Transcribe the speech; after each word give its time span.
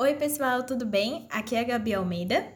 Oi, 0.00 0.14
pessoal, 0.14 0.62
tudo 0.62 0.86
bem? 0.86 1.26
Aqui 1.28 1.56
é 1.56 1.60
a 1.60 1.64
Gabi 1.64 1.92
Almeida. 1.92 2.46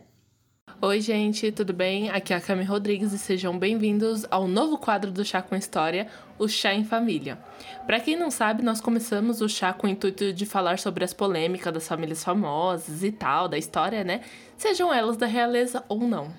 Oi, 0.80 1.00
gente, 1.00 1.50
tudo 1.50 1.72
bem? 1.72 2.08
Aqui 2.08 2.32
é 2.32 2.36
a 2.36 2.40
Cami 2.40 2.62
Rodrigues 2.62 3.12
e 3.12 3.18
sejam 3.18 3.58
bem-vindos 3.58 4.24
ao 4.30 4.46
novo 4.46 4.78
quadro 4.78 5.10
do 5.10 5.24
Chá 5.24 5.42
com 5.42 5.56
História, 5.56 6.06
o 6.38 6.46
Chá 6.46 6.72
em 6.72 6.84
Família. 6.84 7.36
Para 7.84 7.98
quem 7.98 8.14
não 8.14 8.30
sabe, 8.30 8.62
nós 8.62 8.80
começamos 8.80 9.40
o 9.40 9.48
chá 9.48 9.72
com 9.72 9.88
o 9.88 9.90
intuito 9.90 10.32
de 10.32 10.46
falar 10.46 10.78
sobre 10.78 11.02
as 11.02 11.12
polêmicas 11.12 11.74
das 11.74 11.88
famílias 11.88 12.22
famosas 12.22 13.02
e 13.02 13.10
tal, 13.10 13.48
da 13.48 13.58
história, 13.58 14.04
né? 14.04 14.20
Sejam 14.56 14.94
elas 14.94 15.16
da 15.16 15.26
realeza 15.26 15.82
ou 15.88 15.98
não. 15.98 16.32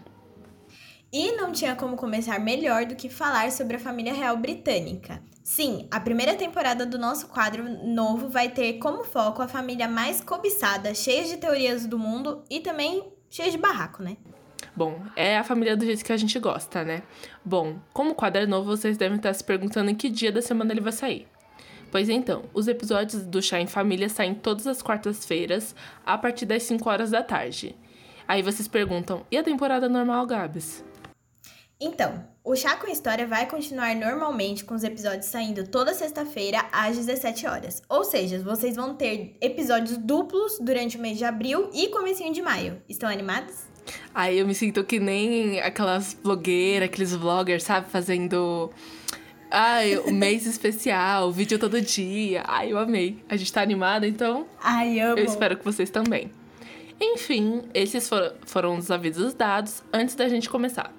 E 1.13 1.33
não 1.33 1.51
tinha 1.51 1.75
como 1.75 1.95
começar 1.95 2.39
melhor 2.39 2.87
do 2.87 2.95
que 2.95 3.07
falar 3.07 3.51
sobre 3.51 3.75
a 3.75 3.79
família 3.79 4.11
real 4.11 4.35
britânica. 4.35 5.21
Sim, 5.43 5.87
a 5.91 5.99
primeira 5.99 6.33
temporada 6.33 6.87
do 6.87 6.97
nosso 6.97 7.27
quadro 7.27 7.63
novo 7.85 8.27
vai 8.29 8.49
ter 8.49 8.79
como 8.79 9.03
foco 9.03 9.39
a 9.39 9.47
família 9.47 9.87
mais 9.87 10.21
cobiçada, 10.21 10.95
cheia 10.95 11.23
de 11.25 11.37
teorias 11.37 11.85
do 11.85 11.99
mundo 11.99 12.43
e 12.49 12.61
também 12.61 13.13
cheia 13.29 13.51
de 13.51 13.59
barraco, 13.59 14.01
né? 14.01 14.17
Bom, 14.75 15.03
é 15.15 15.37
a 15.37 15.43
família 15.43 15.77
do 15.77 15.85
jeito 15.85 16.03
que 16.03 16.11
a 16.11 16.17
gente 16.17 16.39
gosta, 16.39 16.83
né? 16.83 17.03
Bom, 17.45 17.77
como 17.93 18.13
o 18.13 18.15
quadro 18.15 18.41
é 18.41 18.47
novo, 18.47 18.75
vocês 18.75 18.97
devem 18.97 19.17
estar 19.17 19.35
se 19.35 19.43
perguntando 19.43 19.91
em 19.91 19.95
que 19.95 20.09
dia 20.09 20.31
da 20.31 20.41
semana 20.41 20.71
ele 20.71 20.81
vai 20.81 20.93
sair. 20.93 21.27
Pois 21.91 22.09
então, 22.09 22.45
os 22.55 22.67
episódios 22.67 23.21
do 23.23 23.39
Chá 23.39 23.59
em 23.59 23.67
Família 23.67 24.09
saem 24.09 24.33
todas 24.33 24.65
as 24.65 24.81
quartas-feiras, 24.81 25.75
a 26.03 26.17
partir 26.17 26.47
das 26.47 26.63
5 26.63 26.89
horas 26.89 27.11
da 27.11 27.21
tarde. 27.21 27.75
Aí 28.27 28.41
vocês 28.41 28.67
perguntam, 28.67 29.23
e 29.29 29.37
a 29.37 29.43
temporada 29.43 29.87
normal, 29.87 30.25
Gabs? 30.25 30.83
Então, 31.79 32.23
o 32.43 32.55
Chá 32.55 32.75
com 32.75 32.87
História 32.87 33.25
vai 33.27 33.45
continuar 33.45 33.95
normalmente 33.95 34.63
com 34.63 34.75
os 34.75 34.83
episódios 34.83 35.25
saindo 35.25 35.67
toda 35.67 35.93
sexta-feira 35.93 36.65
às 36.71 36.97
17 36.97 37.47
horas. 37.47 37.81
Ou 37.89 38.03
seja, 38.03 38.39
vocês 38.39 38.75
vão 38.75 38.95
ter 38.95 39.35
episódios 39.41 39.97
duplos 39.97 40.59
durante 40.59 40.97
o 40.97 41.01
mês 41.01 41.17
de 41.17 41.25
abril 41.25 41.69
e 41.73 41.89
comecinho 41.89 42.33
de 42.33 42.41
maio. 42.41 42.81
Estão 42.87 43.09
animados? 43.09 43.55
Aí 44.13 44.39
eu 44.39 44.47
me 44.47 44.55
sinto 44.55 44.83
que 44.83 44.99
nem 44.99 45.59
aquelas 45.59 46.13
blogueiras, 46.13 46.87
aqueles 46.87 47.13
vloggers, 47.13 47.63
sabe, 47.63 47.89
fazendo 47.89 48.71
Ai, 49.51 49.97
o 49.97 50.11
mês 50.13 50.45
especial, 50.45 51.31
vídeo 51.31 51.59
todo 51.59 51.79
dia. 51.79 52.43
Ai, 52.47 52.71
eu 52.71 52.77
amei. 52.77 53.23
A 53.29 53.35
gente 53.35 53.53
tá 53.53 53.61
animada, 53.61 54.07
então. 54.07 54.47
Ai, 54.61 54.99
amo. 54.99 55.19
Eu 55.19 55.25
espero 55.25 55.57
que 55.57 55.63
vocês 55.63 55.89
também. 55.89 56.31
Enfim, 56.99 57.63
esses 57.73 58.07
foram, 58.07 58.33
foram 58.45 58.77
os 58.77 58.89
avisos 58.89 59.33
dados 59.33 59.83
antes 59.91 60.15
da 60.15 60.27
gente 60.27 60.49
começar. 60.49 60.91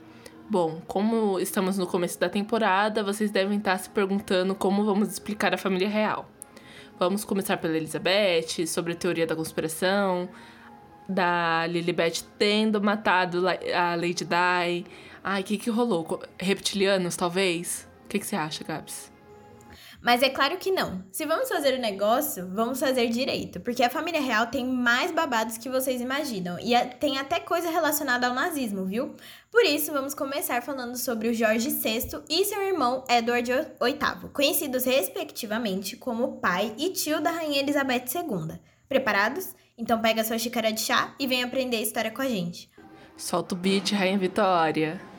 Bom, 0.48 0.83
como 0.87 1.41
estamos 1.41 1.78
no 1.78 1.87
começo 1.87 2.20
da 2.20 2.28
temporada, 2.28 3.03
vocês 3.03 3.31
devem 3.31 3.56
estar 3.56 3.78
se 3.78 3.89
perguntando 3.89 4.55
como 4.55 4.84
vamos 4.84 5.09
explicar 5.09 5.55
a 5.55 5.59
família 5.59 5.89
real. 5.89 6.28
Vamos 6.98 7.25
começar 7.25 7.56
pela 7.56 7.75
Elizabeth, 7.77 8.67
sobre 8.67 8.92
a 8.92 8.97
teoria 8.97 9.27
da 9.27 9.34
conspiração, 9.34 10.28
da 11.09 11.67
Lilibet 11.67 12.22
tendo 12.39 12.81
matado 12.81 13.48
a 13.48 13.95
Lady 13.95 14.25
Di. 14.25 14.84
Ai, 15.25 15.41
o 15.41 15.45
que, 15.45 15.56
que 15.56 15.70
rolou? 15.70 16.22
Reptilianos, 16.39 17.17
talvez? 17.17 17.89
O 18.05 18.09
que, 18.09 18.19
que 18.19 18.27
você 18.27 18.37
acha, 18.37 18.62
Gabs? 18.62 19.14
Mas 20.05 20.22
é 20.22 20.28
claro 20.28 20.58
que 20.58 20.70
não. 20.70 21.02
Se 21.10 21.24
vamos 21.24 21.48
fazer 21.48 21.78
o 21.78 21.80
negócio, 21.80 22.47
vamos 22.52 22.78
fazer 22.78 23.08
direito. 23.08 23.58
Porque 23.58 23.83
a 23.83 23.88
família 23.88 24.20
real 24.20 24.48
tem 24.48 24.62
mais 24.66 25.10
babados 25.10 25.56
que 25.56 25.70
vocês 25.70 25.98
imaginam. 25.98 26.58
E 26.60 26.74
tem 27.00 27.16
até 27.16 27.41
coisa 27.41 27.70
relacionada 27.70 28.27
ao 28.27 28.34
nazismo, 28.34 28.84
viu? 28.84 29.14
Por 29.50 29.64
isso, 29.64 29.92
vamos 29.92 30.12
começar 30.12 30.62
falando 30.62 30.98
sobre 30.98 31.28
o 31.28 31.32
Jorge 31.32 31.70
VI 31.70 32.22
e 32.28 32.44
seu 32.44 32.60
irmão 32.60 33.02
Edward 33.08 33.50
VIII, 33.50 34.30
conhecidos 34.34 34.84
respectivamente 34.84 35.97
como 35.97 36.36
pai 36.36 36.75
e 36.77 36.91
tio 36.91 37.22
da 37.22 37.30
Rainha 37.30 37.60
Elizabeth 37.60 38.05
II. 38.14 38.58
Preparados? 38.86 39.55
Então 39.78 40.02
pega 40.02 40.22
sua 40.22 40.38
xícara 40.38 40.70
de 40.70 40.82
chá 40.82 41.14
e 41.19 41.27
vem 41.27 41.42
aprender 41.42 41.78
a 41.78 41.82
história 41.82 42.10
com 42.10 42.20
a 42.20 42.28
gente. 42.28 42.70
Solta 43.16 43.55
o 43.55 43.58
beat, 43.58 43.92
Rainha 43.92 44.19
Vitória. 44.19 45.14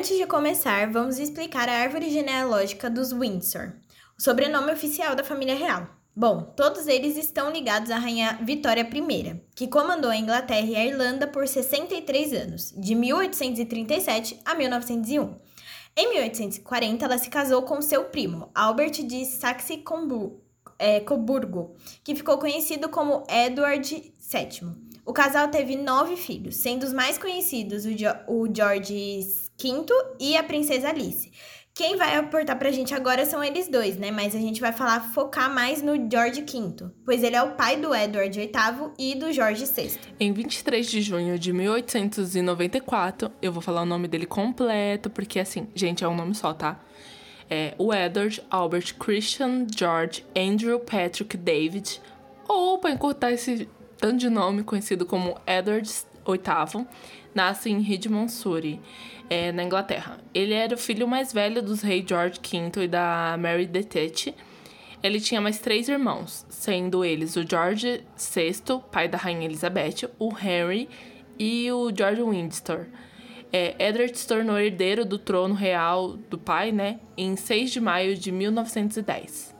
Antes 0.00 0.16
de 0.16 0.24
começar, 0.24 0.90
vamos 0.90 1.18
explicar 1.18 1.68
a 1.68 1.74
árvore 1.74 2.08
genealógica 2.08 2.88
dos 2.88 3.12
Windsor, 3.12 3.74
o 4.18 4.22
sobrenome 4.22 4.72
oficial 4.72 5.14
da 5.14 5.22
família 5.22 5.54
real. 5.54 5.90
Bom, 6.16 6.54
todos 6.56 6.86
eles 6.86 7.18
estão 7.18 7.52
ligados 7.52 7.90
à 7.90 7.98
rainha 7.98 8.38
Vitória 8.42 8.80
I, 8.80 9.42
que 9.54 9.68
comandou 9.68 10.10
a 10.10 10.16
Inglaterra 10.16 10.64
e 10.64 10.74
a 10.74 10.86
Irlanda 10.86 11.26
por 11.26 11.46
63 11.46 12.32
anos, 12.32 12.72
de 12.78 12.94
1837 12.94 14.40
a 14.42 14.54
1901. 14.54 15.36
Em 15.94 16.08
1840, 16.08 17.04
ela 17.04 17.18
se 17.18 17.28
casou 17.28 17.60
com 17.64 17.82
seu 17.82 18.04
primo, 18.04 18.48
Albert 18.54 19.02
de 19.06 19.26
Saxe-Coburgo, 19.26 20.40
é, 20.78 21.04
que 22.02 22.14
ficou 22.14 22.38
conhecido 22.38 22.88
como 22.88 23.26
Edward 23.28 24.14
VII. 24.18 24.90
O 25.04 25.12
casal 25.12 25.48
teve 25.48 25.76
nove 25.76 26.16
filhos, 26.16 26.56
sendo 26.56 26.84
os 26.84 26.92
mais 26.94 27.18
conhecidos 27.18 27.84
o, 27.84 27.90
o 28.26 28.48
George 28.50 29.49
V 29.62 29.86
e 30.18 30.36
a 30.36 30.42
Princesa 30.42 30.88
Alice. 30.88 31.30
Quem 31.72 31.96
vai 31.96 32.16
aportar 32.16 32.58
pra 32.58 32.70
gente 32.70 32.92
agora 32.92 33.24
são 33.24 33.42
eles 33.42 33.68
dois, 33.68 33.96
né? 33.96 34.10
Mas 34.10 34.34
a 34.34 34.38
gente 34.38 34.60
vai 34.60 34.72
falar, 34.72 35.00
focar 35.14 35.52
mais 35.52 35.80
no 35.80 35.94
George 36.10 36.42
V, 36.42 36.90
pois 37.04 37.22
ele 37.22 37.36
é 37.36 37.42
o 37.42 37.52
pai 37.52 37.76
do 37.76 37.94
Edward 37.94 38.38
VIII 38.38 38.90
e 38.98 39.14
do 39.14 39.32
George 39.32 39.64
VI. 39.64 39.98
Em 40.18 40.32
23 40.32 40.90
de 40.90 41.00
junho 41.00 41.38
de 41.38 41.52
1894, 41.52 43.30
eu 43.40 43.52
vou 43.52 43.62
falar 43.62 43.82
o 43.82 43.86
nome 43.86 44.08
dele 44.08 44.26
completo, 44.26 45.08
porque 45.08 45.38
assim, 45.38 45.68
gente, 45.74 46.04
é 46.04 46.08
um 46.08 46.14
nome 46.14 46.34
só, 46.34 46.52
tá? 46.52 46.80
É 47.48 47.74
o 47.78 47.94
Edward 47.94 48.42
Albert 48.50 48.96
Christian 48.98 49.66
George 49.74 50.24
Andrew 50.36 50.80
Patrick 50.80 51.36
David, 51.36 52.00
ou 52.46 52.78
para 52.78 52.90
encurtar 52.90 53.32
esse 53.32 53.68
tanto 53.96 54.18
de 54.18 54.28
nome 54.28 54.64
conhecido 54.64 55.06
como 55.06 55.40
Edward 55.46 55.88
VIII, 56.26 56.86
nasce 57.34 57.70
em 57.70 58.28
Surrey 58.28 58.80
é, 59.28 59.52
na 59.52 59.62
Inglaterra. 59.62 60.18
Ele 60.34 60.54
era 60.54 60.74
o 60.74 60.78
filho 60.78 61.06
mais 61.06 61.32
velho 61.32 61.62
dos 61.62 61.82
reis 61.82 62.04
George 62.06 62.40
V 62.42 62.84
e 62.84 62.88
da 62.88 63.36
Mary 63.38 63.66
de 63.66 63.84
Tete. 63.84 64.34
Ele 65.02 65.20
tinha 65.20 65.40
mais 65.40 65.58
três 65.58 65.88
irmãos, 65.88 66.44
sendo 66.50 67.04
eles 67.04 67.36
o 67.36 67.48
George 67.48 68.02
VI, 68.18 68.80
pai 68.90 69.08
da 69.08 69.16
rainha 69.16 69.46
Elizabeth, 69.46 70.10
o 70.18 70.30
Henry 70.36 70.88
e 71.38 71.72
o 71.72 71.90
George 71.96 72.22
Windsor. 72.22 72.86
É, 73.52 73.74
Edward 73.78 74.16
se 74.16 74.26
tornou 74.28 74.58
herdeiro 74.58 75.04
do 75.04 75.18
trono 75.18 75.54
real 75.54 76.16
do 76.16 76.38
pai, 76.38 76.70
né, 76.70 77.00
em 77.16 77.34
6 77.34 77.72
de 77.72 77.80
maio 77.80 78.16
de 78.16 78.30
1910. 78.30 79.59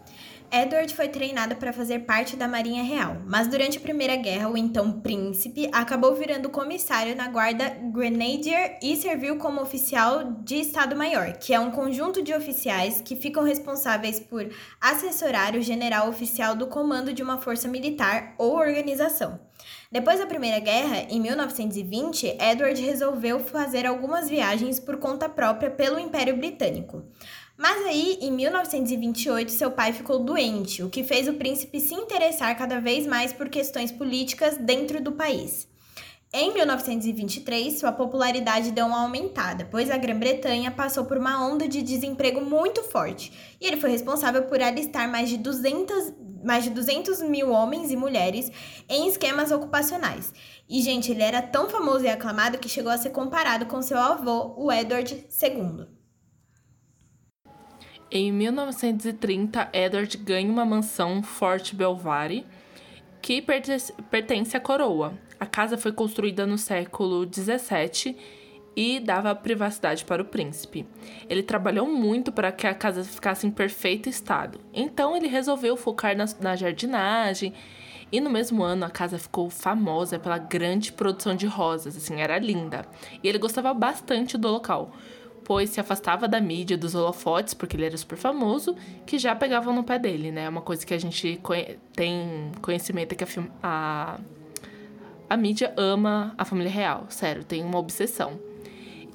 Edward 0.52 0.92
foi 0.94 1.06
treinado 1.06 1.54
para 1.54 1.72
fazer 1.72 2.00
parte 2.00 2.34
da 2.34 2.48
Marinha 2.48 2.82
Real, 2.82 3.18
mas 3.24 3.46
durante 3.46 3.78
a 3.78 3.80
Primeira 3.80 4.16
Guerra, 4.16 4.48
o 4.48 4.56
então 4.56 5.00
príncipe 5.00 5.70
acabou 5.72 6.16
virando 6.16 6.50
comissário 6.50 7.14
na 7.14 7.28
Guarda 7.28 7.68
Grenadier 7.92 8.76
e 8.82 8.96
serviu 8.96 9.38
como 9.38 9.62
oficial 9.62 10.32
de 10.42 10.56
Estado-Maior, 10.56 11.34
que 11.38 11.54
é 11.54 11.60
um 11.60 11.70
conjunto 11.70 12.20
de 12.20 12.34
oficiais 12.34 13.00
que 13.00 13.14
ficam 13.14 13.44
responsáveis 13.44 14.18
por 14.18 14.48
assessorar 14.80 15.54
o 15.54 15.62
general 15.62 16.08
oficial 16.08 16.56
do 16.56 16.66
comando 16.66 17.12
de 17.12 17.22
uma 17.22 17.38
força 17.38 17.68
militar 17.68 18.34
ou 18.36 18.56
organização. 18.56 19.38
Depois 19.92 20.18
da 20.18 20.26
Primeira 20.26 20.58
Guerra, 20.58 21.06
em 21.10 21.20
1920, 21.20 22.36
Edward 22.40 22.80
resolveu 22.80 23.40
fazer 23.40 23.86
algumas 23.86 24.28
viagens 24.28 24.78
por 24.78 24.96
conta 24.98 25.28
própria 25.28 25.70
pelo 25.70 25.98
Império 25.98 26.36
Britânico. 26.36 27.04
Mas 27.60 27.84
aí, 27.84 28.16
em 28.22 28.32
1928, 28.32 29.52
seu 29.52 29.70
pai 29.70 29.92
ficou 29.92 30.20
doente, 30.20 30.82
o 30.82 30.88
que 30.88 31.04
fez 31.04 31.28
o 31.28 31.34
príncipe 31.34 31.78
se 31.78 31.92
interessar 31.92 32.56
cada 32.56 32.80
vez 32.80 33.06
mais 33.06 33.34
por 33.34 33.50
questões 33.50 33.92
políticas 33.92 34.56
dentro 34.56 34.98
do 34.98 35.12
país. 35.12 35.68
Em 36.32 36.54
1923, 36.54 37.78
sua 37.78 37.92
popularidade 37.92 38.70
deu 38.70 38.86
uma 38.86 39.02
aumentada, 39.02 39.68
pois 39.70 39.90
a 39.90 39.98
Grã-Bretanha 39.98 40.70
passou 40.70 41.04
por 41.04 41.18
uma 41.18 41.46
onda 41.46 41.68
de 41.68 41.82
desemprego 41.82 42.40
muito 42.40 42.82
forte, 42.82 43.30
e 43.60 43.66
ele 43.66 43.76
foi 43.76 43.90
responsável 43.90 44.44
por 44.44 44.62
alistar 44.62 45.06
mais 45.06 45.28
de 45.28 45.36
200, 45.36 46.14
mais 46.42 46.64
de 46.64 46.70
200 46.70 47.20
mil 47.20 47.50
homens 47.50 47.90
e 47.90 47.96
mulheres 47.96 48.50
em 48.88 49.06
esquemas 49.06 49.50
ocupacionais. 49.50 50.32
E, 50.66 50.80
gente, 50.80 51.10
ele 51.10 51.22
era 51.22 51.42
tão 51.42 51.68
famoso 51.68 52.06
e 52.06 52.08
aclamado 52.08 52.56
que 52.56 52.70
chegou 52.70 52.90
a 52.90 52.96
ser 52.96 53.10
comparado 53.10 53.66
com 53.66 53.82
seu 53.82 53.98
avô, 53.98 54.54
o 54.56 54.72
Edward 54.72 55.26
II. 55.42 55.99
Em 58.12 58.32
1930, 58.32 59.68
Edward 59.72 60.16
ganha 60.16 60.50
uma 60.50 60.64
mansão 60.64 61.22
Fort 61.22 61.72
Belvoir, 61.72 62.42
que 63.22 63.40
pertence 63.40 64.56
à 64.56 64.60
coroa. 64.60 65.16
A 65.38 65.46
casa 65.46 65.78
foi 65.78 65.92
construída 65.92 66.44
no 66.44 66.58
século 66.58 67.24
17 67.24 68.16
e 68.74 68.98
dava 68.98 69.32
privacidade 69.32 70.04
para 70.04 70.22
o 70.22 70.24
príncipe. 70.24 70.84
Ele 71.28 71.40
trabalhou 71.40 71.86
muito 71.86 72.32
para 72.32 72.50
que 72.50 72.66
a 72.66 72.74
casa 72.74 73.04
ficasse 73.04 73.46
em 73.46 73.50
perfeito 73.50 74.08
estado. 74.08 74.60
Então 74.74 75.16
ele 75.16 75.28
resolveu 75.28 75.76
focar 75.76 76.16
na, 76.16 76.24
na 76.40 76.56
jardinagem 76.56 77.54
e 78.10 78.20
no 78.20 78.28
mesmo 78.28 78.64
ano 78.64 78.86
a 78.86 78.90
casa 78.90 79.20
ficou 79.20 79.48
famosa 79.48 80.18
pela 80.18 80.36
grande 80.36 80.92
produção 80.92 81.36
de 81.36 81.46
rosas, 81.46 81.96
assim, 81.96 82.20
era 82.20 82.40
linda. 82.40 82.84
E 83.22 83.28
ele 83.28 83.38
gostava 83.38 83.72
bastante 83.72 84.36
do 84.36 84.48
local 84.48 84.90
depois 85.50 85.70
se 85.70 85.80
afastava 85.80 86.28
da 86.28 86.40
mídia, 86.40 86.78
dos 86.78 86.94
holofotes, 86.94 87.54
porque 87.54 87.76
ele 87.76 87.84
era 87.84 87.96
super 87.96 88.16
famoso, 88.16 88.76
que 89.04 89.18
já 89.18 89.34
pegavam 89.34 89.74
no 89.74 89.82
pé 89.82 89.98
dele, 89.98 90.30
né? 90.30 90.44
É 90.44 90.48
uma 90.48 90.60
coisa 90.60 90.86
que 90.86 90.94
a 90.94 90.98
gente 90.98 91.40
conhe 91.42 91.76
tem 91.92 92.52
conhecimento 92.62 93.16
que 93.16 93.24
a, 93.24 93.26
a, 93.60 94.20
a 95.28 95.36
mídia 95.36 95.74
ama 95.76 96.32
a 96.38 96.44
família 96.44 96.70
real, 96.70 97.06
sério, 97.08 97.42
tem 97.42 97.64
uma 97.64 97.80
obsessão. 97.80 98.38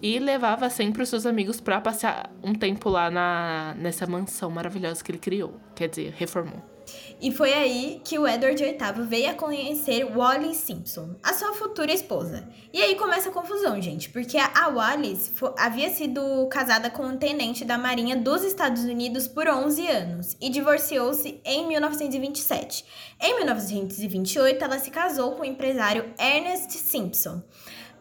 E 0.01 0.19
levava 0.19 0.69
sempre 0.69 1.03
os 1.03 1.07
seus 1.07 1.25
amigos 1.25 1.61
para 1.61 1.79
passar 1.79 2.29
um 2.43 2.53
tempo 2.53 2.89
lá 2.89 3.09
na, 3.09 3.73
nessa 3.77 4.05
mansão 4.05 4.51
maravilhosa 4.51 5.01
que 5.01 5.11
ele 5.11 5.19
criou, 5.19 5.53
quer 5.73 5.87
dizer, 5.87 6.13
reformou. 6.17 6.74
E 7.21 7.31
foi 7.31 7.53
aí 7.53 8.01
que 8.03 8.19
o 8.19 8.27
Edward 8.27 8.61
VIII 8.61 9.07
veio 9.07 9.31
a 9.31 9.33
conhecer 9.33 10.03
Wallis 10.03 10.57
Simpson, 10.57 11.15
a 11.23 11.33
sua 11.33 11.53
futura 11.53 11.91
esposa. 11.91 12.47
E 12.73 12.81
aí 12.81 12.95
começa 12.95 13.29
a 13.29 13.31
confusão, 13.31 13.81
gente, 13.81 14.09
porque 14.09 14.37
a 14.37 14.67
Wallis 14.67 15.31
havia 15.57 15.89
sido 15.89 16.47
casada 16.47 16.89
com 16.89 17.03
um 17.03 17.17
tenente 17.17 17.63
da 17.63 17.77
Marinha 17.77 18.15
dos 18.15 18.43
Estados 18.43 18.83
Unidos 18.83 19.27
por 19.27 19.47
11 19.47 19.87
anos 19.87 20.37
e 20.41 20.49
divorciou-se 20.49 21.39
em 21.45 21.67
1927. 21.67 22.85
Em 23.19 23.35
1928, 23.37 24.63
ela 24.63 24.79
se 24.79 24.91
casou 24.91 25.31
com 25.33 25.41
o 25.41 25.45
empresário 25.45 26.13
Ernest 26.19 26.71
Simpson. 26.73 27.41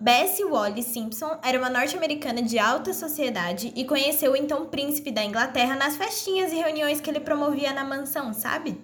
Bessie 0.01 0.45
Wallis 0.45 0.87
Simpson 0.87 1.39
era 1.43 1.59
uma 1.59 1.71
norte-americana 1.71 2.43
de 2.43 2.59
alta 2.59 2.93
sociedade 2.93 3.73
e 3.77 3.85
conheceu 3.85 4.33
o 4.33 4.37
então 4.37 4.67
príncipe 4.67 5.11
da 5.11 5.25
Inglaterra 5.25 5.77
nas 5.77 5.97
festinhas 5.97 6.53
e 6.53 6.57
reuniões 6.57 7.01
que 7.01 7.09
ele 7.09 7.21
promovia 7.21 7.73
na 7.73 7.85
mansão, 7.85 8.33
sabe? 8.33 8.79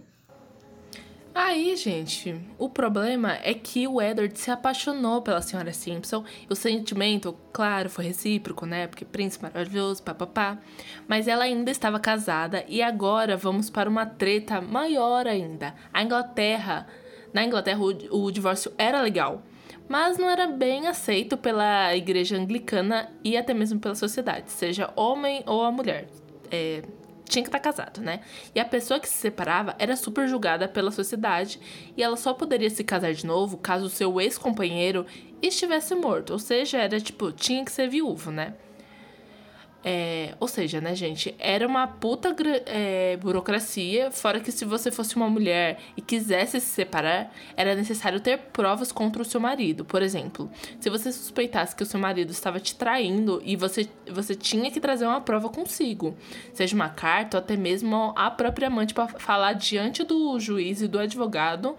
Aí, 1.33 1.77
gente, 1.77 2.41
o 2.59 2.69
problema 2.69 3.39
é 3.43 3.55
que 3.55 3.87
o 3.87 4.03
Edward 4.03 4.37
se 4.37 4.51
apaixonou 4.51 5.23
pela 5.23 5.41
senhora 5.41 5.73
Simpson. 5.73 6.25
O 6.49 6.57
sentimento, 6.57 7.37
claro, 7.53 7.89
foi 7.89 8.07
recíproco, 8.07 8.67
né? 8.67 8.89
Porque 8.89 9.05
príncipe 9.05 9.45
maravilhoso, 9.45 10.03
papapá. 10.03 10.59
Mas 11.07 11.29
ela 11.29 11.45
ainda 11.45 11.71
estava 11.71 12.01
casada 12.01 12.65
e 12.69 12.83
agora 12.83 13.37
vamos 13.37 13.71
para 13.71 13.89
uma 13.89 14.07
treta 14.07 14.61
maior 14.61 15.27
ainda. 15.27 15.75
A 15.93 16.03
Inglaterra, 16.03 16.89
na 17.33 17.45
Inglaterra 17.45 17.81
o, 17.81 18.27
o 18.27 18.31
divórcio 18.33 18.73
era 18.77 19.01
legal, 19.01 19.41
mas 19.91 20.17
não 20.17 20.31
era 20.31 20.47
bem 20.47 20.87
aceito 20.87 21.37
pela 21.37 21.97
igreja 21.97 22.37
anglicana 22.37 23.11
e 23.25 23.37
até 23.37 23.53
mesmo 23.53 23.81
pela 23.81 23.97
sociedade, 23.97 24.49
seja 24.53 24.93
homem 24.95 25.43
ou 25.45 25.65
a 25.65 25.73
mulher. 25.73 26.07
É, 26.49 26.85
tinha 27.25 27.43
que 27.43 27.49
estar 27.49 27.59
tá 27.59 27.65
casado, 27.65 28.01
né? 28.01 28.21
E 28.55 28.61
a 28.61 28.65
pessoa 28.65 29.01
que 29.01 29.09
se 29.09 29.17
separava 29.17 29.75
era 29.81 29.97
super 29.97 30.29
julgada 30.29 30.69
pela 30.69 30.93
sociedade 30.93 31.59
e 31.97 32.05
ela 32.05 32.17
só 32.17 32.33
poderia 32.33 32.71
se 32.71 32.85
casar 32.85 33.13
de 33.13 33.27
novo 33.27 33.57
caso 33.57 33.87
o 33.87 33.91
seu 33.91 34.21
ex-companheiro 34.21 35.05
estivesse 35.43 35.93
morto. 35.97 36.35
Ou 36.35 36.39
seja, 36.39 36.79
era 36.79 37.01
tipo, 37.01 37.33
tinha 37.33 37.65
que 37.65 37.73
ser 37.73 37.89
viúvo, 37.89 38.31
né? 38.31 38.55
É, 39.83 40.35
ou 40.39 40.47
seja, 40.47 40.79
né, 40.79 40.95
gente, 40.95 41.35
era 41.39 41.67
uma 41.67 41.87
puta 41.87 42.37
é, 42.67 43.17
burocracia, 43.17 44.11
fora 44.11 44.39
que 44.39 44.53
se 44.53 44.67
você 44.67 44.91
fosse 44.91 45.17
uma 45.17 45.29
mulher 45.29 45.79
e 45.97 46.03
quisesse 46.03 46.61
se 46.61 46.67
separar, 46.67 47.33
era 47.57 47.75
necessário 47.75 48.21
ter 48.21 48.39
provas 48.53 48.93
contra 48.93 49.23
o 49.23 49.25
seu 49.25 49.41
marido. 49.41 49.83
Por 49.83 50.03
exemplo, 50.03 50.51
se 50.79 50.91
você 50.91 51.11
suspeitasse 51.11 51.75
que 51.75 51.83
o 51.83 51.87
seu 51.87 51.99
marido 51.99 52.31
estava 52.31 52.61
te 52.61 52.75
traindo 52.75 53.41
e 53.43 53.57
você, 53.57 53.89
você 54.11 54.35
tinha 54.35 54.71
que 54.71 54.81
trazer 54.81 55.07
uma 55.07 55.21
prova 55.23 55.49
consigo, 55.49 56.15
seja 56.53 56.77
uma 56.77 56.91
carta 56.91 57.39
ou 57.39 57.43
até 57.43 57.57
mesmo 57.57 58.13
a 58.17 58.31
própria 58.31 58.69
amante 58.69 58.93
para 58.93 59.09
falar 59.09 59.55
diante 59.55 60.05
do 60.05 60.39
juiz 60.39 60.83
e 60.83 60.89
do 60.89 60.99
advogado 60.99 61.75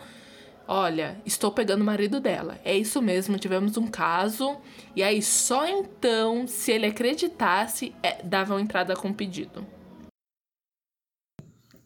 Olha, 0.74 1.22
estou 1.26 1.52
pegando 1.52 1.82
o 1.82 1.86
marido 1.86 2.22
dela. 2.22 2.58
É 2.64 2.74
isso 2.74 3.02
mesmo, 3.02 3.38
tivemos 3.38 3.76
um 3.76 3.88
caso. 3.88 4.56
E 4.96 5.04
aí, 5.04 5.22
só 5.22 5.68
então, 5.68 6.48
se 6.48 6.72
ele 6.72 6.86
acreditasse, 6.86 7.94
é, 8.02 8.24
davam 8.24 8.58
entrada 8.58 8.96
com 8.96 9.10
o 9.10 9.14
pedido. 9.14 9.68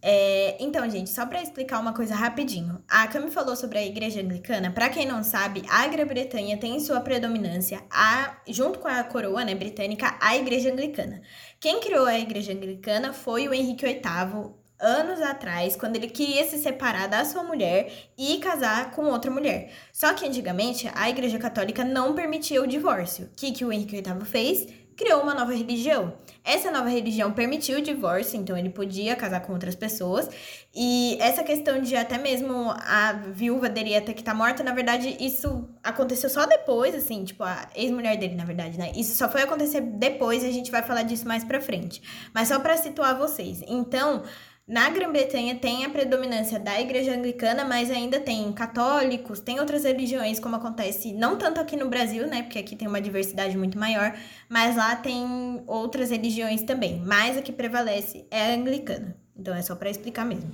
É, 0.03 0.55
então, 0.59 0.87
gente, 0.87 1.09
só 1.09 1.25
para 1.25 1.41
explicar 1.41 1.79
uma 1.79 1.93
coisa 1.93 2.13
rapidinho. 2.13 2.79
A 2.87 3.07
Cami 3.07 3.31
falou 3.31 3.55
sobre 3.55 3.79
a 3.79 3.83
igreja 3.83 4.21
anglicana. 4.21 4.69
Para 4.69 4.89
quem 4.89 5.07
não 5.07 5.23
sabe, 5.23 5.63
a 5.67 5.88
Grã-Bretanha 5.88 6.55
tem 6.55 6.79
sua 6.79 7.01
predominância, 7.01 7.81
a, 7.89 8.38
junto 8.47 8.77
com 8.77 8.88
a 8.88 9.03
coroa 9.03 9.43
né, 9.43 9.55
britânica, 9.55 10.15
a 10.21 10.38
igreja 10.38 10.71
anglicana. 10.71 11.23
Quem 11.59 11.79
criou 11.79 12.05
a 12.05 12.19
igreja 12.19 12.53
anglicana 12.53 13.13
foi 13.13 13.47
o 13.47 13.53
Henrique 13.55 13.83
VIII, 13.83 14.63
anos 14.80 15.22
atrás, 15.22 15.75
quando 15.75 15.95
ele 15.95 16.07
queria 16.07 16.45
se 16.45 16.57
separar 16.57 17.07
da 17.07 17.24
sua 17.24 17.44
mulher 17.44 17.92
e 18.18 18.38
casar 18.39 18.92
com 18.92 19.06
outra 19.06 19.31
mulher. 19.31 19.72
Só 19.92 20.13
que 20.13 20.25
antigamente 20.25 20.89
a 20.94 21.10
Igreja 21.10 21.39
Católica 21.39 21.83
não 21.83 22.13
permitia 22.13 22.62
o 22.62 22.68
divórcio. 22.68 23.25
O 23.25 23.30
que, 23.36 23.51
que 23.51 23.66
o 23.66 23.72
Henrique 23.72 24.01
VIII 24.01 24.25
fez? 24.25 24.68
Criou 24.95 25.22
uma 25.22 25.33
nova 25.33 25.54
religião. 25.54 26.13
Essa 26.42 26.72
nova 26.72 26.88
religião 26.88 27.33
permitiu 27.33 27.80
o 27.80 27.81
divórcio, 27.81 28.39
então 28.39 28.57
ele 28.57 28.70
podia 28.70 29.13
casar 29.13 29.41
com 29.41 29.51
outras 29.51 29.75
pessoas. 29.75 30.29
E 30.74 31.17
essa 31.20 31.44
questão 31.44 31.82
de 31.82 31.98
até 31.98 32.17
mesmo 32.17 32.72
a 32.77 33.12
viúva 33.12 33.67
dele 33.67 34.00
ter 34.01 34.13
que 34.13 34.22
estar 34.22 34.32
tá 34.32 34.38
morta, 34.38 34.63
na 34.63 34.74
verdade, 34.74 35.17
isso 35.20 35.67
aconteceu 35.84 36.29
só 36.29 36.46
depois, 36.46 36.96
assim, 36.96 37.25
tipo, 37.25 37.44
a 37.44 37.67
ex-mulher 37.75 38.15
dele, 38.15 38.36
na 38.36 38.46
verdade, 38.46 38.77
né? 38.77 38.91
Isso 38.96 39.17
só 39.17 39.27
foi 39.27 39.41
acontecer 39.41 39.82
depois 39.82 40.44
e 40.44 40.48
a 40.48 40.51
gente 40.51 40.72
vai 40.72 40.82
falar 40.82 41.03
disso 41.03 41.27
mais 41.27 41.44
pra 41.44 41.60
frente. 41.60 42.01
Mas 42.34 42.48
só 42.48 42.60
para 42.60 42.77
situar 42.77 43.17
vocês. 43.17 43.63
Então, 43.67 44.24
na 44.67 44.89
Grã-Bretanha 44.89 45.55
tem 45.55 45.86
a 45.86 45.89
predominância 45.89 46.60
da 46.60 46.81
igreja 46.81 47.13
anglicana, 47.13 47.63
mas 47.63 47.91
ainda 47.91 48.19
tem 48.19 48.51
católicos, 48.51 49.39
tem 49.39 49.60
outras 49.60 49.84
religiões, 49.84 50.39
como 50.39 50.55
acontece 50.55 51.13
não 51.13 51.38
tanto 51.38 51.62
aqui 51.62 51.75
no 51.75 51.88
Brasil, 51.88 52.25
né? 52.25 52.41
Porque 52.41 52.57
aqui 52.57 52.75
tem 52.75 52.88
uma 52.88 53.00
diversidade 53.00 53.55
muito 53.55 53.77
maior, 53.77 54.17
mas 54.50 54.75
lá 54.75 54.95
tem 54.95 55.62
outras 55.67 56.10
religiões 56.10 56.63
também. 56.63 57.00
Mas 57.05 57.38
a 57.38 57.43
que 57.43 57.51
prevalece 57.51 58.25
é 58.31 58.53
a 58.53 58.55
anglicana. 58.55 59.15
Então 59.38 59.53
é 59.53 59.62
só 59.62 59.75
para 59.75 59.88
explicar 59.88 60.25
mesmo. 60.25 60.50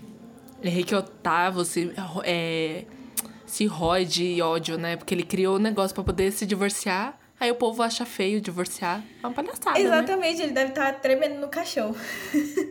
Henrique 0.62 0.94
Otávio 0.94 1.64
se, 1.64 1.94
é, 2.26 2.84
se 3.46 3.66
rói 3.66 4.04
de 4.04 4.42
ódio, 4.42 4.78
né? 4.78 4.98
Porque 4.98 5.14
ele 5.14 5.24
criou 5.24 5.56
o 5.56 5.58
um 5.58 5.62
negócio 5.62 5.96
para 5.96 6.04
poder 6.04 6.34
se 6.34 6.46
divorciar. 6.46 7.18
Aí 7.40 7.50
o 7.50 7.56
povo 7.56 7.82
acha 7.82 8.06
feio 8.06 8.42
divorciar. 8.42 9.02
É 9.24 9.28
uma 9.28 9.34
palhaçada. 9.34 9.80
Né? 9.80 9.86
Exatamente, 9.86 10.38
né? 10.40 10.44
ele 10.44 10.54
deve 10.54 10.72
estar 10.72 11.00
tremendo 11.00 11.40
no 11.40 11.48
cachorro. 11.48 11.96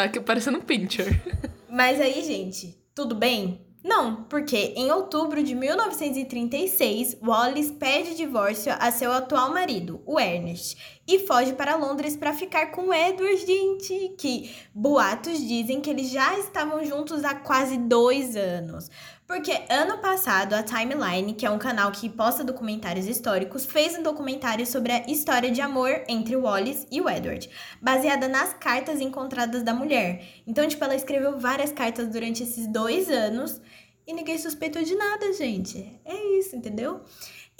Tá 0.00 0.04
aqui 0.04 0.18
parecendo 0.18 0.56
um 0.56 0.62
pincher. 0.62 1.20
Mas 1.68 2.00
aí, 2.00 2.24
gente, 2.24 2.74
tudo 2.94 3.14
bem? 3.14 3.60
Não, 3.84 4.24
porque 4.24 4.72
em 4.74 4.90
outubro 4.90 5.42
de 5.42 5.54
1936, 5.54 7.18
Wallace 7.22 7.72
pede 7.74 8.14
divórcio 8.14 8.72
a 8.78 8.90
seu 8.90 9.12
atual 9.12 9.52
marido, 9.52 10.02
o 10.06 10.18
Ernest, 10.18 10.78
e 11.06 11.18
foge 11.18 11.52
para 11.52 11.76
Londres 11.76 12.16
para 12.16 12.32
ficar 12.32 12.70
com 12.70 12.94
Edward, 12.94 13.44
gente, 13.44 14.14
que 14.16 14.50
boatos 14.74 15.38
dizem 15.38 15.82
que 15.82 15.90
eles 15.90 16.08
já 16.08 16.38
estavam 16.38 16.82
juntos 16.82 17.22
há 17.22 17.34
quase 17.34 17.76
dois 17.76 18.36
anos. 18.36 18.90
Porque 19.30 19.62
ano 19.68 19.98
passado 19.98 20.54
a 20.54 20.62
Timeline, 20.64 21.34
que 21.34 21.46
é 21.46 21.50
um 21.50 21.56
canal 21.56 21.92
que 21.92 22.08
posta 22.08 22.42
documentários 22.42 23.06
históricos, 23.06 23.64
fez 23.64 23.96
um 23.96 24.02
documentário 24.02 24.66
sobre 24.66 24.90
a 24.90 25.06
história 25.06 25.52
de 25.52 25.60
amor 25.60 26.02
entre 26.08 26.34
o 26.34 26.40
Wallace 26.40 26.84
e 26.90 27.00
o 27.00 27.08
Edward, 27.08 27.48
baseada 27.80 28.26
nas 28.26 28.52
cartas 28.54 29.00
encontradas 29.00 29.62
da 29.62 29.72
mulher. 29.72 30.42
Então, 30.48 30.66
tipo, 30.66 30.82
ela 30.82 30.96
escreveu 30.96 31.38
várias 31.38 31.70
cartas 31.70 32.08
durante 32.08 32.42
esses 32.42 32.66
dois 32.66 33.08
anos 33.08 33.60
e 34.04 34.12
ninguém 34.12 34.36
suspeitou 34.36 34.82
de 34.82 34.96
nada, 34.96 35.32
gente. 35.32 36.00
É 36.04 36.36
isso, 36.36 36.56
entendeu? 36.56 37.00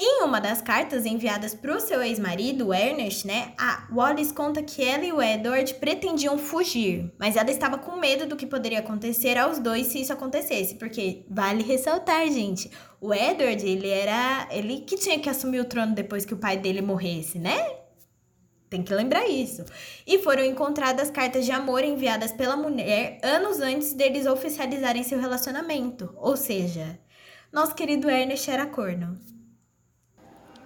Em 0.02 0.22
uma 0.24 0.40
das 0.40 0.62
cartas 0.62 1.04
enviadas 1.04 1.52
para 1.52 1.76
o 1.76 1.78
seu 1.78 2.02
ex-marido, 2.02 2.72
Ernest, 2.72 3.26
né, 3.26 3.52
a 3.58 3.86
Wallace 3.92 4.32
conta 4.32 4.62
que 4.62 4.82
ela 4.82 5.04
e 5.04 5.12
o 5.12 5.20
Edward 5.20 5.74
pretendiam 5.74 6.38
fugir, 6.38 7.12
mas 7.18 7.36
ela 7.36 7.50
estava 7.50 7.76
com 7.76 8.00
medo 8.00 8.26
do 8.26 8.34
que 8.34 8.46
poderia 8.46 8.78
acontecer 8.78 9.36
aos 9.36 9.58
dois 9.58 9.88
se 9.88 10.00
isso 10.00 10.10
acontecesse, 10.10 10.76
porque 10.76 11.26
vale 11.28 11.62
ressaltar, 11.62 12.26
gente, 12.28 12.70
o 12.98 13.12
Edward, 13.12 13.62
ele 13.62 13.90
era 13.90 14.48
ele 14.50 14.80
que 14.80 14.96
tinha 14.96 15.18
que 15.18 15.28
assumir 15.28 15.60
o 15.60 15.66
trono 15.66 15.94
depois 15.94 16.24
que 16.24 16.32
o 16.32 16.38
pai 16.38 16.56
dele 16.56 16.80
morresse, 16.80 17.38
né? 17.38 17.62
Tem 18.70 18.82
que 18.82 18.94
lembrar 18.94 19.28
isso. 19.28 19.66
E 20.06 20.20
foram 20.20 20.42
encontradas 20.42 21.10
cartas 21.10 21.44
de 21.44 21.52
amor 21.52 21.84
enviadas 21.84 22.32
pela 22.32 22.56
mulher 22.56 23.18
anos 23.22 23.60
antes 23.60 23.92
deles 23.92 24.24
oficializarem 24.24 25.02
seu 25.02 25.20
relacionamento. 25.20 26.10
Ou 26.16 26.38
seja, 26.38 26.98
nosso 27.52 27.74
querido 27.74 28.08
Ernest 28.08 28.50
era 28.50 28.64
corno 28.64 29.20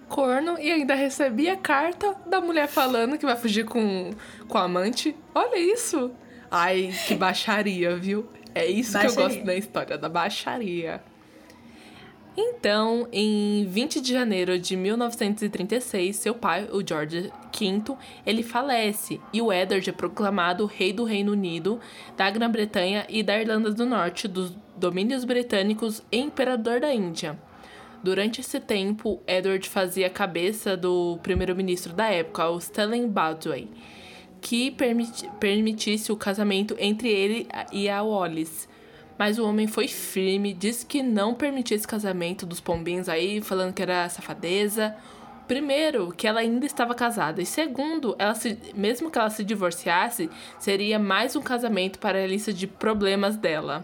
corno 0.07 0.57
e 0.59 0.71
ainda 0.71 0.95
recebia 0.95 1.55
carta 1.55 2.15
da 2.25 2.39
mulher 2.39 2.67
falando 2.67 3.17
que 3.17 3.25
vai 3.25 3.35
fugir 3.35 3.65
com, 3.65 4.11
com 4.47 4.57
a 4.57 4.63
amante. 4.63 5.15
Olha 5.33 5.57
isso! 5.57 6.11
Ai, 6.49 6.93
que 7.07 7.13
baixaria, 7.15 7.95
viu? 7.95 8.27
É 8.53 8.65
isso 8.65 8.93
baixaria. 8.93 9.15
que 9.15 9.21
eu 9.21 9.23
gosto 9.23 9.45
da 9.45 9.55
história, 9.55 9.97
da 9.97 10.07
baixaria. 10.07 11.01
Então, 12.37 13.07
em 13.13 13.65
20 13.65 14.01
de 14.01 14.11
janeiro 14.11 14.59
de 14.59 14.75
1936, 14.75 16.15
seu 16.17 16.35
pai, 16.35 16.67
o 16.69 16.85
George 16.85 17.31
V, 17.57 17.97
ele 18.25 18.43
falece 18.43 19.21
e 19.31 19.41
o 19.41 19.53
Edward 19.53 19.89
é 19.89 19.93
proclamado 19.93 20.65
rei 20.65 20.91
do 20.91 21.05
Reino 21.05 21.31
Unido, 21.31 21.79
da 22.17 22.29
Grã-Bretanha 22.29 23.05
e 23.07 23.23
da 23.23 23.39
Irlanda 23.39 23.71
do 23.71 23.85
Norte, 23.85 24.27
dos 24.27 24.53
domínios 24.75 25.23
britânicos 25.23 26.03
e 26.11 26.17
imperador 26.17 26.81
da 26.81 26.93
Índia. 26.93 27.39
Durante 28.05 28.39
esse 28.39 28.59
tempo, 28.59 29.19
Edward 29.25 29.67
fazia 29.67 30.05
a 30.05 30.11
cabeça 30.11 30.77
do 30.77 31.17
primeiro-ministro 31.23 31.91
da 31.91 32.05
época, 32.05 32.47
o 32.51 32.59
Stanley 32.59 33.07
Baldwin, 33.07 33.71
que 34.39 34.69
permiti 34.69 35.27
permitisse 35.39 36.11
o 36.11 36.15
casamento 36.15 36.75
entre 36.77 37.09
ele 37.09 37.47
e 37.71 37.89
a 37.89 38.03
Wallis. 38.03 38.69
Mas 39.17 39.39
o 39.39 39.47
homem 39.47 39.65
foi 39.65 39.87
firme, 39.87 40.53
disse 40.53 40.85
que 40.85 41.01
não 41.01 41.33
permitia 41.33 41.75
esse 41.75 41.87
casamento 41.87 42.45
dos 42.45 42.61
pombinhos 42.61 43.09
aí, 43.09 43.41
falando 43.41 43.73
que 43.73 43.81
era 43.81 44.07
safadeza. 44.07 44.95
Primeiro, 45.47 46.13
que 46.15 46.27
ela 46.27 46.41
ainda 46.41 46.67
estava 46.67 46.93
casada. 46.93 47.41
E 47.41 47.45
segundo, 47.45 48.15
ela 48.19 48.35
se, 48.35 48.55
mesmo 48.75 49.09
que 49.09 49.17
ela 49.17 49.31
se 49.31 49.43
divorciasse, 49.43 50.29
seria 50.59 50.99
mais 50.99 51.35
um 51.35 51.41
casamento 51.41 51.97
para 51.97 52.23
a 52.23 52.27
lista 52.27 52.53
de 52.53 52.67
problemas 52.67 53.35
dela. 53.35 53.83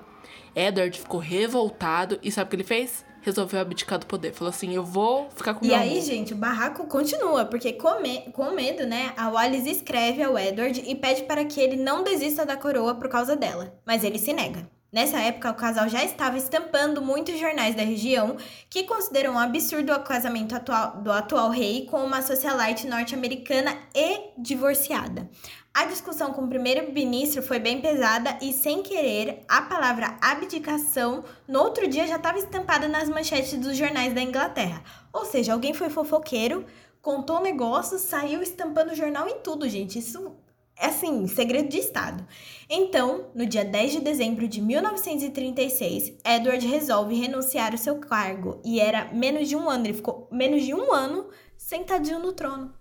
Edward 0.55 0.99
ficou 0.99 1.19
revoltado 1.19 2.19
e 2.21 2.31
sabe 2.31 2.45
o 2.45 2.49
que 2.51 2.55
ele 2.57 2.63
fez? 2.63 3.09
Resolveu 3.21 3.59
abdicar 3.61 3.99
do 3.99 4.05
poder. 4.05 4.33
Falou 4.33 4.49
assim: 4.49 4.73
eu 4.73 4.83
vou 4.83 5.29
ficar 5.31 5.53
com 5.53 5.65
E 5.65 5.69
meu 5.69 5.77
aí, 5.77 5.91
amor. 5.91 6.01
gente, 6.01 6.33
o 6.33 6.37
barraco 6.37 6.85
continua, 6.87 7.45
porque 7.45 7.73
com, 7.73 8.01
me 8.01 8.21
com 8.31 8.51
medo, 8.51 8.85
né, 8.85 9.13
a 9.15 9.29
Wallis 9.29 9.65
escreve 9.65 10.21
ao 10.21 10.37
Edward 10.37 10.83
e 10.85 10.95
pede 10.95 11.23
para 11.23 11.45
que 11.45 11.59
ele 11.59 11.77
não 11.77 12.03
desista 12.03 12.45
da 12.45 12.57
coroa 12.57 12.95
por 12.95 13.09
causa 13.09 13.35
dela. 13.35 13.73
Mas 13.85 14.03
ele 14.03 14.19
se 14.19 14.33
nega. 14.33 14.67
Nessa 14.91 15.19
época, 15.19 15.49
o 15.49 15.53
casal 15.53 15.87
já 15.87 16.03
estava 16.03 16.37
estampando 16.37 17.01
muitos 17.01 17.39
jornais 17.39 17.73
da 17.75 17.81
região 17.81 18.35
que 18.69 18.83
consideram 18.83 19.35
um 19.35 19.39
absurdo 19.39 19.93
o 19.93 19.99
casamento 20.03 20.53
atual, 20.53 21.01
do 21.01 21.09
atual 21.09 21.49
rei 21.49 21.85
com 21.85 22.03
uma 22.03 22.21
socialite 22.21 22.85
norte-americana 22.85 23.77
e 23.95 24.31
divorciada. 24.37 25.29
A 25.73 25.85
discussão 25.85 26.33
com 26.33 26.43
o 26.43 26.49
primeiro-ministro 26.49 27.41
foi 27.41 27.57
bem 27.57 27.79
pesada 27.79 28.37
e, 28.41 28.51
sem 28.51 28.83
querer, 28.83 29.39
a 29.47 29.61
palavra 29.61 30.17
abdicação 30.19 31.23
no 31.47 31.59
outro 31.59 31.87
dia 31.87 32.05
já 32.05 32.17
estava 32.17 32.37
estampada 32.37 32.89
nas 32.89 33.07
manchetes 33.07 33.57
dos 33.57 33.77
jornais 33.77 34.13
da 34.13 34.21
Inglaterra. 34.21 34.83
Ou 35.13 35.23
seja, 35.23 35.53
alguém 35.53 35.73
foi 35.73 35.89
fofoqueiro, 35.89 36.65
contou 37.01 37.37
o 37.37 37.41
negócio, 37.41 37.97
saiu 37.97 38.41
estampando 38.41 38.91
o 38.91 38.95
jornal 38.95 39.29
em 39.29 39.39
tudo, 39.39 39.69
gente. 39.69 39.97
Isso 39.97 40.35
é 40.77 40.87
assim, 40.87 41.25
segredo 41.27 41.69
de 41.69 41.77
Estado. 41.77 42.27
Então, 42.69 43.27
no 43.33 43.45
dia 43.45 43.63
10 43.63 43.93
de 43.93 44.01
dezembro 44.01 44.49
de 44.49 44.59
1936, 44.59 46.15
Edward 46.25 46.67
resolve 46.67 47.15
renunciar 47.15 47.71
ao 47.71 47.77
seu 47.77 47.95
cargo 47.97 48.59
e 48.65 48.81
era 48.81 49.05
menos 49.13 49.47
de 49.47 49.55
um 49.55 49.69
ano, 49.69 49.85
ele 49.85 49.93
ficou 49.93 50.27
menos 50.29 50.63
de 50.63 50.73
um 50.73 50.91
ano 50.91 51.29
sentadinho 51.55 52.19
no 52.19 52.33
trono. 52.33 52.80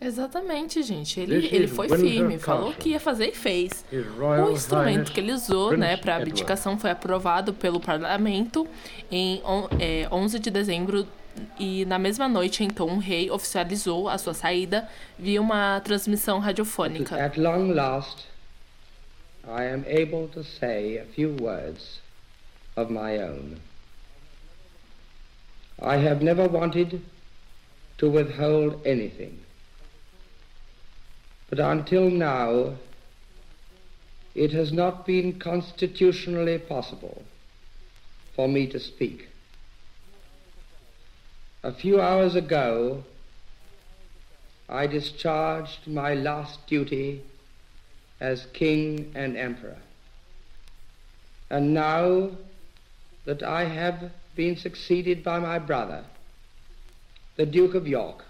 Exatamente, 0.00 0.82
gente. 0.82 1.18
Ele, 1.18 1.46
ele 1.46 1.66
foi 1.66 1.88
firme, 1.88 2.38
falou 2.38 2.72
que 2.72 2.90
ia 2.90 3.00
fazer 3.00 3.28
e 3.28 3.34
fez. 3.34 3.84
O 3.90 4.50
instrumento 4.50 5.10
que 5.10 5.20
ele 5.20 5.32
usou 5.32 5.76
né, 5.76 5.96
para 5.96 6.16
abdicação 6.16 6.78
foi 6.78 6.90
aprovado 6.90 7.54
pelo 7.54 7.80
parlamento 7.80 8.66
em 9.10 9.42
é, 9.80 10.06
11 10.12 10.38
de 10.38 10.50
dezembro 10.50 11.06
e 11.58 11.84
na 11.84 11.98
mesma 11.98 12.28
noite, 12.28 12.64
então, 12.64 12.86
o 12.88 12.98
rei 12.98 13.30
oficializou 13.30 14.08
a 14.08 14.18
sua 14.18 14.34
saída 14.34 14.88
via 15.18 15.40
uma 15.40 15.80
transmissão 15.80 16.38
radiofônica. 16.38 17.16
At 17.16 17.36
long 17.36 17.72
last, 17.72 18.26
I 19.46 19.64
am 19.64 19.84
able 19.86 20.28
to 20.28 20.42
say 20.42 20.98
a 20.98 21.04
few 21.04 21.36
words 21.40 22.00
of 22.76 22.92
my 22.92 23.18
own. 23.18 23.56
I 25.78 25.96
have 25.96 26.24
never 26.24 26.48
wanted 26.48 27.02
to 27.98 28.10
withhold 28.10 28.80
anything. 28.86 29.45
But 31.48 31.60
until 31.60 32.10
now, 32.10 32.74
it 34.34 34.52
has 34.52 34.72
not 34.72 35.06
been 35.06 35.38
constitutionally 35.38 36.58
possible 36.58 37.22
for 38.34 38.48
me 38.48 38.66
to 38.66 38.78
speak. 38.78 39.28
A 41.62 41.72
few 41.72 42.00
hours 42.00 42.34
ago, 42.34 43.04
I 44.68 44.86
discharged 44.86 45.86
my 45.86 46.14
last 46.14 46.66
duty 46.66 47.22
as 48.20 48.46
king 48.52 49.12
and 49.14 49.36
emperor. 49.36 49.78
And 51.48 51.72
now 51.72 52.30
that 53.24 53.42
I 53.42 53.64
have 53.64 54.10
been 54.34 54.56
succeeded 54.56 55.22
by 55.22 55.38
my 55.38 55.58
brother, 55.58 56.04
the 57.36 57.46
Duke 57.46 57.74
of 57.74 57.86
York, 57.86 58.24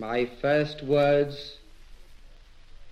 my 0.00 0.24
first 0.40 0.82
words 0.82 1.58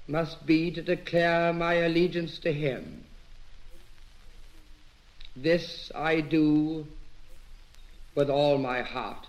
must 0.06 0.44
be 0.44 0.70
to 0.70 0.82
declare 0.82 1.54
my 1.54 1.74
allegiance 1.74 2.38
to 2.38 2.52
him. 2.52 3.04
This 5.34 5.90
I 5.94 6.20
do 6.20 6.86
with 8.14 8.28
all 8.28 8.58
my 8.58 8.82
heart. 8.82 9.26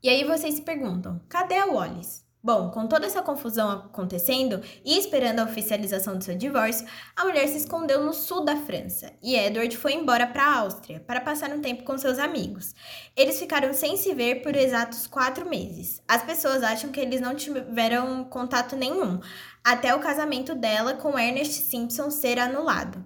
E 0.00 0.08
aí 0.08 0.22
vocês 0.22 0.54
se 0.54 0.62
perguntam, 0.62 1.20
cadê 1.28 1.56
a 1.56 1.66
Wallace? 1.66 2.23
Bom, 2.44 2.68
com 2.68 2.86
toda 2.86 3.06
essa 3.06 3.22
confusão 3.22 3.70
acontecendo 3.70 4.60
e 4.84 4.98
esperando 4.98 5.38
a 5.38 5.44
oficialização 5.44 6.18
do 6.18 6.22
seu 6.22 6.36
divórcio, 6.36 6.86
a 7.16 7.24
mulher 7.24 7.48
se 7.48 7.56
escondeu 7.56 8.04
no 8.04 8.12
sul 8.12 8.44
da 8.44 8.54
França 8.54 9.10
e 9.22 9.34
Edward 9.34 9.74
foi 9.78 9.94
embora 9.94 10.26
para 10.26 10.44
a 10.44 10.58
Áustria 10.58 11.00
para 11.00 11.22
passar 11.22 11.48
um 11.48 11.62
tempo 11.62 11.84
com 11.84 11.96
seus 11.96 12.18
amigos. 12.18 12.74
Eles 13.16 13.38
ficaram 13.38 13.72
sem 13.72 13.96
se 13.96 14.12
ver 14.12 14.42
por 14.42 14.54
exatos 14.54 15.06
quatro 15.06 15.48
meses. 15.48 16.02
As 16.06 16.22
pessoas 16.22 16.62
acham 16.62 16.92
que 16.92 17.00
eles 17.00 17.18
não 17.18 17.34
tiveram 17.34 18.24
contato 18.24 18.76
nenhum, 18.76 19.20
até 19.64 19.94
o 19.94 20.00
casamento 20.00 20.54
dela 20.54 20.92
com 20.92 21.18
Ernest 21.18 21.62
Simpson 21.62 22.10
ser 22.10 22.38
anulado. 22.38 23.02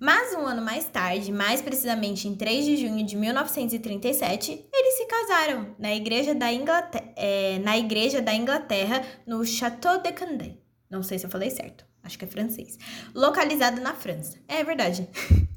Mas 0.00 0.32
um 0.34 0.46
ano 0.46 0.62
mais 0.62 0.84
tarde, 0.84 1.32
mais 1.32 1.60
precisamente 1.60 2.28
em 2.28 2.36
3 2.36 2.64
de 2.64 2.76
junho 2.76 3.04
de 3.04 3.16
1937, 3.16 4.68
eles 4.72 4.96
se 4.96 5.06
casaram 5.06 5.74
na 5.78 5.92
igreja 5.94 6.34
da 6.34 6.52
Inglaterra, 6.52 7.12
é, 7.16 7.58
na 7.58 7.76
igreja 7.76 8.22
da 8.22 8.32
Inglaterra 8.32 9.04
no 9.26 9.44
Château 9.44 10.00
de 10.00 10.12
Candé. 10.12 10.58
Não 10.88 11.02
sei 11.02 11.18
se 11.18 11.26
eu 11.26 11.30
falei 11.30 11.50
certo, 11.50 11.84
acho 12.02 12.16
que 12.16 12.24
é 12.24 12.28
francês. 12.28 12.78
Localizado 13.12 13.80
na 13.80 13.92
França. 13.92 14.38
É 14.46 14.62
verdade. 14.62 15.08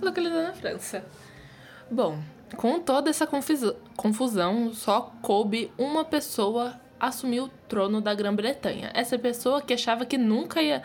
Localizado 0.00 0.42
na 0.42 0.54
França. 0.54 1.04
Bom, 1.90 2.22
com 2.56 2.78
toda 2.78 3.10
essa 3.10 3.26
confusão, 3.96 4.72
só 4.72 5.12
coube 5.20 5.70
uma 5.76 6.04
pessoa 6.04 6.80
assumir 6.98 7.40
o 7.40 7.48
trono 7.68 8.00
da 8.00 8.14
Grã-Bretanha. 8.14 8.90
Essa 8.94 9.18
pessoa 9.18 9.60
que 9.60 9.74
achava 9.74 10.06
que 10.06 10.16
nunca 10.16 10.62
ia 10.62 10.82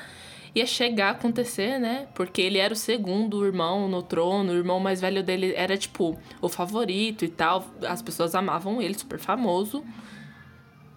ia 0.54 0.66
chegar 0.66 1.08
a 1.08 1.12
acontecer, 1.12 1.80
né? 1.80 2.08
Porque 2.14 2.42
ele 2.42 2.58
era 2.58 2.74
o 2.74 2.78
segundo 2.78 3.46
irmão 3.46 3.88
no 3.88 4.02
trono, 4.02 4.52
o 4.52 4.56
irmão 4.56 4.80
mais 4.80 5.02
velho 5.02 5.24
dele 5.24 5.54
era, 5.56 5.78
tipo, 5.78 6.18
o 6.42 6.50
favorito 6.50 7.24
e 7.24 7.28
tal. 7.30 7.66
As 7.88 8.02
pessoas 8.02 8.36
amavam 8.36 8.82
ele, 8.82 8.98
super 8.98 9.20
famoso. 9.20 9.84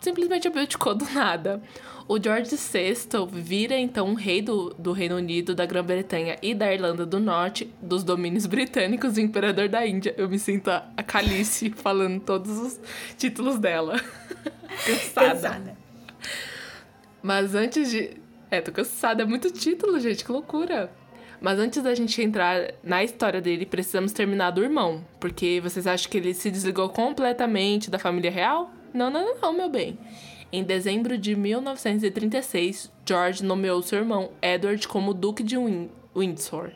Simplesmente 0.00 0.48
abdicou 0.48 0.94
do 0.94 1.04
nada. 1.12 1.62
O 2.08 2.20
George 2.20 2.56
VI 2.56 2.94
vira 3.30 3.78
então 3.78 4.08
um 4.08 4.14
rei 4.14 4.42
do, 4.42 4.74
do 4.74 4.92
Reino 4.92 5.16
Unido, 5.16 5.54
da 5.54 5.64
Grã-Bretanha 5.64 6.36
e 6.42 6.54
da 6.54 6.72
Irlanda 6.72 7.06
do 7.06 7.20
Norte, 7.20 7.72
dos 7.80 8.02
domínios 8.02 8.44
britânicos 8.44 9.16
e 9.16 9.22
imperador 9.22 9.68
da 9.68 9.86
Índia. 9.86 10.12
Eu 10.18 10.28
me 10.28 10.38
sinto 10.38 10.68
a 10.68 11.02
Calice 11.02 11.70
falando 11.76 12.20
todos 12.20 12.58
os 12.58 12.80
títulos 13.16 13.58
dela. 13.58 14.00
Cansada. 14.84 15.30
Cansada. 15.30 15.76
Mas 17.22 17.54
antes 17.54 17.90
de. 17.90 18.21
É, 18.52 18.60
tô 18.60 18.70
cansada. 18.70 19.22
É 19.22 19.24
muito 19.24 19.50
título, 19.50 19.98
gente. 19.98 20.26
Que 20.26 20.30
loucura. 20.30 20.92
Mas 21.40 21.58
antes 21.58 21.82
da 21.82 21.94
gente 21.94 22.20
entrar 22.20 22.74
na 22.84 23.02
história 23.02 23.40
dele, 23.40 23.64
precisamos 23.64 24.12
terminar 24.12 24.50
do 24.50 24.62
irmão. 24.62 25.02
Porque 25.18 25.58
vocês 25.62 25.86
acham 25.86 26.10
que 26.10 26.18
ele 26.18 26.34
se 26.34 26.50
desligou 26.50 26.90
completamente 26.90 27.90
da 27.90 27.98
família 27.98 28.30
real? 28.30 28.70
Não, 28.92 29.08
não, 29.08 29.40
não, 29.40 29.54
meu 29.54 29.70
bem. 29.70 29.98
Em 30.52 30.62
dezembro 30.62 31.16
de 31.16 31.34
1936, 31.34 32.92
George 33.08 33.42
nomeou 33.42 33.80
seu 33.80 34.00
irmão 34.00 34.32
Edward 34.42 34.86
como 34.86 35.14
Duque 35.14 35.42
de 35.42 35.56
Windsor. 36.14 36.72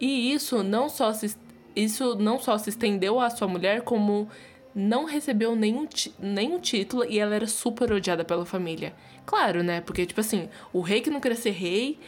E 0.00 0.32
isso 0.32 0.62
não 0.62 0.88
só 0.88 1.12
se, 1.12 1.36
isso 1.76 2.14
não 2.14 2.40
só 2.40 2.56
se 2.56 2.70
estendeu 2.70 3.20
à 3.20 3.28
sua 3.28 3.46
mulher, 3.46 3.82
como 3.82 4.30
não 4.74 5.04
recebeu 5.04 5.54
nenhum, 5.54 5.86
nenhum 6.18 6.58
título 6.60 7.04
e 7.04 7.18
ela 7.18 7.34
era 7.34 7.46
super 7.46 7.92
odiada 7.92 8.24
pela 8.24 8.44
família. 8.44 8.94
Claro, 9.24 9.62
né? 9.62 9.80
Porque, 9.80 10.04
tipo 10.06 10.20
assim, 10.20 10.48
o 10.72 10.80
rei 10.80 11.00
que 11.00 11.10
não 11.10 11.20
queria 11.20 11.36
ser 11.36 11.50
rei, 11.50 11.98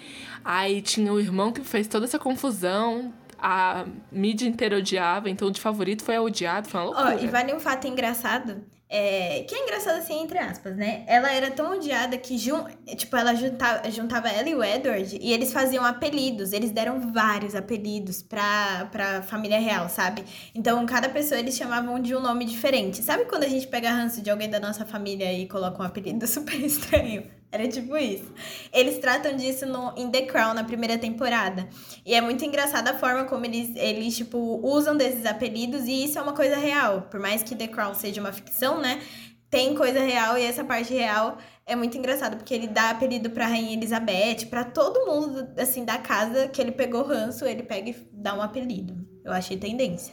aí 0.44 0.82
tinha 0.82 1.12
o 1.12 1.20
irmão 1.20 1.52
que 1.52 1.62
fez 1.62 1.86
toda 1.86 2.06
essa 2.06 2.18
confusão, 2.18 3.12
a 3.38 3.86
mídia 4.10 4.48
inteira 4.48 4.78
odiava, 4.78 5.30
então 5.30 5.50
de 5.50 5.60
favorito 5.60 6.02
foi 6.02 6.16
a 6.16 6.22
odiado, 6.22 6.68
foi 6.68 6.80
uma 6.80 6.86
loucura. 6.86 7.18
Oh, 7.20 7.24
e 7.24 7.28
vale 7.28 7.54
um 7.54 7.60
fato 7.60 7.86
engraçado 7.86 8.73
é, 8.96 9.42
que 9.42 9.56
é 9.56 9.64
engraçado 9.64 9.98
assim, 9.98 10.22
entre 10.22 10.38
aspas, 10.38 10.76
né? 10.76 11.02
Ela 11.08 11.32
era 11.32 11.50
tão 11.50 11.72
odiada 11.72 12.16
que, 12.16 12.38
jun, 12.38 12.64
tipo, 12.96 13.16
ela 13.16 13.34
juntava, 13.34 13.90
juntava 13.90 14.28
ela 14.28 14.48
e 14.48 14.54
o 14.54 14.62
Edward 14.62 15.18
e 15.20 15.32
eles 15.32 15.52
faziam 15.52 15.84
apelidos. 15.84 16.52
Eles 16.52 16.70
deram 16.70 17.12
vários 17.12 17.56
apelidos 17.56 18.22
pra, 18.22 18.88
pra 18.92 19.20
família 19.22 19.58
real, 19.58 19.88
sabe? 19.88 20.24
Então, 20.54 20.86
cada 20.86 21.08
pessoa 21.08 21.40
eles 21.40 21.56
chamavam 21.56 22.00
de 22.00 22.14
um 22.14 22.20
nome 22.20 22.44
diferente. 22.44 23.02
Sabe 23.02 23.24
quando 23.24 23.42
a 23.42 23.48
gente 23.48 23.66
pega 23.66 23.90
ranço 23.90 24.22
de 24.22 24.30
alguém 24.30 24.48
da 24.48 24.60
nossa 24.60 24.86
família 24.86 25.32
e 25.32 25.48
coloca 25.48 25.82
um 25.82 25.86
apelido 25.86 26.24
super 26.28 26.54
estranho? 26.60 27.28
Era 27.54 27.68
tipo 27.68 27.96
isso. 27.96 28.34
Eles 28.72 28.98
tratam 28.98 29.36
disso 29.36 29.64
no, 29.64 29.94
em 29.96 30.10
The 30.10 30.22
Crown, 30.22 30.54
na 30.54 30.64
primeira 30.64 30.98
temporada. 30.98 31.68
E 32.04 32.12
é 32.12 32.20
muito 32.20 32.44
engraçada 32.44 32.90
a 32.90 32.94
forma 32.94 33.26
como 33.26 33.46
eles, 33.46 33.70
eles, 33.76 34.16
tipo, 34.16 34.58
usam 34.60 34.96
desses 34.96 35.24
apelidos. 35.24 35.86
E 35.86 36.02
isso 36.02 36.18
é 36.18 36.22
uma 36.22 36.32
coisa 36.32 36.56
real. 36.56 37.02
Por 37.02 37.20
mais 37.20 37.44
que 37.44 37.54
The 37.54 37.68
Crown 37.68 37.94
seja 37.94 38.20
uma 38.20 38.32
ficção, 38.32 38.80
né? 38.80 39.00
Tem 39.48 39.72
coisa 39.76 40.00
real 40.00 40.36
e 40.36 40.42
essa 40.42 40.64
parte 40.64 40.92
real 40.92 41.38
é 41.64 41.76
muito 41.76 41.96
engraçado. 41.96 42.36
Porque 42.36 42.52
ele 42.52 42.66
dá 42.66 42.90
apelido 42.90 43.30
pra 43.30 43.46
Rainha 43.46 43.74
Elizabeth, 43.74 44.46
para 44.50 44.64
todo 44.64 45.06
mundo, 45.06 45.46
assim, 45.56 45.84
da 45.84 45.96
casa 45.96 46.48
que 46.48 46.60
ele 46.60 46.72
pegou 46.72 47.04
ranço, 47.04 47.44
ele 47.44 47.62
pega 47.62 47.90
e 47.90 47.96
dá 48.10 48.34
um 48.34 48.42
apelido. 48.42 48.96
Eu 49.24 49.30
achei 49.30 49.56
tendência. 49.56 50.12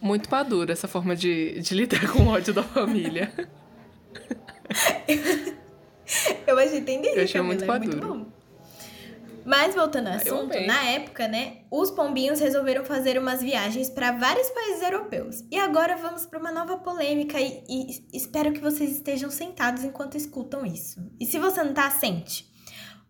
Muito 0.00 0.30
madura 0.30 0.72
essa 0.72 0.86
forma 0.86 1.16
de, 1.16 1.58
de 1.58 1.74
lidar 1.82 2.08
com 2.12 2.22
o 2.22 2.28
ódio 2.28 2.54
da 2.54 2.62
família. 2.62 3.32
Eu 6.46 6.58
achei 6.58 6.80
tendência. 6.80 7.18
Eu 7.18 7.24
achei 7.24 7.40
muito 7.40 7.64
é. 7.64 7.66
Muito 7.66 7.96
bom. 7.96 8.26
Mas 9.44 9.76
voltando 9.76 10.08
ao 10.08 10.14
assunto, 10.14 10.58
na 10.66 10.84
época, 10.86 11.28
né, 11.28 11.58
os 11.70 11.92
pombinhos 11.92 12.40
resolveram 12.40 12.84
fazer 12.84 13.16
umas 13.16 13.40
viagens 13.40 13.88
para 13.88 14.10
vários 14.10 14.50
países 14.50 14.82
europeus. 14.82 15.44
E 15.52 15.56
agora 15.56 15.96
vamos 15.96 16.26
para 16.26 16.40
uma 16.40 16.50
nova 16.50 16.78
polêmica 16.78 17.40
e, 17.40 17.62
e, 17.68 18.04
espero 18.12 18.52
que 18.52 18.58
vocês 18.58 18.90
estejam 18.90 19.30
sentados 19.30 19.84
enquanto 19.84 20.16
escutam 20.16 20.66
isso. 20.66 21.00
E 21.20 21.24
se 21.24 21.38
você 21.38 21.62
não 21.62 21.72
tá, 21.72 21.88
sente 21.90 22.55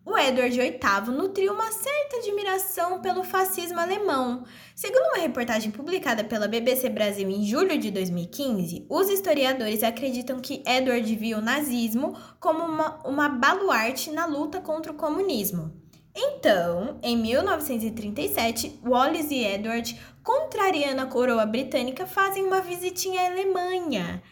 o 0.07 0.17
Edward 0.17 0.57
VIII 0.57 1.13
nutriu 1.13 1.51
uma 1.51 1.69
certa 1.69 2.15
admiração 2.15 3.01
pelo 3.01 3.25
fascismo 3.25 3.77
alemão. 3.77 4.45
Segundo 4.73 5.05
uma 5.07 5.21
reportagem 5.21 5.69
publicada 5.69 6.23
pela 6.23 6.47
BBC 6.47 6.87
Brasil 6.87 7.29
em 7.29 7.43
julho 7.43 7.77
de 7.77 7.91
2015, 7.91 8.85
os 8.89 9.09
historiadores 9.09 9.83
acreditam 9.83 10.39
que 10.39 10.63
Edward 10.65 11.13
viu 11.13 11.39
o 11.39 11.41
nazismo 11.41 12.17
como 12.39 12.63
uma, 12.63 13.05
uma 13.05 13.27
baluarte 13.27 14.09
na 14.09 14.25
luta 14.25 14.61
contra 14.61 14.93
o 14.93 14.95
comunismo. 14.95 15.73
Então, 16.15 16.97
em 17.03 17.17
1937, 17.17 18.79
Wallace 18.85 19.35
e 19.35 19.45
Edward, 19.45 19.99
contrariando 20.23 21.01
a 21.01 21.05
coroa 21.05 21.45
britânica, 21.45 22.07
fazem 22.07 22.45
uma 22.45 22.61
visitinha 22.61 23.23
à 23.23 23.25
Alemanha 23.25 24.23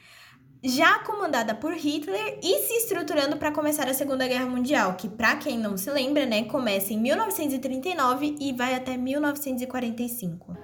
já 0.68 0.98
comandada 1.00 1.54
por 1.54 1.74
Hitler 1.74 2.40
e 2.42 2.64
se 2.64 2.74
estruturando 2.78 3.38
para 3.38 3.52
começar 3.52 3.88
a 3.88 3.94
Segunda 3.94 4.28
Guerra 4.28 4.48
Mundial, 4.48 4.96
que 4.96 5.08
para 5.08 5.36
quem 5.36 5.60
não 5.60 5.78
se 5.78 5.92
lembra, 5.92 6.26
né, 6.26 6.44
começa 6.46 6.92
em 6.92 7.00
1939 7.00 8.36
e 8.40 8.52
vai 8.52 8.74
até 8.74 8.98
1945. 8.98 10.58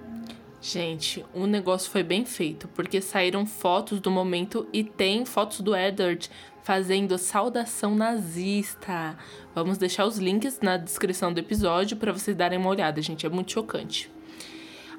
Gente, 0.60 1.24
o 1.32 1.46
negócio 1.46 1.88
foi 1.88 2.02
bem 2.02 2.24
feito, 2.24 2.66
porque 2.68 3.00
saíram 3.00 3.46
fotos 3.46 4.00
do 4.00 4.10
momento 4.10 4.66
e 4.72 4.82
tem 4.82 5.24
fotos 5.24 5.60
do 5.60 5.74
Edward 5.74 6.28
fazendo 6.64 7.16
saudação 7.16 7.94
nazista. 7.94 9.16
Vamos 9.54 9.78
deixar 9.78 10.04
os 10.04 10.18
links 10.18 10.58
na 10.60 10.76
descrição 10.76 11.32
do 11.32 11.38
episódio 11.38 11.96
para 11.96 12.12
vocês 12.12 12.36
darem 12.36 12.58
uma 12.58 12.70
olhada, 12.70 13.00
gente, 13.00 13.24
é 13.24 13.28
muito 13.28 13.52
chocante. 13.52 14.10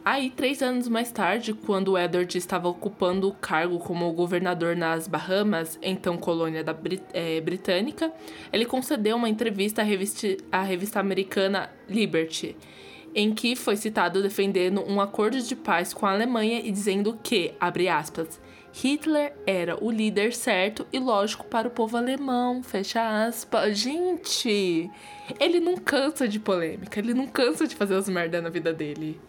Aí, 0.06 0.30
três 0.30 0.62
anos 0.62 0.90
mais 0.90 1.14
tarde, 1.14 1.54
quando 1.54 1.98
Edward 1.98 2.38
estava 2.38 2.68
ocupando 2.68 3.30
o 3.30 3.34
cargo 3.34 3.80
como 3.80 4.12
governador 4.12 4.76
nas 4.76 5.08
Bahamas, 5.08 5.80
então 5.82 6.18
colônia 6.18 6.62
da 6.62 6.74
Brit 6.74 7.02
é, 7.14 7.40
britânica, 7.40 8.12
ele 8.52 8.66
concedeu 8.66 9.16
uma 9.16 9.30
entrevista 9.30 9.82
à 9.82 9.86
revista, 9.86 10.28
à 10.52 10.62
revista 10.62 11.00
americana 11.00 11.70
Liberty, 11.88 12.54
em 13.16 13.34
que 13.34 13.56
foi 13.56 13.78
citado 13.78 14.22
defendendo 14.22 14.84
um 14.86 15.00
acordo 15.00 15.42
de 15.42 15.56
paz 15.56 15.94
com 15.94 16.06
a 16.06 16.12
Alemanha 16.12 16.60
e 16.60 16.70
dizendo 16.70 17.18
que, 17.24 17.54
abre 17.58 17.88
aspas, 17.88 18.42
Hitler 18.76 19.34
era 19.46 19.82
o 19.84 19.92
líder 19.92 20.34
certo 20.34 20.88
e 20.92 20.98
lógico 20.98 21.46
para 21.46 21.68
o 21.68 21.72
povo 21.72 21.96
alemão. 21.96 22.64
Fecha 22.64 23.28
aspas. 23.28 23.78
Gente, 23.78 24.90
ele 25.40 25.60
não 25.60 25.78
cansa 25.78 26.28
de 26.28 26.40
polêmica, 26.40 27.00
ele 27.00 27.14
não 27.14 27.28
cansa 27.28 27.68
de 27.68 27.76
fazer 27.76 27.96
as 27.96 28.10
merda 28.10 28.42
na 28.42 28.50
vida 28.50 28.74
dele. 28.74 29.22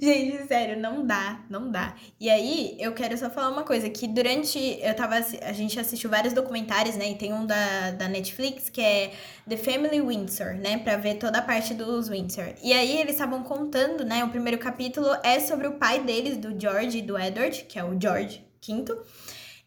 Gente, 0.00 0.46
sério, 0.46 0.80
não 0.80 1.06
dá, 1.06 1.40
não 1.50 1.70
dá. 1.70 1.94
E 2.18 2.30
aí, 2.30 2.74
eu 2.78 2.92
quero 2.94 3.18
só 3.18 3.28
falar 3.28 3.50
uma 3.50 3.64
coisa, 3.64 3.90
que 3.90 4.08
durante. 4.08 4.58
Eu 4.80 4.94
tava. 4.96 5.16
A 5.16 5.52
gente 5.52 5.78
assistiu 5.78 6.08
vários 6.08 6.32
documentários, 6.32 6.96
né? 6.96 7.10
E 7.10 7.16
tem 7.16 7.34
um 7.34 7.44
da, 7.44 7.90
da 7.90 8.08
Netflix 8.08 8.70
que 8.70 8.80
é 8.80 9.12
The 9.46 9.58
Family 9.58 10.00
Windsor, 10.00 10.54
né? 10.54 10.78
Pra 10.78 10.96
ver 10.96 11.16
toda 11.16 11.38
a 11.38 11.42
parte 11.42 11.74
dos 11.74 12.08
Windsor. 12.08 12.54
E 12.62 12.72
aí 12.72 12.98
eles 12.98 13.12
estavam 13.12 13.42
contando, 13.42 14.06
né? 14.06 14.24
O 14.24 14.30
primeiro 14.30 14.58
capítulo 14.58 15.08
é 15.22 15.38
sobre 15.38 15.66
o 15.66 15.72
pai 15.72 16.02
deles, 16.02 16.38
do 16.38 16.58
George 16.58 16.98
e 16.98 17.02
do 17.02 17.18
Edward, 17.18 17.66
que 17.68 17.78
é 17.78 17.84
o 17.84 18.00
George 18.00 18.48
quinto. 18.60 18.96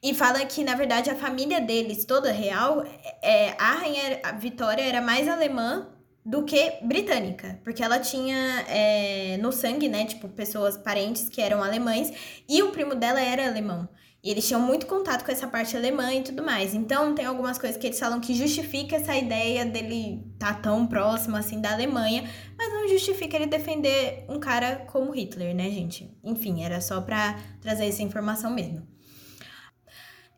E 0.02 0.14
fala 0.14 0.46
que, 0.46 0.64
na 0.64 0.76
verdade, 0.76 1.10
a 1.10 1.16
família 1.16 1.62
deles, 1.62 2.04
toda 2.04 2.32
real, 2.32 2.84
é, 3.22 3.56
a 3.58 3.74
rainha 3.74 4.22
Vitória 4.38 4.82
era 4.82 5.02
mais 5.02 5.28
alemã 5.30 5.88
do 6.26 6.44
que 6.44 6.80
britânica. 6.84 7.60
Porque 7.64 7.84
ela 7.84 8.00
tinha 8.00 8.66
é, 8.68 9.38
no 9.38 9.52
sangue, 9.52 9.90
né, 9.90 10.06
tipo, 10.06 10.28
pessoas, 10.30 10.78
parentes 10.78 11.30
que 11.30 11.42
eram 11.42 11.64
alemães. 11.64 12.12
E 12.48 12.62
o 12.64 12.72
primo 12.72 12.96
dela 12.96 13.22
era 13.22 13.48
alemão. 13.48 13.88
E 14.24 14.32
eles 14.32 14.48
tinham 14.48 14.62
muito 14.62 14.86
contato 14.86 15.26
com 15.26 15.32
essa 15.34 15.46
parte 15.48 15.76
alemã 15.76 16.14
e 16.14 16.24
tudo 16.24 16.42
mais. 16.42 16.74
Então, 16.74 17.14
tem 17.14 17.26
algumas 17.26 17.58
coisas 17.58 17.78
que 17.78 17.88
eles 17.88 18.00
falam 18.00 18.22
que 18.22 18.34
justifica 18.34 18.96
essa 18.96 19.14
ideia 19.18 19.66
dele 19.66 20.24
estar 20.34 20.54
tá 20.56 20.62
tão 20.62 20.88
próximo, 20.88 21.36
assim, 21.36 21.60
da 21.60 21.74
Alemanha. 21.74 22.24
Mas 22.58 22.72
não 22.72 22.88
justifica 22.88 23.36
ele 23.36 23.48
defender 23.48 24.26
um 24.30 24.40
cara 24.40 24.78
como 24.88 25.12
Hitler, 25.12 25.54
né, 25.54 25.70
gente? 25.70 26.10
Enfim, 26.24 26.64
era 26.64 26.80
só 26.80 27.02
pra 27.02 27.38
trazer 27.60 27.86
essa 27.86 28.02
informação 28.02 28.50
mesmo. 28.50 28.93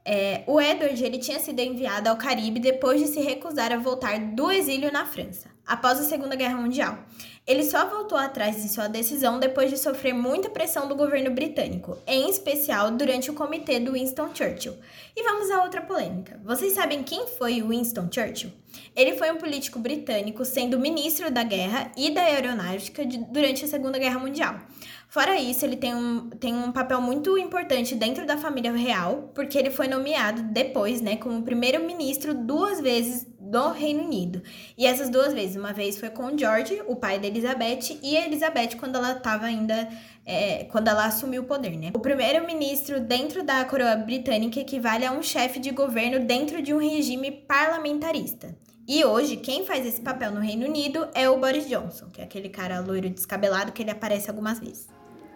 É, 0.08 0.44
o 0.46 0.62
Edward 0.62 1.04
ele 1.04 1.18
tinha 1.18 1.39
sido 1.39 1.60
enviado 1.60 2.08
ao 2.08 2.15
Caribe 2.15 2.60
depois 2.60 3.02
de 3.02 3.08
se 3.08 3.20
recusar 3.22 3.74
a 3.74 3.78
voltar 3.78 4.20
do 4.20 4.52
exílio 4.52 4.91
na 4.91 5.04
França, 5.04 5.50
após 5.65 6.00
a 6.00 6.04
Segunda 6.04 6.36
Guerra 6.36 6.58
Mundial. 6.58 7.00
Ele 7.47 7.63
só 7.63 7.88
voltou 7.88 8.17
atrás 8.17 8.63
de 8.63 8.69
sua 8.69 8.88
decisão 8.88 9.39
depois 9.39 9.69
de 9.69 9.77
sofrer 9.77 10.13
muita 10.13 10.49
pressão 10.49 10.88
do 10.88 10.95
governo 10.95 11.29
britânico, 11.29 11.95
em 12.08 12.27
especial 12.27 12.89
durante 12.89 13.29
o 13.29 13.36
comitê 13.36 13.79
do 13.79 13.91
Winston 13.91 14.34
Churchill. 14.34 14.75
E 15.15 15.21
vamos 15.21 15.51
a 15.51 15.63
outra 15.63 15.81
polêmica. 15.81 16.41
Vocês 16.43 16.73
sabem 16.73 17.03
quem 17.03 17.27
foi 17.27 17.62
Winston 17.62 18.10
Churchill? 18.12 18.51
Ele 18.95 19.13
foi 19.13 19.31
um 19.31 19.38
político 19.38 19.77
britânico, 19.77 20.43
sendo 20.43 20.79
ministro 20.79 21.29
da 21.29 21.43
guerra 21.43 21.91
e 21.95 22.10
da 22.10 22.23
aeronáutica 22.23 23.05
de, 23.05 23.19
durante 23.19 23.63
a 23.63 23.67
Segunda 23.67 23.99
Guerra 23.99 24.19
Mundial. 24.19 24.60
Fora 25.08 25.39
isso, 25.39 25.63
ele 25.63 25.77
tem 25.77 25.93
um, 25.93 26.29
tem 26.31 26.53
um 26.53 26.71
papel 26.71 26.99
muito 26.99 27.38
importante 27.38 27.95
dentro 27.95 28.25
da 28.25 28.38
família 28.38 28.71
real, 28.71 29.31
porque 29.36 29.58
ele 29.58 29.69
foi 29.69 29.88
nomeado 29.88 30.41
depois, 30.41 30.99
né, 30.99 31.15
como 31.15 31.43
primeiro-ministro 31.43 32.34
duas 32.34 32.81
vezes 32.81 33.25
do 33.56 33.72
Reino 33.72 34.04
Unido. 34.04 34.41
E 34.78 34.86
essas 34.86 35.10
duas 35.10 35.34
vezes, 35.34 35.56
uma 35.56 35.72
vez 35.72 35.98
foi 35.98 36.10
com 36.10 36.38
George, 36.38 36.82
o 36.88 36.96
pai 36.98 37.20
da 37.20 37.28
Elizabeth, 37.28 37.98
e 38.04 38.18
a 38.18 38.26
Elizabeth 38.26 38.76
quando 38.78 38.98
ela 38.98 39.13
estava 39.13 39.46
ainda 39.46 39.88
é, 40.26 40.65
quando 40.65 40.89
ela 40.89 41.06
assumiu 41.06 41.44
o 41.44 41.46
poder, 41.46 41.78
né? 41.78 41.91
O 41.96 42.00
primeiro-ministro 42.00 43.00
dentro 43.00 43.44
da 43.44 43.63
coroa 43.63 43.96
britânica 43.96 44.60
equivale 44.60 45.06
a 45.06 45.12
um 45.13 45.24
chefe 45.24 45.58
de 45.60 45.72
governo 45.72 46.26
dentro 46.26 46.62
de 46.62 46.74
um 46.74 46.80
regime 46.80 47.32
parlamentarista. 47.32 48.54
E 48.86 49.06
hoje, 49.06 49.38
quem 49.38 49.65
faz 49.65 49.86
esse 49.86 50.02
papel 50.02 50.32
no 50.32 50.41
Reino 50.41 50.65
Unido 50.65 51.08
é 51.13 51.30
o 51.30 51.39
Boris 51.39 51.68
Johnson, 51.68 52.08
que 52.12 52.20
é 52.20 52.26
aquele 52.26 52.50
cara 52.50 52.82
loiro 52.82 53.10
descabelado 53.10 53.72
que 53.72 53.82
ele 53.82 53.91
aparece 53.91 54.30
algumas 54.30 54.60
vezes. 54.60 54.88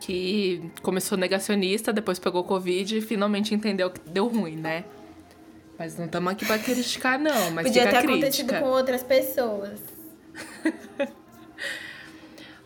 Que 0.01 0.69
começou 0.81 1.17
negacionista, 1.17 1.93
depois 1.93 2.19
pegou 2.19 2.43
Covid 2.43 2.97
e 2.97 3.01
finalmente 3.01 3.55
entendeu 3.55 3.89
que 3.89 4.01
deu 4.09 4.27
ruim, 4.27 4.57
né? 4.57 4.83
Mas 5.79 5.97
não 5.97 6.05
estamos 6.05 6.33
aqui 6.33 6.45
pra 6.45 6.59
criticar, 6.59 7.17
não. 7.17 7.51
Mas 7.51 7.65
Podia 7.67 7.89
ter 7.89 7.97
acontecido 7.97 8.53
com 8.59 8.65
outras 8.65 9.01
pessoas. 9.01 9.79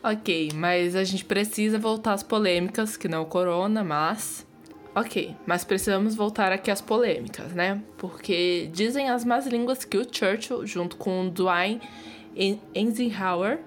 Ok, 0.05 0.49
mas 0.53 0.97
a 0.97 1.03
gente 1.05 1.23
precisa 1.23 1.79
voltar 1.79 2.11
às 2.11 2.21
polêmicas, 2.21 2.97
que 2.97 3.07
não 3.07 3.21
o 3.21 3.25
corona, 3.25 3.85
mas. 3.85 4.45
Ok, 4.93 5.33
mas 5.45 5.63
precisamos 5.63 6.13
voltar 6.13 6.51
aqui 6.51 6.69
às 6.69 6.81
polêmicas, 6.81 7.53
né? 7.53 7.81
Porque 7.97 8.69
dizem 8.73 9.09
as 9.09 9.23
más 9.23 9.47
línguas 9.47 9.85
que 9.85 9.97
o 9.97 10.03
Churchill, 10.03 10.67
junto 10.67 10.97
com 10.97 11.27
o 11.27 11.29
Dwight 11.29 11.81
Eisenhower, 12.75 13.61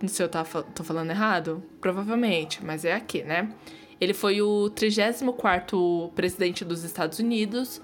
não 0.00 0.08
sei 0.08 0.08
se 0.08 0.22
eu 0.22 0.28
tá, 0.28 0.44
tô 0.44 0.84
falando 0.84 1.10
errado, 1.10 1.60
provavelmente, 1.80 2.64
mas 2.64 2.84
é 2.84 2.92
aqui, 2.92 3.24
né? 3.24 3.52
Ele 4.00 4.14
foi 4.14 4.40
o 4.40 4.70
34º 4.70 6.12
presidente 6.12 6.64
dos 6.64 6.84
Estados 6.84 7.18
Unidos 7.18 7.82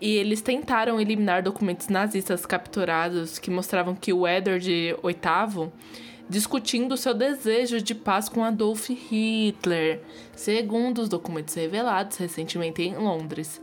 e 0.00 0.16
eles 0.16 0.40
tentaram 0.40 1.00
eliminar 1.00 1.42
documentos 1.42 1.88
nazistas 1.88 2.44
capturados 2.44 3.38
que 3.38 3.50
mostravam 3.50 3.94
que 3.94 4.12
o 4.12 4.26
Edward 4.26 4.66
VIII 4.68 5.70
discutindo 6.28 6.96
seu 6.96 7.12
desejo 7.12 7.80
de 7.80 7.92
paz 7.92 8.28
com 8.28 8.44
Adolf 8.44 8.88
Hitler, 8.88 10.00
segundo 10.36 11.00
os 11.00 11.08
documentos 11.08 11.54
revelados 11.54 12.18
recentemente 12.18 12.82
em 12.82 12.94
Londres. 12.94 13.60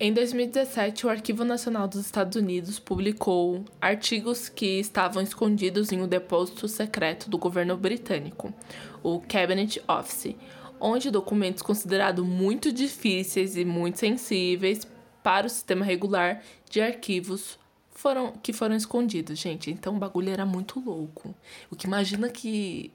Em 0.00 0.12
2017, 0.12 1.06
o 1.06 1.10
Arquivo 1.10 1.44
Nacional 1.44 1.86
dos 1.86 2.04
Estados 2.04 2.36
Unidos 2.36 2.78
publicou 2.80 3.64
artigos 3.80 4.48
que 4.48 4.80
estavam 4.80 5.22
escondidos 5.22 5.92
em 5.92 6.00
um 6.00 6.08
depósito 6.08 6.66
secreto 6.66 7.30
do 7.30 7.38
governo 7.38 7.76
britânico, 7.76 8.52
o 9.02 9.20
Cabinet 9.20 9.80
Office, 9.86 10.34
onde 10.80 11.10
documentos 11.10 11.62
considerados 11.62 12.24
muito 12.24 12.72
difíceis 12.72 13.56
e 13.56 13.64
muito 13.64 13.98
sensíveis 13.98 14.86
para 15.22 15.46
o 15.46 15.50
sistema 15.50 15.84
regular 15.84 16.42
de 16.70 16.80
arquivos 16.80 17.58
foram 17.90 18.32
que 18.32 18.52
foram 18.52 18.76
escondidos, 18.76 19.38
gente. 19.38 19.70
Então 19.70 19.96
o 19.96 19.98
bagulho 19.98 20.30
era 20.30 20.46
muito 20.46 20.80
louco. 20.80 21.34
O 21.70 21.76
que 21.76 21.86
imagina 21.86 22.28
que 22.28 22.92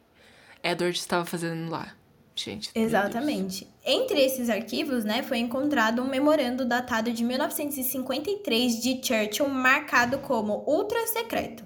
Edward 0.63 0.97
estava 0.97 1.25
fazendo 1.25 1.69
lá. 1.69 1.93
Gente. 2.35 2.71
Exatamente. 2.73 3.67
Entre 3.85 4.19
esses 4.19 4.49
arquivos, 4.49 5.03
né, 5.03 5.21
foi 5.21 5.37
encontrado 5.37 6.01
um 6.01 6.07
memorando 6.07 6.65
datado 6.65 7.11
de 7.11 7.23
1953 7.23 8.81
de 8.81 8.99
Churchill 9.05 9.47
marcado 9.49 10.17
como 10.17 10.63
ultra 10.65 11.05
secreto 11.05 11.63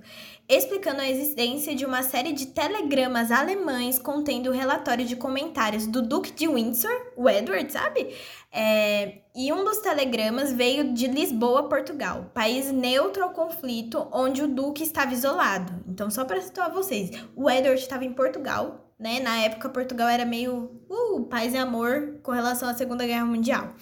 explicando 0.49 1.01
a 1.01 1.09
existência 1.09 1.75
de 1.75 1.85
uma 1.85 2.01
série 2.03 2.31
de 2.31 2.47
telegramas 2.47 3.31
alemães 3.31 3.99
contendo 3.99 4.51
relatório 4.51 5.05
de 5.05 5.15
comentários 5.15 5.85
do 5.85 6.01
Duque 6.01 6.31
de 6.31 6.47
Windsor, 6.47 6.91
o 7.15 7.29
Edward, 7.29 7.71
sabe? 7.71 8.15
É, 8.51 9.19
e 9.35 9.51
um 9.51 9.65
dos 9.65 9.79
telegramas 9.79 10.53
veio 10.53 10.93
de 10.93 11.07
Lisboa, 11.07 11.67
Portugal, 11.67 12.31
país 12.33 12.71
neutro 12.71 13.23
ao 13.23 13.31
conflito, 13.31 14.07
onde 14.11 14.41
o 14.41 14.47
Duque 14.47 14.83
estava 14.83 15.13
isolado. 15.13 15.83
Então, 15.87 16.09
só 16.09 16.23
para 16.23 16.41
situar 16.41 16.71
vocês, 16.71 17.11
o 17.35 17.49
Edward 17.49 17.81
estava 17.81 18.05
em 18.05 18.13
Portugal, 18.13 18.93
né? 18.97 19.19
Na 19.19 19.37
época, 19.41 19.69
Portugal 19.69 20.07
era 20.07 20.25
meio 20.25 20.71
uh, 20.89 21.23
paz 21.25 21.53
e 21.53 21.57
amor 21.57 22.19
com 22.23 22.31
relação 22.31 22.69
à 22.69 22.73
Segunda 22.73 23.05
Guerra 23.05 23.25
Mundial. 23.25 23.75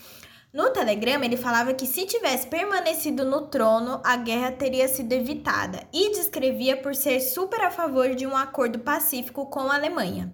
No 0.55 0.69
telegrama, 0.69 1.25
ele 1.25 1.35
falava 1.35 1.73
que 1.73 1.85
se 1.85 2.05
tivesse 2.05 2.47
permanecido 2.47 3.25
no 3.25 3.47
trono, 3.47 3.99
a 4.05 4.15
guerra 4.15 4.53
teria 4.53 4.87
sido 4.87 5.11
evitada 5.11 5.85
e 5.91 6.13
descrevia 6.13 6.77
por 6.77 6.95
ser 6.95 7.19
super 7.19 7.59
a 7.59 7.69
favor 7.69 8.15
de 8.15 8.25
um 8.25 8.37
acordo 8.37 8.79
pacífico 8.79 9.47
com 9.47 9.59
a 9.59 9.75
Alemanha. 9.75 10.33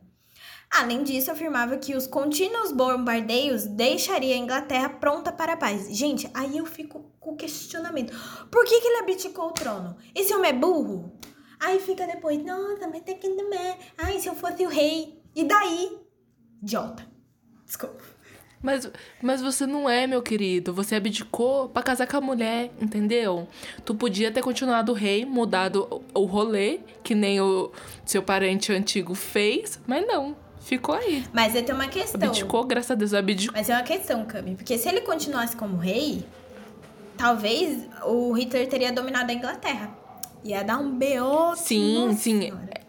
Além 0.69 1.01
disso, 1.01 1.31
afirmava 1.31 1.75
que 1.77 1.95
os 1.95 2.05
contínuos 2.05 2.71
bombardeios 2.71 3.65
deixariam 3.65 4.37
a 4.37 4.43
Inglaterra 4.43 4.89
pronta 4.89 5.31
para 5.31 5.53
a 5.53 5.57
paz. 5.57 5.87
Gente, 5.89 6.29
aí 6.35 6.59
eu 6.59 6.67
fico 6.67 7.11
com 7.19 7.35
questionamento. 7.35 8.13
Por 8.51 8.63
que, 8.65 8.79
que 8.79 8.87
ele 8.89 8.99
abdicou 8.99 9.47
o 9.47 9.53
trono? 9.53 9.97
Esse 10.13 10.35
homem 10.35 10.51
é 10.51 10.53
burro? 10.53 11.19
Aí 11.59 11.79
fica 11.79 12.05
depois, 12.05 12.37
nossa, 12.45 12.87
mas 12.87 13.01
tem 13.01 13.17
que... 13.17 13.27
Ai, 13.97 14.19
se 14.19 14.27
eu 14.27 14.35
fosse 14.35 14.67
o 14.67 14.69
rei. 14.69 15.19
E 15.35 15.43
daí? 15.45 15.97
Idiota. 16.61 17.07
Desculpa. 17.65 18.20
Mas, 18.61 18.89
mas 19.21 19.41
você 19.41 19.65
não 19.65 19.89
é, 19.89 20.05
meu 20.05 20.21
querido. 20.21 20.73
Você 20.73 20.95
abdicou 20.95 21.69
pra 21.69 21.81
casar 21.81 22.07
com 22.07 22.17
a 22.17 22.21
mulher, 22.21 22.71
entendeu? 22.79 23.47
Tu 23.83 23.95
podia 23.95 24.31
ter 24.31 24.41
continuado 24.41 24.93
rei, 24.93 25.25
mudado 25.25 26.03
o 26.13 26.25
rolê, 26.25 26.79
que 27.03 27.15
nem 27.15 27.41
o 27.41 27.71
seu 28.05 28.21
parente 28.21 28.71
antigo 28.71 29.15
fez, 29.15 29.79
mas 29.87 30.05
não. 30.05 30.35
Ficou 30.61 30.93
aí. 30.93 31.25
Mas 31.33 31.53
tem 31.53 31.73
uma 31.73 31.87
questão. 31.87 32.21
Abdicou, 32.21 32.63
graças 32.63 32.91
a 32.91 32.95
Deus, 32.95 33.15
abdicou. 33.15 33.57
Mas 33.57 33.67
é 33.67 33.73
uma 33.73 33.81
questão, 33.81 34.23
Cami. 34.25 34.55
Porque 34.55 34.77
se 34.77 34.87
ele 34.87 35.01
continuasse 35.01 35.55
como 35.55 35.75
rei, 35.77 36.23
talvez 37.17 37.87
o 38.05 38.31
Hitler 38.33 38.69
teria 38.69 38.93
dominado 38.93 39.31
a 39.31 39.33
Inglaterra. 39.33 39.89
Ia 40.43 40.63
dar 40.63 40.77
um 40.77 40.95
B.O. 40.95 41.55
Sim, 41.55 42.15
sim. 42.15 42.41
Senhora. 42.41 42.81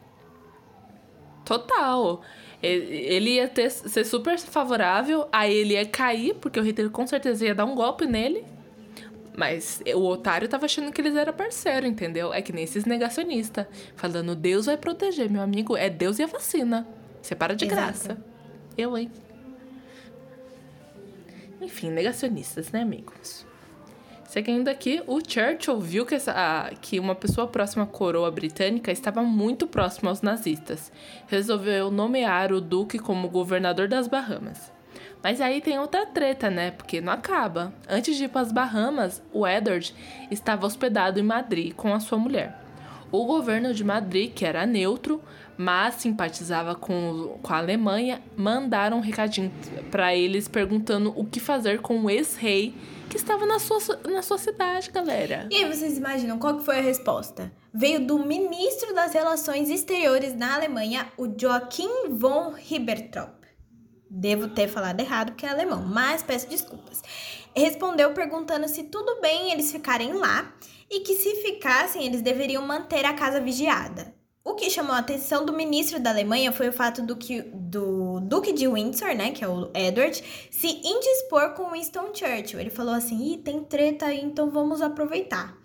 Total. 1.44 2.20
Ele 2.62 3.30
ia 3.30 3.48
ter, 3.48 3.70
ser 3.70 4.04
super 4.04 4.38
favorável, 4.38 5.26
aí 5.32 5.52
ele 5.52 5.74
ia 5.74 5.84
cair, 5.84 6.34
porque 6.34 6.60
o 6.60 6.62
Hitler 6.62 6.90
com 6.90 7.06
certeza 7.06 7.44
ia 7.44 7.54
dar 7.54 7.64
um 7.64 7.74
golpe 7.74 8.06
nele. 8.06 8.44
Mas 9.36 9.82
o 9.94 10.06
otário 10.06 10.46
tava 10.46 10.66
achando 10.66 10.92
que 10.92 11.00
eles 11.00 11.16
eram 11.16 11.32
parceiro, 11.32 11.86
entendeu? 11.86 12.32
É 12.32 12.42
que 12.42 12.52
nem 12.52 12.64
esses 12.64 12.84
negacionistas. 12.84 13.66
Falando, 13.96 14.36
Deus 14.36 14.66
vai 14.66 14.76
proteger, 14.76 15.30
meu 15.30 15.40
amigo. 15.42 15.76
É 15.76 15.88
Deus 15.88 16.18
e 16.18 16.22
a 16.22 16.26
vacina. 16.26 16.86
Você 17.20 17.34
para 17.34 17.54
de 17.54 17.64
Exato. 17.64 17.80
graça. 17.80 18.24
Eu, 18.76 18.96
hein? 18.96 19.10
Enfim, 21.60 21.90
negacionistas, 21.90 22.70
né, 22.70 22.82
amigos? 22.82 23.46
Seguindo 24.32 24.68
aqui, 24.68 25.02
o 25.06 25.20
Churchill 25.20 25.78
viu 25.78 26.06
que, 26.06 26.14
essa, 26.14 26.72
que 26.80 26.98
uma 26.98 27.14
pessoa 27.14 27.46
próxima 27.46 27.84
à 27.84 27.86
coroa 27.86 28.30
britânica 28.30 28.90
estava 28.90 29.22
muito 29.22 29.66
próxima 29.66 30.08
aos 30.10 30.22
nazistas. 30.22 30.90
Resolveu 31.26 31.90
nomear 31.90 32.50
o 32.50 32.58
Duque 32.58 32.98
como 32.98 33.28
governador 33.28 33.88
das 33.88 34.08
Bahamas. 34.08 34.72
Mas 35.22 35.38
aí 35.38 35.60
tem 35.60 35.78
outra 35.78 36.06
treta, 36.06 36.48
né? 36.48 36.70
Porque 36.70 36.98
não 36.98 37.12
acaba. 37.12 37.74
Antes 37.86 38.16
de 38.16 38.24
ir 38.24 38.28
para 38.28 38.40
as 38.40 38.50
Bahamas, 38.50 39.22
o 39.34 39.46
Edward 39.46 39.94
estava 40.30 40.66
hospedado 40.66 41.20
em 41.20 41.22
Madrid 41.22 41.74
com 41.74 41.92
a 41.92 42.00
sua 42.00 42.16
mulher. 42.16 42.58
O 43.10 43.26
governo 43.26 43.74
de 43.74 43.84
Madrid, 43.84 44.32
que 44.32 44.46
era 44.46 44.64
neutro, 44.64 45.20
mas 45.58 45.96
simpatizava 45.96 46.74
com, 46.74 47.38
com 47.42 47.52
a 47.52 47.58
Alemanha, 47.58 48.22
mandaram 48.34 48.96
um 48.96 49.02
recadinho 49.02 49.52
para 49.90 50.16
eles 50.16 50.48
perguntando 50.48 51.12
o 51.14 51.26
que 51.26 51.38
fazer 51.38 51.82
com 51.82 52.02
o 52.02 52.08
ex-rei 52.08 52.74
que 53.12 53.18
estava 53.18 53.44
na 53.44 53.58
sua, 53.58 53.78
na 54.08 54.22
sua 54.22 54.38
cidade, 54.38 54.90
galera. 54.90 55.46
E 55.50 55.56
aí 55.56 55.70
vocês 55.70 55.98
imaginam 55.98 56.38
qual 56.38 56.56
que 56.56 56.64
foi 56.64 56.78
a 56.78 56.82
resposta? 56.82 57.52
Veio 57.72 58.06
do 58.06 58.18
ministro 58.18 58.94
das 58.94 59.12
Relações 59.12 59.68
Exteriores 59.68 60.34
na 60.34 60.54
Alemanha, 60.54 61.12
o 61.18 61.28
Joachim 61.38 62.08
von 62.08 62.52
Ribbentrop. 62.52 63.34
Devo 64.08 64.48
ter 64.48 64.66
falado 64.66 64.98
errado 64.98 65.32
porque 65.32 65.44
é 65.44 65.50
alemão, 65.50 65.82
mas 65.82 66.22
peço 66.22 66.48
desculpas. 66.48 67.02
Respondeu 67.54 68.14
perguntando 68.14 68.66
se 68.66 68.84
tudo 68.84 69.20
bem 69.20 69.52
eles 69.52 69.70
ficarem 69.70 70.14
lá 70.14 70.50
e 70.90 71.00
que 71.00 71.14
se 71.14 71.34
ficassem 71.42 72.06
eles 72.06 72.22
deveriam 72.22 72.66
manter 72.66 73.04
a 73.04 73.12
casa 73.12 73.42
vigiada. 73.42 74.14
O 74.44 74.54
que 74.54 74.68
chamou 74.68 74.94
a 74.94 74.98
atenção 74.98 75.46
do 75.46 75.52
ministro 75.52 76.00
da 76.00 76.10
Alemanha 76.10 76.50
foi 76.50 76.68
o 76.68 76.72
fato 76.72 77.00
do 77.02 77.16
que 77.16 77.42
do 77.42 78.18
Duque 78.20 78.52
de 78.52 78.66
Windsor, 78.66 79.14
né, 79.14 79.30
que 79.30 79.44
é 79.44 79.48
o 79.48 79.70
Edward, 79.72 80.22
se 80.50 80.80
indispor 80.84 81.54
com 81.54 81.70
Winston 81.70 82.12
Churchill. 82.12 82.58
Ele 82.58 82.70
falou 82.70 82.92
assim: 82.92 83.32
Ih, 83.32 83.38
tem 83.38 83.62
treta 83.62 84.06
aí, 84.06 84.20
então 84.20 84.50
vamos 84.50 84.82
aproveitar. 84.82 85.56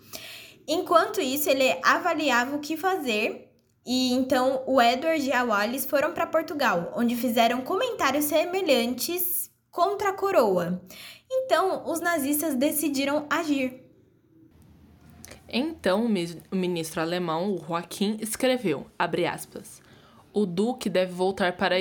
Enquanto 0.68 1.20
isso, 1.20 1.50
ele 1.50 1.80
avaliava 1.84 2.56
o 2.56 2.60
que 2.60 2.78
fazer 2.78 3.48
e 3.86 4.12
então 4.12 4.64
o 4.68 4.82
Edward 4.82 5.26
e 5.26 5.32
a 5.32 5.44
Wallis 5.44 5.86
foram 5.86 6.14
para 6.14 6.28
Portugal, 6.28 6.92
onde 6.94 7.16
fizeram 7.16 7.62
comentários 7.62 8.26
semelhantes 8.26 9.50
contra 9.72 10.10
a 10.10 10.14
coroa. 10.14 10.82
Então, 11.32 11.90
os 11.90 12.02
nazistas 12.02 12.54
decidiram 12.54 13.26
agir. 13.30 13.87
Então, 15.50 16.06
o 16.06 16.56
ministro 16.56 17.02
alemão, 17.02 17.58
Joaquim, 17.66 18.18
escreveu, 18.20 18.88
aspas, 19.00 19.82
o 20.34 20.46
duque 20.46 20.90
deve 20.90 21.14
voltar 21.14 21.54
para 21.54 21.76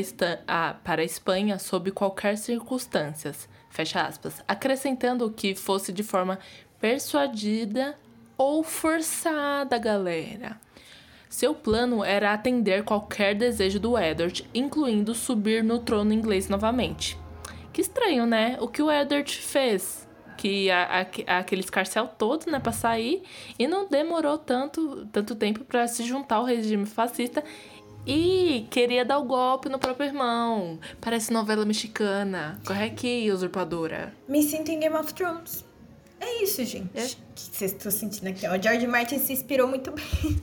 a, 0.46 0.74
para 0.74 1.02
a 1.02 1.05
Espanha 1.05 1.59
sob 1.59 1.90
qualquer 1.90 2.38
circunstâncias, 2.38 3.48
fecha 3.68 4.00
aspas, 4.02 4.42
acrescentando 4.46 5.31
que 5.31 5.55
fosse 5.55 5.92
de 5.92 6.02
forma 6.02 6.38
persuadida 6.81 7.98
ou 8.38 8.62
forçada, 8.62 9.76
galera. 9.79 10.61
Seu 11.29 11.55
plano 11.55 12.05
era 12.05 12.33
atender 12.33 12.85
qualquer 12.85 13.35
desejo 13.35 13.81
do 13.81 13.98
Edward, 13.98 14.48
incluindo 14.55 15.14
subir 15.14 15.62
no 15.62 15.81
trono 15.81 16.12
inglês 16.12 16.48
novamente. 16.48 17.18
Que 17.72 17.83
estranho, 17.83 18.24
né? 18.24 18.57
O 18.61 18.68
que 18.68 18.81
o 18.81 18.90
Edward 18.90 19.31
fez? 19.37 20.06
Que 20.37 20.70
a, 20.70 21.07
a, 21.27 21.38
aquele 21.38 21.62
escarcel 21.62 22.07
todo, 22.07 22.51
né, 22.51 22.59
pra 22.59 22.72
sair, 22.72 23.22
e 23.59 23.66
não 23.66 23.88
demorou 23.88 24.38
tanto, 24.38 25.07
tanto 25.12 25.35
tempo 25.35 25.64
para 25.64 25.87
se 25.88 26.05
juntar 26.05 26.37
ao 26.37 26.44
regime 26.44 26.87
fascista 26.87 27.42
e 28.07 28.66
queria 28.70 29.05
dar 29.05 29.18
o 29.18 29.25
golpe 29.25 29.68
no 29.68 29.79
próprio 29.79 30.07
irmão. 30.07 30.79
Parece 31.01 31.33
novela 31.33 31.64
mexicana. 31.64 32.61
Corre 32.64 32.85
aqui, 32.85 33.31
usurpadora. 33.33 34.14
Me 34.29 34.42
sinto 34.42 34.70
em 34.70 34.79
Game 34.79 34.94
of 34.94 35.12
Thrones. 35.12 35.64
É 36.20 36.42
isso, 36.42 36.64
gente. 36.64 36.90
É. 36.94 37.05
O 37.05 37.35
que 37.35 37.40
vocês 37.40 37.72
estão 37.72 37.90
sentindo 37.90 38.29
aqui? 38.29 38.46
O 38.46 38.62
George 38.62 38.87
Martin 38.87 39.18
se 39.18 39.33
inspirou 39.33 39.66
muito 39.66 39.90
bem. 39.90 40.40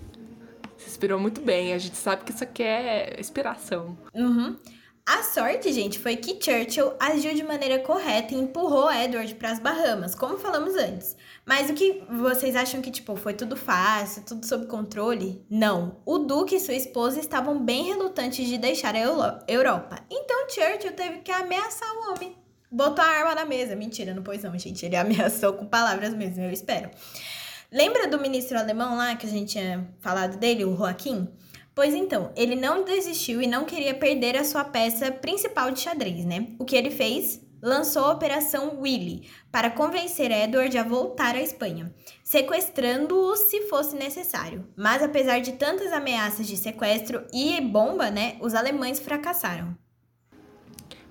Se 0.77 0.89
inspirou 0.89 1.17
muito 1.17 1.39
bem. 1.39 1.73
A 1.73 1.77
gente 1.77 1.95
sabe 1.95 2.25
que 2.25 2.31
isso 2.31 2.43
aqui 2.43 2.63
é 2.63 3.15
inspiração. 3.17 3.97
Uhum. 4.13 4.57
A 5.05 5.21
sorte, 5.21 5.73
gente, 5.73 5.99
foi 5.99 6.15
que 6.15 6.39
Churchill 6.41 6.93
agiu 6.97 7.35
de 7.35 7.43
maneira 7.43 7.77
correta 7.79 8.33
e 8.33 8.37
empurrou 8.37 8.89
Edward 8.89 9.35
para 9.35 9.51
as 9.51 9.59
Bahamas, 9.59 10.15
como 10.15 10.37
falamos 10.37 10.75
antes. 10.75 11.17
Mas 11.45 11.69
o 11.69 11.73
que 11.73 12.01
vocês 12.09 12.55
acham 12.55 12.81
que 12.81 12.89
tipo 12.89 13.13
foi 13.17 13.33
tudo 13.33 13.57
fácil, 13.57 14.23
tudo 14.23 14.45
sob 14.45 14.65
controle? 14.65 15.45
Não. 15.49 15.97
O 16.05 16.19
duque 16.19 16.55
e 16.55 16.59
sua 16.59 16.73
esposa 16.73 17.19
estavam 17.19 17.61
bem 17.61 17.83
relutantes 17.83 18.47
de 18.47 18.57
deixar 18.57 18.95
a 18.95 19.43
Europa. 19.45 19.99
Então 20.09 20.47
Churchill 20.49 20.93
teve 20.93 21.19
que 21.19 21.31
ameaçar 21.33 21.89
o 21.97 22.11
homem. 22.13 22.37
Botou 22.71 23.03
a 23.03 23.07
arma 23.09 23.35
na 23.35 23.43
mesa. 23.45 23.75
Mentira, 23.75 24.13
não 24.13 24.23
pôs 24.23 24.41
não, 24.41 24.57
gente. 24.57 24.85
Ele 24.85 24.95
ameaçou 24.97 25.51
com 25.51 25.65
palavras 25.65 26.13
mesmo, 26.13 26.43
eu 26.43 26.51
espero. 26.51 26.89
Lembra 27.69 28.07
do 28.07 28.21
ministro 28.21 28.57
alemão 28.57 28.95
lá 28.95 29.17
que 29.17 29.25
a 29.25 29.29
gente 29.29 29.51
tinha 29.51 29.85
falado 29.99 30.37
dele, 30.37 30.63
o 30.63 30.77
Joaquim? 30.77 31.27
Pois 31.75 31.93
então, 31.93 32.31
ele 32.35 32.55
não 32.55 32.83
desistiu 32.83 33.41
e 33.41 33.47
não 33.47 33.65
queria 33.65 33.95
perder 33.95 34.37
a 34.37 34.43
sua 34.43 34.63
peça 34.63 35.11
principal 35.11 35.71
de 35.71 35.79
xadrez, 35.79 36.23
né? 36.23 36.49
O 36.59 36.65
que 36.65 36.75
ele 36.75 36.91
fez? 36.91 37.41
Lançou 37.61 38.05
a 38.05 38.11
Operação 38.11 38.79
Willy 38.79 39.27
para 39.51 39.71
convencer 39.71 40.29
Edward 40.29 40.77
a 40.77 40.83
voltar 40.83 41.33
à 41.33 41.41
Espanha, 41.41 41.91
sequestrando-o 42.23 43.35
se 43.35 43.61
fosse 43.69 43.95
necessário. 43.95 44.67
Mas 44.75 45.01
apesar 45.01 45.39
de 45.39 45.53
tantas 45.53 45.91
ameaças 45.93 46.45
de 46.45 46.57
sequestro 46.57 47.25
e 47.33 47.59
bomba, 47.61 48.11
né, 48.11 48.35
os 48.41 48.53
alemães 48.53 48.99
fracassaram. 48.99 49.75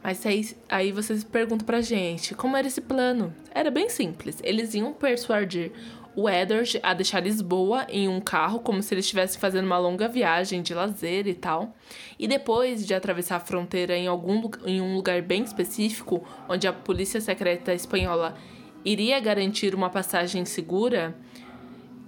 Mas 0.03 0.27
aí, 0.27 0.55
aí 0.68 0.92
vocês 0.92 1.25
perguntam 1.25 1.64
pra 1.64 1.81
gente, 1.81 2.35
como 2.35 2.57
era 2.57 2.66
esse 2.66 2.81
plano? 2.81 3.33
Era 3.55 3.70
bem 3.70 3.88
simples. 3.88 4.38
Eles 4.42 4.75
iam 4.75 4.92
persuadir 4.92 5.72
o 6.14 6.29
Edward 6.29 6.79
a 6.83 6.92
deixar 6.92 7.20
Lisboa 7.20 7.87
em 7.88 8.09
um 8.09 8.20
carro, 8.20 8.61
como 8.61 8.83
se 8.83 8.92
ele 8.92 9.01
estivesse 9.01 9.38
fazendo 9.38 9.66
uma 9.66 9.79
longa 9.79 10.09
viagem 10.09 10.62
de 10.62 10.75
lazer 10.75 11.27
e 11.27 11.35
tal. 11.35 11.75
E 12.18 12.29
depois 12.29 12.87
de 12.87 12.94
atravessar 12.94 13.37
a 13.37 13.40
fronteira 13.40 13.96
em, 13.96 14.07
algum, 14.07 14.51
em 14.66 14.81
um 14.81 14.94
lugar 14.94 15.22
bem 15.22 15.42
específico, 15.42 16.22
onde 16.48 16.66
a 16.66 16.72
polícia 16.72 17.20
secreta 17.20 17.72
espanhola 17.72 18.37
iria 18.85 19.18
garantir 19.20 19.75
uma 19.75 19.88
passagem 19.88 20.44
segura, 20.44 21.16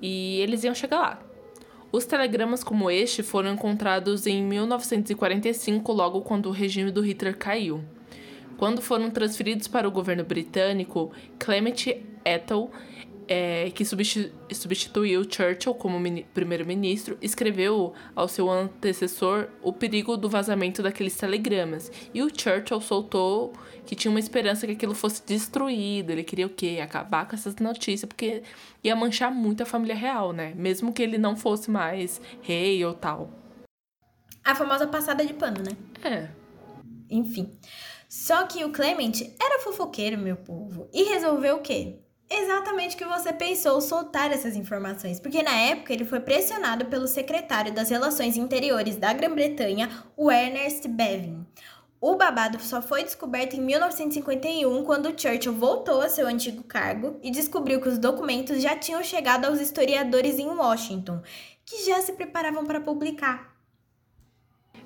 e 0.02 0.38
eles 0.40 0.64
iam 0.64 0.74
chegar 0.74 0.98
lá. 0.98 1.18
Os 1.90 2.04
telegramas 2.04 2.64
como 2.64 2.90
este 2.90 3.22
foram 3.22 3.54
encontrados 3.54 4.26
em 4.26 4.42
1945, 4.42 5.92
logo 5.92 6.22
quando 6.22 6.46
o 6.46 6.52
regime 6.52 6.90
do 6.90 7.00
Hitler 7.00 7.38
caiu. 7.38 7.82
Quando 8.56 8.82
foram 8.82 9.10
transferidos 9.10 9.68
para 9.68 9.88
o 9.88 9.90
governo 9.90 10.24
britânico, 10.24 11.12
Clement 11.38 11.86
Ethel 12.24 12.70
é, 13.28 13.70
que 13.70 13.84
substituiu 13.84 15.24
Churchill 15.24 15.74
como 15.74 15.98
primeiro-ministro, 16.32 17.16
escreveu 17.22 17.92
ao 18.14 18.28
seu 18.28 18.50
antecessor 18.50 19.48
o 19.62 19.72
perigo 19.72 20.16
do 20.16 20.28
vazamento 20.28 20.82
daqueles 20.82 21.16
telegramas. 21.16 21.90
E 22.12 22.22
o 22.22 22.28
Churchill 22.28 22.80
soltou 22.80 23.52
que 23.86 23.94
tinha 23.94 24.10
uma 24.10 24.20
esperança 24.20 24.66
que 24.66 24.72
aquilo 24.72 24.94
fosse 24.94 25.24
destruído. 25.24 26.10
Ele 26.10 26.24
queria 26.24 26.46
o 26.46 26.50
quê? 26.50 26.80
Acabar 26.82 27.28
com 27.28 27.34
essas 27.34 27.56
notícias, 27.56 28.08
porque 28.08 28.42
ia 28.82 28.96
manchar 28.96 29.30
muito 29.30 29.62
a 29.62 29.66
família 29.66 29.94
real, 29.94 30.32
né? 30.32 30.52
Mesmo 30.56 30.92
que 30.92 31.02
ele 31.02 31.18
não 31.18 31.36
fosse 31.36 31.70
mais 31.70 32.20
rei 32.42 32.84
ou 32.84 32.94
tal. 32.94 33.30
A 34.44 34.54
famosa 34.54 34.86
passada 34.86 35.24
de 35.24 35.32
pano, 35.32 35.62
né? 35.62 35.76
É. 36.02 36.28
Enfim. 37.10 37.50
Só 38.08 38.46
que 38.46 38.64
o 38.64 38.70
Clement 38.70 39.12
era 39.40 39.60
fofoqueiro, 39.60 40.18
meu 40.18 40.36
povo, 40.36 40.88
e 40.92 41.02
resolveu 41.04 41.56
o 41.56 41.60
quê? 41.60 41.98
Exatamente 42.42 42.94
o 42.94 42.98
que 42.98 43.04
você 43.04 43.32
pensou 43.32 43.80
soltar 43.80 44.32
essas 44.32 44.56
informações, 44.56 45.20
porque 45.20 45.42
na 45.42 45.54
época 45.54 45.92
ele 45.92 46.04
foi 46.04 46.20
pressionado 46.20 46.86
pelo 46.86 47.06
secretário 47.06 47.72
das 47.72 47.90
Relações 47.90 48.36
Interiores 48.36 48.96
da 48.96 49.12
Grã-Bretanha, 49.12 49.90
o 50.16 50.30
Ernest 50.30 50.88
Bevin. 50.88 51.46
O 52.00 52.16
babado 52.16 52.60
só 52.60 52.82
foi 52.82 53.02
descoberto 53.02 53.54
em 53.54 53.62
1951, 53.62 54.84
quando 54.84 55.18
Churchill 55.18 55.54
voltou 55.54 56.02
a 56.02 56.08
seu 56.08 56.26
antigo 56.26 56.62
cargo 56.62 57.18
e 57.22 57.30
descobriu 57.30 57.80
que 57.80 57.88
os 57.88 57.98
documentos 57.98 58.60
já 58.60 58.76
tinham 58.76 59.02
chegado 59.02 59.46
aos 59.46 59.60
historiadores 59.60 60.38
em 60.38 60.48
Washington, 60.48 61.22
que 61.64 61.86
já 61.86 62.02
se 62.02 62.12
preparavam 62.12 62.66
para 62.66 62.80
publicar 62.80 63.53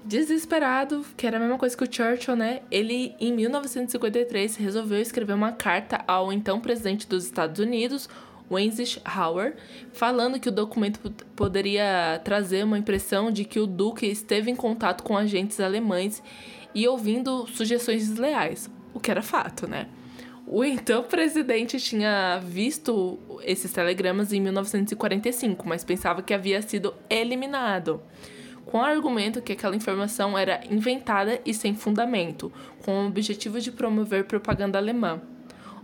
desesperado, 0.04 1.04
que 1.16 1.26
era 1.26 1.37
a 1.37 1.40
mesma 1.40 1.58
coisa 1.58 1.76
que 1.76 1.84
o 1.84 1.92
Churchill, 1.92 2.37
né? 2.37 2.61
Ele, 2.70 3.14
em 3.20 3.32
1953, 3.32 4.56
resolveu 4.56 5.00
escrever 5.00 5.34
uma 5.34 5.52
carta 5.52 6.02
ao 6.06 6.32
então 6.32 6.61
presidente 6.61 7.06
dos 7.06 7.24
Estados 7.24 7.61
Unidos, 7.61 8.08
Wenzel 8.50 9.02
Howard, 9.06 9.56
falando 9.92 10.40
que 10.40 10.48
o 10.48 10.52
documento 10.52 11.00
poderia 11.37 12.20
trazer 12.24 12.64
uma 12.64 12.78
impressão 12.78 13.30
de 13.30 13.44
que 13.44 13.61
o 13.61 13.66
Duque 13.66 14.06
esteve 14.06 14.50
em 14.50 14.56
contato 14.56 15.02
com 15.02 15.16
agentes 15.16 15.61
alemães 15.61 16.22
e 16.74 16.88
ouvindo 16.88 17.46
sugestões 17.48 18.08
desleais, 18.08 18.70
o 18.94 19.00
que 19.00 19.11
era 19.11 19.22
fato, 19.22 19.68
né? 19.68 19.88
O 20.46 20.64
então 20.64 21.02
presidente 21.02 21.78
tinha 21.78 22.38
visto 22.38 23.18
esses 23.42 23.70
telegramas 23.70 24.32
em 24.32 24.40
1945, 24.40 25.68
mas 25.68 25.84
pensava 25.84 26.22
que 26.22 26.32
havia 26.32 26.62
sido 26.62 26.94
eliminado 27.11 28.00
com 28.70 28.78
o 28.78 28.83
argumento 28.83 29.40
que 29.40 29.52
aquela 29.52 29.74
informação 29.74 30.37
era 30.37 30.61
inventada 30.70 31.40
e 31.44 31.54
sem 31.54 31.74
fundamento, 31.74 32.52
com 32.85 33.04
o 33.04 33.07
objetivo 33.07 33.61
de 33.61 33.72
promover 33.72 34.24
propaganda 34.24 34.78
alemã. 34.78 35.20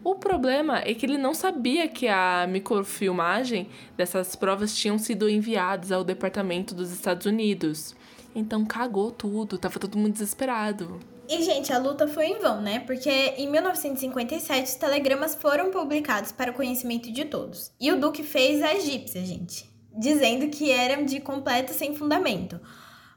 O 0.04 0.14
problema 0.16 0.80
é 0.80 0.92
que 0.92 1.06
ele 1.06 1.16
não 1.16 1.32
sabia 1.32 1.88
que 1.88 2.06
a 2.08 2.46
microfilmagem 2.46 3.68
dessas 3.96 4.36
provas 4.36 4.76
tinham 4.76 4.98
sido 4.98 5.30
enviadas 5.30 5.90
ao 5.90 6.04
Departamento 6.04 6.74
dos 6.74 6.92
Estados 6.92 7.24
Unidos. 7.24 7.96
Então 8.34 8.66
cagou 8.66 9.10
tudo, 9.10 9.56
tava 9.56 9.78
todo 9.78 9.96
mundo 9.96 10.12
desesperado. 10.12 11.00
E, 11.26 11.42
gente, 11.42 11.72
a 11.72 11.78
luta 11.78 12.06
foi 12.06 12.26
em 12.26 12.38
vão, 12.38 12.60
né? 12.60 12.80
Porque 12.80 13.08
em 13.08 13.50
1957 13.50 14.72
os 14.72 14.74
telegramas 14.74 15.34
foram 15.34 15.70
publicados 15.70 16.32
para 16.32 16.50
o 16.50 16.54
conhecimento 16.54 17.10
de 17.10 17.24
todos. 17.24 17.72
E 17.80 17.90
o 17.90 17.98
Duque 17.98 18.22
fez 18.22 18.62
a 18.62 18.74
egípcia, 18.74 19.24
gente 19.24 19.73
dizendo 19.96 20.48
que 20.48 20.70
eram 20.70 21.04
de 21.04 21.20
completo 21.20 21.72
sem 21.72 21.94
fundamento. 21.94 22.60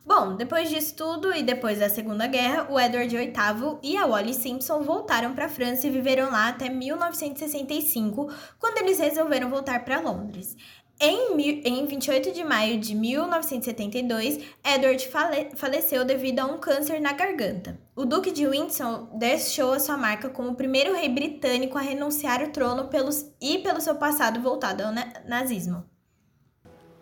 Bom, 0.08 0.38
depois 0.38 0.70
disso 0.70 0.96
tudo 0.96 1.36
e 1.36 1.44
depois 1.44 1.80
da 1.80 1.90
Segunda 1.90 2.28
Guerra, 2.28 2.68
o 2.70 2.80
Edward 2.80 3.14
VIII 3.14 3.80
e 3.84 3.98
a 3.98 4.06
Wally 4.06 4.34
Simpson 4.34 4.82
voltaram 4.82 5.34
para 5.36 5.48
a 5.48 5.50
França 5.50 5.86
e 5.86 5.90
viveram 5.90 6.32
lá 6.32 6.48
até 6.48 6.70
1965, 6.70 8.32
quando 8.58 8.78
eles 8.78 9.00
resolveram 9.00 9.50
voltar 9.50 9.84
para 9.84 10.00
Londres. 10.00 10.56
Em, 11.00 11.38
em 11.66 11.86
28 11.86 12.32
de 12.32 12.44
maio 12.44 12.80
de 12.80 12.96
1972, 12.96 14.40
Edward 14.64 15.08
fale, 15.10 15.50
faleceu 15.56 16.06
devido 16.06 16.40
a 16.40 16.46
um 16.46 16.58
câncer 16.58 17.02
na 17.02 17.12
garganta. 17.12 17.78
O 17.94 18.06
Duque 18.06 18.32
de 18.32 18.48
Windsor 18.48 19.10
deixou 19.14 19.74
a 19.74 19.80
sua 19.80 19.98
marca 19.98 20.30
como 20.30 20.52
o 20.52 20.56
primeiro 20.56 20.96
rei 20.96 21.10
britânico 21.10 21.78
a 21.78 21.82
renunciar 21.82 22.42
ao 22.42 22.48
trono 22.48 22.88
pelos, 22.88 23.30
e 23.42 23.60
pelo 23.60 23.82
seu 23.82 23.96
passado 23.96 24.42
voltado 24.42 24.84
ao 24.84 24.94
nazismo. 25.28 25.84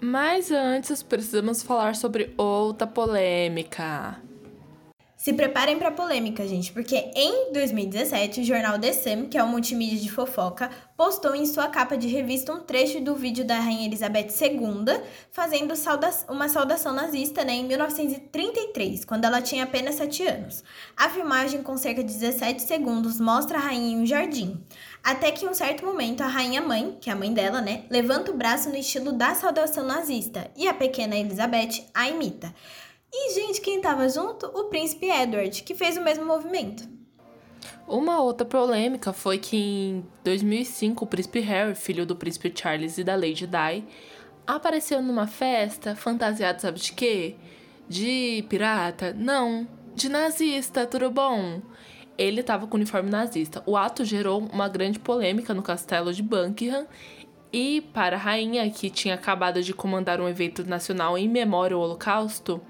Mas 0.01 0.51
antes 0.51 1.01
precisamos 1.01 1.63
falar 1.63 1.95
sobre 1.95 2.34
outra 2.38 2.86
polêmica. 2.86 4.21
Se 5.25 5.34
preparem 5.34 5.79
para 5.79 5.89
polêmica, 5.89 6.47
gente, 6.47 6.71
porque 6.71 6.95
em 7.15 7.51
2017 7.51 8.41
o 8.41 8.43
jornal 8.43 8.77
The 8.77 8.93
Sun, 8.93 9.25
que 9.27 9.39
é 9.39 9.43
um 9.43 9.47
multimídia 9.47 9.97
de 9.97 10.12
fofoca, 10.12 10.69
postou 10.95 11.34
em 11.34 11.47
sua 11.47 11.67
capa 11.67 11.97
de 11.97 12.08
revista 12.08 12.53
um 12.53 12.60
trecho 12.60 13.01
do 13.01 13.15
vídeo 13.15 13.43
da 13.43 13.60
Rainha 13.60 13.88
Elizabeth 13.88 14.27
II 14.39 15.01
fazendo 15.31 15.75
sauda 15.75 16.12
uma 16.29 16.47
saudação 16.47 16.93
nazista 16.93 17.43
né, 17.43 17.53
em 17.53 17.65
1933, 17.65 19.03
quando 19.03 19.25
ela 19.25 19.41
tinha 19.41 19.63
apenas 19.63 19.95
7 19.95 20.27
anos. 20.27 20.63
A 20.95 21.10
filmagem, 21.10 21.63
com 21.63 21.75
cerca 21.75 22.03
de 22.03 22.13
17 22.13 22.62
segundos, 22.62 23.19
mostra 23.19 23.58
a 23.58 23.62
rainha 23.62 23.97
em 23.97 24.01
um 24.01 24.05
jardim. 24.05 24.63
Até 25.06 25.32
que 25.32 25.46
em 25.46 25.50
um 25.50 25.54
certo 25.54 25.86
momento 25.86 26.22
a 26.22 26.28
rainha 26.28 26.60
mãe, 26.60 26.98
que 27.00 27.12
é 27.12 27.13
a 27.13 27.15
mãe 27.15 27.32
dela, 27.32 27.62
né, 27.62 27.84
levanta 27.91 28.32
o 28.32 28.36
braço 28.36 28.70
no 28.70 28.76
estilo 28.76 29.12
da 29.12 29.36
saudação 29.36 29.86
nazista 29.86 30.50
e 30.58 30.68
a 30.68 30.74
pequena 30.74 31.15
Elizabeth 31.15 31.86
a 31.94 32.10
imita. 32.10 32.52
E, 33.13 33.36
gente, 33.36 33.62
quem 33.62 33.80
tava 33.80 34.10
junto? 34.10 34.48
O 34.48 34.63
príncipe 34.63 35.06
Edward, 35.06 35.62
que 35.62 35.76
fez 35.76 35.96
o 35.96 36.04
mesmo 36.04 36.26
movimento. 36.26 36.89
Uma 37.88 38.20
outra 38.20 38.48
polêmica 38.48 39.13
foi 39.13 39.38
que 39.38 39.56
em 39.56 40.06
2005 40.24 41.06
o 41.06 41.08
príncipe 41.08 41.39
Harry, 41.39 41.76
filho 41.76 42.04
do 42.04 42.15
príncipe 42.15 42.52
Charles 42.54 42.98
e 42.98 43.04
da 43.04 43.13
Lady 43.13 43.46
Di, 43.46 43.86
apareceu 44.48 45.04
numa 45.04 45.28
festa 45.28 45.96
fantasiado, 45.96 46.63
sabe 46.63 46.80
de 46.80 46.91
quê? 46.94 47.36
De 47.88 48.44
pirata? 48.50 49.13
Não, 49.13 49.68
de 49.94 50.10
nazista, 50.10 50.88
tudo 50.88 51.12
bom? 51.12 51.62
Ele 52.17 52.41
estava 52.41 52.67
com 52.67 52.75
uniforme 52.75 53.10
nazista. 53.10 53.62
O 53.65 53.75
ato 53.75 54.06
gerou 54.06 54.39
uma 54.39 54.69
grande 54.69 54.99
polêmica 54.99 55.54
no 55.54 55.62
castelo 55.62 56.13
de 56.13 56.23
Buckingham 56.23 56.88
e 57.51 57.82
para 57.93 58.15
a 58.15 58.19
rainha, 58.19 58.69
que 58.69 58.89
tinha 58.89 59.15
acabado 59.15 59.62
de 59.62 59.73
comandar 59.73 60.19
um 60.19 60.28
evento 60.28 60.63
nacional 60.65 61.17
em 61.17 61.28
memória 61.30 61.75
ao 61.75 61.82
Holocausto, 61.82 62.62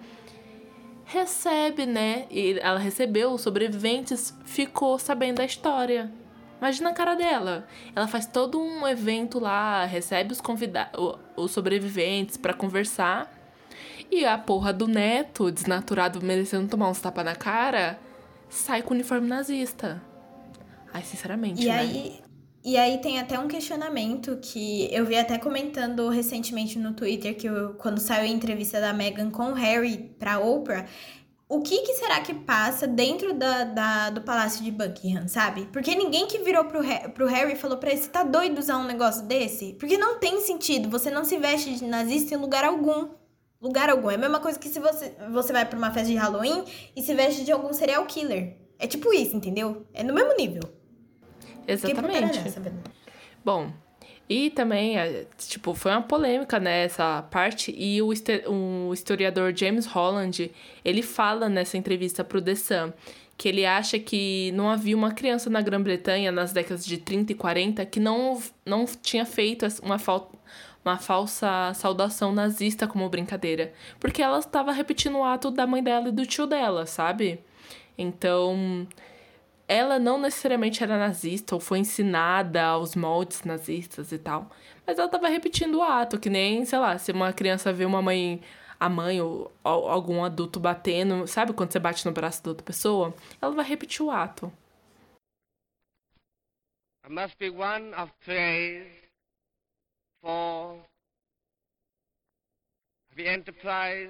recebe, 1.05 1.86
né? 1.86 2.25
E 2.29 2.60
ela 2.60 2.79
recebeu, 2.79 3.31
os 3.31 3.41
sobreviventes 3.41 4.38
ficou 4.45 4.99
sabendo 4.99 5.38
da 5.38 5.45
história. 5.45 6.12
Imagina 6.60 6.89
a 6.89 6.93
cara 6.93 7.15
dela. 7.15 7.67
Ela 7.95 8.08
faz 8.08 8.25
todo 8.25 8.60
um 8.60 8.88
evento 8.88 9.39
lá, 9.39 9.86
recebe 9.86 10.31
os 10.31 10.41
convidados, 10.41 11.15
os 11.36 11.51
sobreviventes 11.51 12.38
para 12.38 12.53
conversar. 12.53 13.31
E 14.12 14.23
a 14.23 14.38
porra 14.38 14.71
do 14.71 14.88
neto, 14.88 15.51
desnaturado, 15.51 16.21
merecendo 16.21 16.67
tomar 16.67 16.89
uns 16.89 17.01
tapas 17.01 17.25
na 17.25 17.36
cara, 17.36 17.99
sai 18.49 18.81
com 18.81 18.91
o 18.91 18.93
uniforme 18.93 19.27
nazista. 19.27 20.01
Ai, 20.93 21.03
sinceramente, 21.03 21.62
e 21.62 21.67
né? 21.67 21.79
Aí, 21.79 22.21
e 22.63 22.77
aí 22.77 22.97
tem 22.99 23.19
até 23.19 23.38
um 23.38 23.47
questionamento 23.47 24.38
que 24.41 24.88
eu 24.91 25.05
vi 25.05 25.15
até 25.15 25.38
comentando 25.38 26.10
recentemente 26.10 26.79
no 26.79 26.93
Twitter, 26.93 27.38
que 27.38 27.47
eu, 27.47 27.75
quando 27.75 27.99
saiu 27.99 28.23
a 28.23 28.27
entrevista 28.27 28.81
da 28.81 28.91
Meghan 28.91 29.29
com 29.29 29.51
o 29.51 29.53
Harry 29.53 30.15
pra 30.17 30.39
Oprah, 30.39 30.88
o 31.47 31.62
que, 31.62 31.81
que 31.81 31.93
será 31.93 32.21
que 32.21 32.34
passa 32.34 32.88
dentro 32.88 33.34
da, 33.34 33.63
da, 33.65 34.10
do 34.10 34.21
Palácio 34.21 34.63
de 34.63 34.71
Buckingham, 34.71 35.27
sabe? 35.27 35.69
Porque 35.71 35.93
ninguém 35.93 36.25
que 36.25 36.39
virou 36.39 36.65
pro, 36.65 36.79
pro 37.13 37.27
Harry 37.27 37.53
e 37.53 37.55
falou 37.55 37.77
pra 37.77 37.91
ele, 37.91 38.01
você 38.01 38.10
tá 38.10 38.23
doido 38.23 38.58
usar 38.58 38.77
um 38.77 38.86
negócio 38.86 39.23
desse? 39.25 39.73
Porque 39.73 39.95
não 39.95 40.17
tem 40.17 40.41
sentido, 40.41 40.89
você 40.89 41.12
não 41.12 41.23
se 41.23 41.38
veste 41.38 41.75
de 41.75 41.86
nazista 41.86 42.34
em 42.34 42.38
lugar 42.38 42.65
algum. 42.65 43.10
Lugar 43.65 43.89
algum. 43.89 44.12
É 44.12 44.15
a 44.15 44.17
mesma 44.17 44.39
coisa 44.39 44.60
que 44.60 44.69
se 44.69 44.80
você, 44.80 45.12
você 45.32 45.51
vai 45.51 45.65
pra 45.65 45.75
uma 45.75 45.91
festa 45.91 46.08
de 46.08 46.15
Halloween 46.15 46.63
e 46.95 47.01
se 47.01 47.15
veste 47.15 47.43
de 47.43 47.51
algum 47.51 47.73
serial 47.73 48.06
killer. 48.06 48.56
É 48.78 48.86
tipo 48.86 49.12
isso, 49.12 49.36
entendeu? 49.36 49.88
É 49.91 50.04
no 50.04 50.13
mesmo 50.13 50.36
nível. 50.38 50.62
Exatamente. 51.67 52.39
Bom, 53.43 53.73
e 54.30 54.51
também, 54.51 54.99
é, 54.99 55.25
tipo, 55.36 55.73
foi 55.73 55.91
uma 55.93 56.04
polêmica 56.04 56.60
nessa 56.60 57.21
né, 57.21 57.28
parte 57.32 57.73
e 57.75 57.99
o, 58.04 58.10
o 58.47 58.93
historiador 58.93 59.51
James 59.56 59.88
Holland, 59.88 60.51
ele 60.84 61.01
fala 61.01 61.49
nessa 61.49 61.75
entrevista 61.75 62.23
pro 62.23 62.39
The 62.39 62.54
Sun 62.54 62.93
que 63.38 63.49
ele 63.49 63.65
acha 63.65 63.99
que 63.99 64.51
não 64.54 64.69
havia 64.69 64.95
uma 64.95 65.12
criança 65.12 65.49
na 65.49 65.60
Grã-Bretanha 65.60 66.32
nas 66.32 66.54
décadas 66.54 66.86
de 66.86 66.97
30 66.97 67.34
e 67.34 67.36
40 67.36 67.86
que 67.86 67.99
não, 67.99 68.41
não 68.65 68.86
tinha 68.86 69.25
feito 69.25 69.65
uma, 69.84 69.99
fal 69.99 70.32
uma 70.86 70.98
falsa 70.98 71.74
saudação 71.74 72.32
nazista 72.32 72.88
como 72.88 73.10
brincadeira. 73.10 73.74
Porque 74.00 74.21
ela 74.21 74.39
estava 74.39 74.71
repetindo 74.71 75.17
o 75.17 75.24
ato 75.24 75.50
da 75.50 75.65
mãe 75.65 75.84
dela 75.84 76.10
e 76.10 76.12
do 76.12 76.26
tio 76.26 76.45
dela, 76.45 76.86
sabe? 76.86 77.39
Então, 77.98 78.88
ela 79.67 79.98
não 79.98 80.19
necessariamente 80.19 80.84
era 80.84 80.98
nazista 80.98 81.56
ou 81.56 81.62
foi 81.62 81.80
ensinada 81.80 82.63
aos 82.63 82.95
moldes 82.95 83.43
nazistas 83.43 84.12
e 84.12 84.19
tal, 84.19 84.52
mas 84.86 85.00
ela 85.00 85.10
tava 85.10 85.28
repetindo 85.28 85.80
o 85.80 85.84
ato, 85.84 86.19
que 86.19 86.30
nem, 86.30 86.63
sei 86.65 86.78
lá, 86.78 86.98
se 86.98 87.12
uma 87.12 87.34
criança 87.34 87.74
vê 87.74 87.86
uma 87.86 88.02
mãe, 88.02 88.41
a 88.80 88.88
mãe 88.88 89.19
ou, 89.21 89.52
algum 89.63 90.24
adulto 90.24 90.60
batendo, 90.60 91.26
sabe 91.26 91.54
quando 91.54 91.71
você 91.71 91.80
bate 91.80 92.06
no 92.06 92.12
braço 92.12 92.43
da 92.43 92.52
outra 92.52 92.65
pessoa? 92.65 93.13
Ela 93.41 93.54
vai 93.54 93.65
repetir 93.65 94.04
o 94.06 94.12
ato. 94.12 94.52
It 97.04 97.13
must 97.13 97.38
be 97.38 97.50
one 97.50 97.93
of 97.95 98.12
praise 98.26 99.04
for 100.25 100.75
the 103.15 103.27
enterprise, 103.27 104.09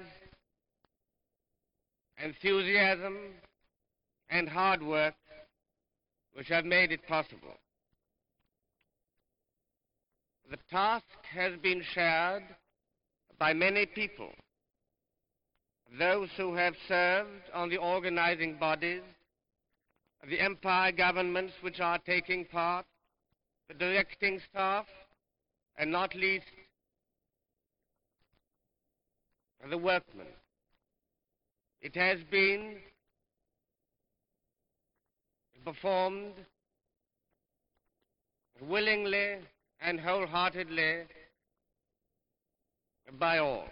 enthusiasm, 2.24 3.18
and 4.30 4.48
hard 4.48 4.82
work 4.82 5.14
which 6.32 6.48
have 6.48 6.64
made 6.64 6.90
it 6.90 7.06
possible. 7.06 7.58
The 10.50 10.56
task 10.70 11.04
has 11.34 11.52
been 11.62 11.82
shared 11.92 12.44
by 13.38 13.52
many 13.52 13.84
people. 13.84 14.30
Those 15.98 16.30
who 16.38 16.54
have 16.54 16.74
served 16.88 17.50
on 17.52 17.68
the 17.68 17.76
organizing 17.76 18.56
bodies, 18.56 19.02
the 20.26 20.40
empire 20.40 20.92
governments 20.92 21.52
which 21.60 21.78
are 21.78 21.98
taking 21.98 22.46
part, 22.46 22.86
the 23.68 23.74
directing 23.74 24.40
staff, 24.50 24.86
and 25.78 25.90
not 25.90 26.14
least 26.14 26.46
the 29.68 29.78
workmen. 29.78 30.26
It 31.80 31.94
has 31.96 32.18
been 32.30 32.76
performed 35.64 36.34
willingly 38.60 39.36
and 39.80 40.00
wholeheartedly 40.00 41.02
by 43.18 43.38
all, 43.38 43.68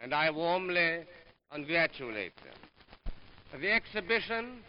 and 0.00 0.14
I 0.14 0.30
warmly 0.30 1.04
congratulate 1.52 2.32
them. 2.36 3.60
The 3.60 3.72
exhibition 3.72 4.62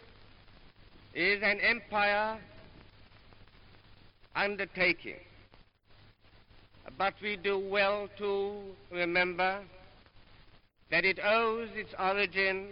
is 1.14 1.42
an 1.42 1.60
empire 1.60 2.38
undertaking, 4.34 5.16
but 6.98 7.14
we 7.22 7.36
do 7.36 7.58
well 7.58 8.08
to 8.18 8.60
remember 8.90 9.60
that 10.90 11.04
it 11.04 11.18
owes 11.24 11.68
its 11.74 11.94
origin 11.98 12.68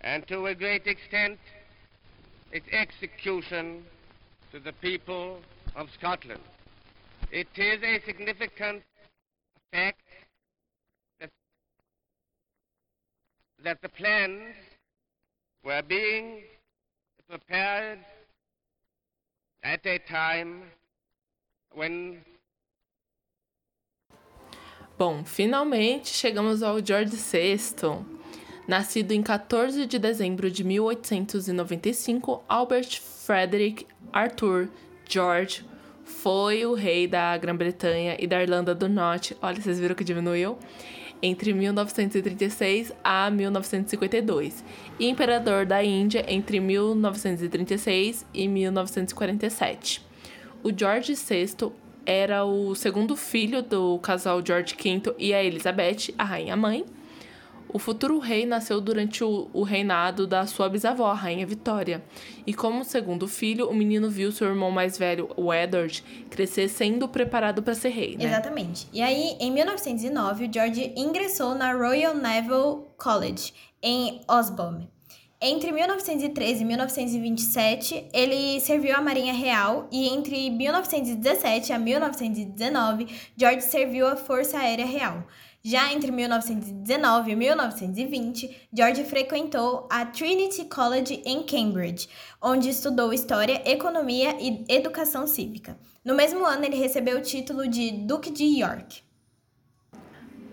and 0.00 0.26
to 0.28 0.46
a 0.46 0.54
great 0.54 0.86
extent 0.86 1.38
its 2.52 2.66
execution 2.72 3.84
to 4.52 4.58
the 4.58 4.72
people 4.72 5.38
of 5.76 5.88
Scotland. 5.98 6.40
It 7.30 7.48
is 7.56 7.82
a 7.82 8.00
significant 8.06 8.82
fact 9.72 10.00
that, 11.20 11.30
that 13.62 13.82
the 13.82 13.88
plans 13.88 14.54
were 15.62 15.82
being 15.86 16.42
prepared 17.28 17.98
at 19.62 19.84
a 19.84 19.98
time 19.98 20.62
when 21.74 22.18
Bom, 24.98 25.22
finalmente 25.24 26.08
chegamos 26.08 26.60
ao 26.60 26.84
George 26.84 27.14
VI, 27.14 27.56
Nascido 28.66 29.12
em 29.12 29.22
14 29.22 29.86
de 29.86 29.96
dezembro 29.96 30.50
de 30.50 30.64
1895, 30.64 32.42
Albert 32.48 33.00
Frederick 33.00 33.86
Arthur 34.12 34.68
George 35.08 35.64
foi 36.04 36.66
o 36.66 36.74
rei 36.74 37.06
da 37.06 37.36
Grã-Bretanha 37.38 38.16
e 38.18 38.26
da 38.26 38.42
Irlanda 38.42 38.74
do 38.74 38.88
Norte. 38.88 39.36
Olha, 39.40 39.60
vocês 39.60 39.78
viram 39.78 39.94
que 39.94 40.02
diminuiu? 40.02 40.58
Entre 41.22 41.52
1936 41.52 42.92
a 43.04 43.30
1952 43.30 44.64
e 44.98 45.08
imperador 45.08 45.64
da 45.64 45.82
Índia 45.82 46.24
entre 46.26 46.58
1936 46.58 48.26
e 48.34 48.48
1947. 48.48 50.04
O 50.64 50.76
George 50.76 51.14
VI 51.14 51.72
era 52.08 52.42
o 52.42 52.74
segundo 52.74 53.14
filho 53.14 53.60
do 53.60 53.98
casal 53.98 54.40
George 54.42 54.74
V 54.74 55.14
e 55.18 55.34
a 55.34 55.44
Elizabeth, 55.44 56.14
a 56.16 56.24
rainha 56.24 56.56
mãe, 56.56 56.86
o 57.68 57.78
futuro 57.78 58.18
rei 58.18 58.46
nasceu 58.46 58.80
durante 58.80 59.22
o, 59.22 59.50
o, 59.52 59.62
reinado 59.62 60.26
da 60.26 60.46
sua 60.46 60.70
bisavó, 60.70 61.10
a 61.10 61.14
Rainha 61.14 61.46
Vitória. 61.46 62.02
E 62.46 62.54
como 62.54 62.82
segundo 62.82 63.28
filho, 63.28 63.68
o 63.68 63.74
menino 63.74 64.08
viu 64.08 64.32
seu 64.32 64.48
irmão 64.48 64.70
mais 64.70 64.96
velho, 64.96 65.28
o 65.36 65.52
Edward, 65.52 66.02
crescer 66.30 66.68
sendo 66.68 67.06
preparado 67.06 67.62
para 67.62 67.74
ser 67.74 67.90
rei, 67.90 68.16
né? 68.16 68.24
Exatamente. 68.24 68.88
E 68.90 69.02
aí, 69.02 69.36
em 69.38 69.52
1909, 69.52 70.46
o 70.46 70.52
George 70.52 70.94
ingressou 70.96 71.54
na 71.54 71.74
Royal 71.74 72.14
Naval 72.14 72.94
College, 72.96 73.52
em 73.82 74.22
Osborne. 74.26 74.88
Entre 75.40 75.70
1913 75.70 76.62
e 76.62 76.64
1927, 76.64 78.08
ele 78.12 78.60
serviu 78.60 78.96
a 78.96 79.00
Marinha 79.00 79.32
Real 79.32 79.88
e 79.92 80.08
entre 80.08 80.50
1917 80.50 81.72
a 81.72 81.78
1919, 81.78 83.06
George 83.36 83.60
serviu 83.62 84.08
a 84.08 84.16
Força 84.16 84.58
Aérea 84.58 84.84
Real. 84.84 85.24
Já 85.62 85.92
entre 85.92 86.10
1919 86.10 87.30
e 87.30 87.36
1920, 87.36 88.68
George 88.72 89.04
frequentou 89.04 89.86
a 89.88 90.04
Trinity 90.06 90.64
College 90.64 91.22
em 91.24 91.44
Cambridge, 91.44 92.08
onde 92.42 92.70
estudou 92.70 93.12
História, 93.12 93.62
Economia 93.64 94.36
e 94.40 94.64
Educação 94.68 95.24
Cívica. 95.28 95.78
No 96.04 96.16
mesmo 96.16 96.44
ano, 96.44 96.64
ele 96.64 96.76
recebeu 96.76 97.16
o 97.16 97.22
título 97.22 97.68
de 97.68 97.92
Duque 97.92 98.32
de 98.32 98.60
York. 98.60 99.02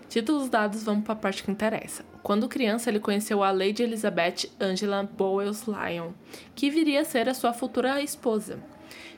Títulos 0.10 0.48
dados, 0.48 0.84
vamos 0.84 1.04
para 1.04 1.14
a 1.14 1.18
parte 1.18 1.44
que 1.44 1.50
interessa. 1.50 2.15
Quando 2.26 2.50
criança, 2.50 2.90
ele 2.90 3.00
conheceu 3.00 3.44
a 3.44 3.52
Lady 3.52 3.84
Elizabeth 3.84 4.50
Angela 4.60 5.04
Bowles 5.04 5.68
Lyon, 5.68 6.10
que 6.56 6.72
viria 6.72 7.02
a 7.02 7.06
ser 7.06 7.30
a 7.30 7.36
sua 7.36 7.54
futura 7.54 8.02
esposa. 8.02 8.58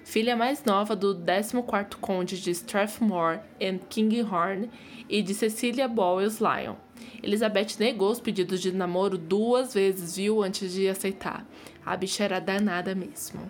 Filha 0.03 0.35
mais 0.35 0.65
nova 0.65 0.93
do 0.93 1.15
14º 1.15 1.95
Conde 2.01 2.37
de 2.37 2.51
Strathmore 2.51 3.39
and 3.61 3.77
Kinghorn 3.89 4.69
e 5.07 5.21
de 5.21 5.33
Cecilia 5.33 5.87
Bowles 5.87 6.41
Lyon. 6.41 6.75
Elizabeth 7.23 7.79
negou 7.79 8.11
os 8.11 8.19
pedidos 8.19 8.59
de 8.59 8.73
namoro 8.73 9.17
duas 9.17 9.73
vezes, 9.73 10.17
viu, 10.17 10.43
antes 10.43 10.73
de 10.73 10.89
aceitar. 10.89 11.47
A 11.85 11.95
bicha 11.95 12.25
era 12.25 12.41
danada 12.41 12.93
mesmo. 12.93 13.49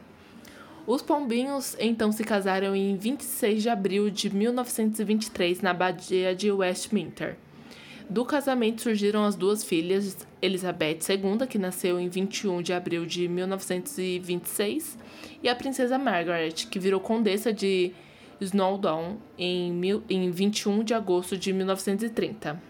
Os 0.86 1.02
pombinhos 1.02 1.76
então 1.80 2.12
se 2.12 2.24
casaram 2.24 2.76
em 2.76 2.96
26 2.96 3.64
de 3.64 3.70
abril 3.70 4.12
de 4.12 4.30
1923 4.30 5.62
na 5.62 5.72
abadia 5.72 6.36
de 6.36 6.52
Westminster. 6.52 7.38
Do 8.10 8.24
casamento 8.24 8.82
surgiram 8.82 9.26
as 9.26 9.36
duas 9.36 9.66
filhas, 9.66 10.26
Elizabeth 10.42 11.00
II, 11.10 11.46
que 11.46 11.58
nasceu 11.58 12.00
em 12.00 12.08
21 12.08 12.62
de 12.62 12.72
abril 12.72 13.06
de 13.06 13.28
1926, 13.28 14.98
e 15.44 15.50
a 15.50 15.56
princesa 15.56 15.98
Margaret, 15.98 16.54
que 16.54 16.80
virou 16.80 17.02
condessa 17.02 17.52
de 17.52 17.94
Snowdon 18.40 19.18
em, 19.38 19.74
mil, 19.74 20.04
em 20.10 20.32
21 20.32 20.84
de 20.84 20.94
agosto 20.94 21.38
de 21.38 21.52
1930. 21.52 22.62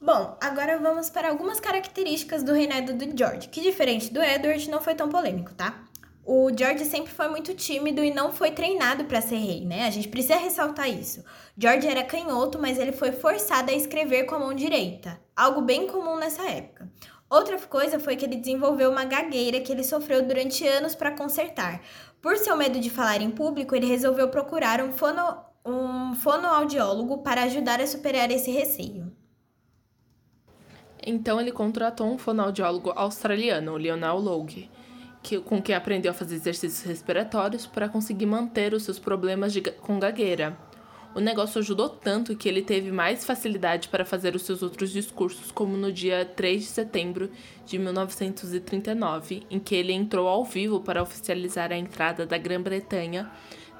Bom, 0.00 0.36
agora 0.40 0.78
vamos 0.78 1.10
para 1.10 1.30
algumas 1.30 1.58
características 1.58 2.42
do 2.44 2.52
reinado 2.52 2.92
do 2.92 3.16
George, 3.16 3.48
que 3.48 3.60
diferente 3.60 4.12
do 4.12 4.22
Edward 4.22 4.70
não 4.70 4.80
foi 4.80 4.94
tão 4.94 5.08
polêmico, 5.08 5.52
tá? 5.54 5.83
O 6.26 6.50
George 6.56 6.86
sempre 6.86 7.12
foi 7.12 7.28
muito 7.28 7.52
tímido 7.52 8.02
e 8.02 8.10
não 8.10 8.32
foi 8.32 8.50
treinado 8.50 9.04
para 9.04 9.20
ser 9.20 9.36
rei, 9.36 9.66
né? 9.66 9.86
A 9.86 9.90
gente 9.90 10.08
precisa 10.08 10.36
ressaltar 10.36 10.88
isso. 10.88 11.22
George 11.56 11.86
era 11.86 12.02
canhoto, 12.02 12.58
mas 12.58 12.78
ele 12.78 12.92
foi 12.92 13.12
forçado 13.12 13.70
a 13.70 13.74
escrever 13.74 14.24
com 14.24 14.34
a 14.34 14.38
mão 14.38 14.54
direita, 14.54 15.20
algo 15.36 15.60
bem 15.60 15.86
comum 15.86 16.16
nessa 16.16 16.42
época. 16.48 16.90
Outra 17.28 17.58
coisa 17.58 18.00
foi 18.00 18.16
que 18.16 18.24
ele 18.24 18.36
desenvolveu 18.36 18.90
uma 18.90 19.04
gagueira 19.04 19.60
que 19.60 19.70
ele 19.70 19.84
sofreu 19.84 20.26
durante 20.26 20.66
anos 20.66 20.94
para 20.94 21.10
consertar. 21.10 21.82
Por 22.22 22.38
seu 22.38 22.56
medo 22.56 22.80
de 22.80 22.88
falar 22.88 23.20
em 23.20 23.30
público, 23.30 23.74
ele 23.74 23.86
resolveu 23.86 24.28
procurar 24.28 24.80
um, 24.80 24.92
fono, 24.92 25.36
um 25.64 26.14
fonoaudiólogo 26.14 27.18
para 27.18 27.42
ajudar 27.42 27.82
a 27.82 27.86
superar 27.86 28.30
esse 28.30 28.50
receio. 28.50 29.12
Então 31.06 31.38
ele 31.38 31.52
contratou 31.52 32.06
um 32.06 32.16
fonoaudiólogo 32.16 32.92
australiano, 32.96 33.76
Lionel 33.76 34.18
Logue 34.18 34.70
que, 35.24 35.40
com 35.40 35.60
quem 35.60 35.74
aprendeu 35.74 36.10
a 36.10 36.14
fazer 36.14 36.34
exercícios 36.34 36.86
respiratórios 36.86 37.66
para 37.66 37.88
conseguir 37.88 38.26
manter 38.26 38.74
os 38.74 38.82
seus 38.82 38.98
problemas 38.98 39.54
de, 39.54 39.62
com 39.62 39.98
gagueira. 39.98 40.56
O 41.14 41.20
negócio 41.20 41.60
ajudou 41.60 41.88
tanto 41.88 42.36
que 42.36 42.48
ele 42.48 42.60
teve 42.60 42.92
mais 42.92 43.24
facilidade 43.24 43.88
para 43.88 44.04
fazer 44.04 44.34
os 44.34 44.42
seus 44.42 44.62
outros 44.62 44.90
discursos, 44.90 45.50
como 45.50 45.76
no 45.76 45.90
dia 45.90 46.24
3 46.24 46.60
de 46.60 46.68
setembro 46.68 47.30
de 47.64 47.78
1939, 47.78 49.44
em 49.48 49.58
que 49.58 49.74
ele 49.74 49.92
entrou 49.92 50.28
ao 50.28 50.44
vivo 50.44 50.80
para 50.80 51.02
oficializar 51.02 51.72
a 51.72 51.76
entrada 51.76 52.26
da 52.26 52.36
Grã-Bretanha 52.36 53.30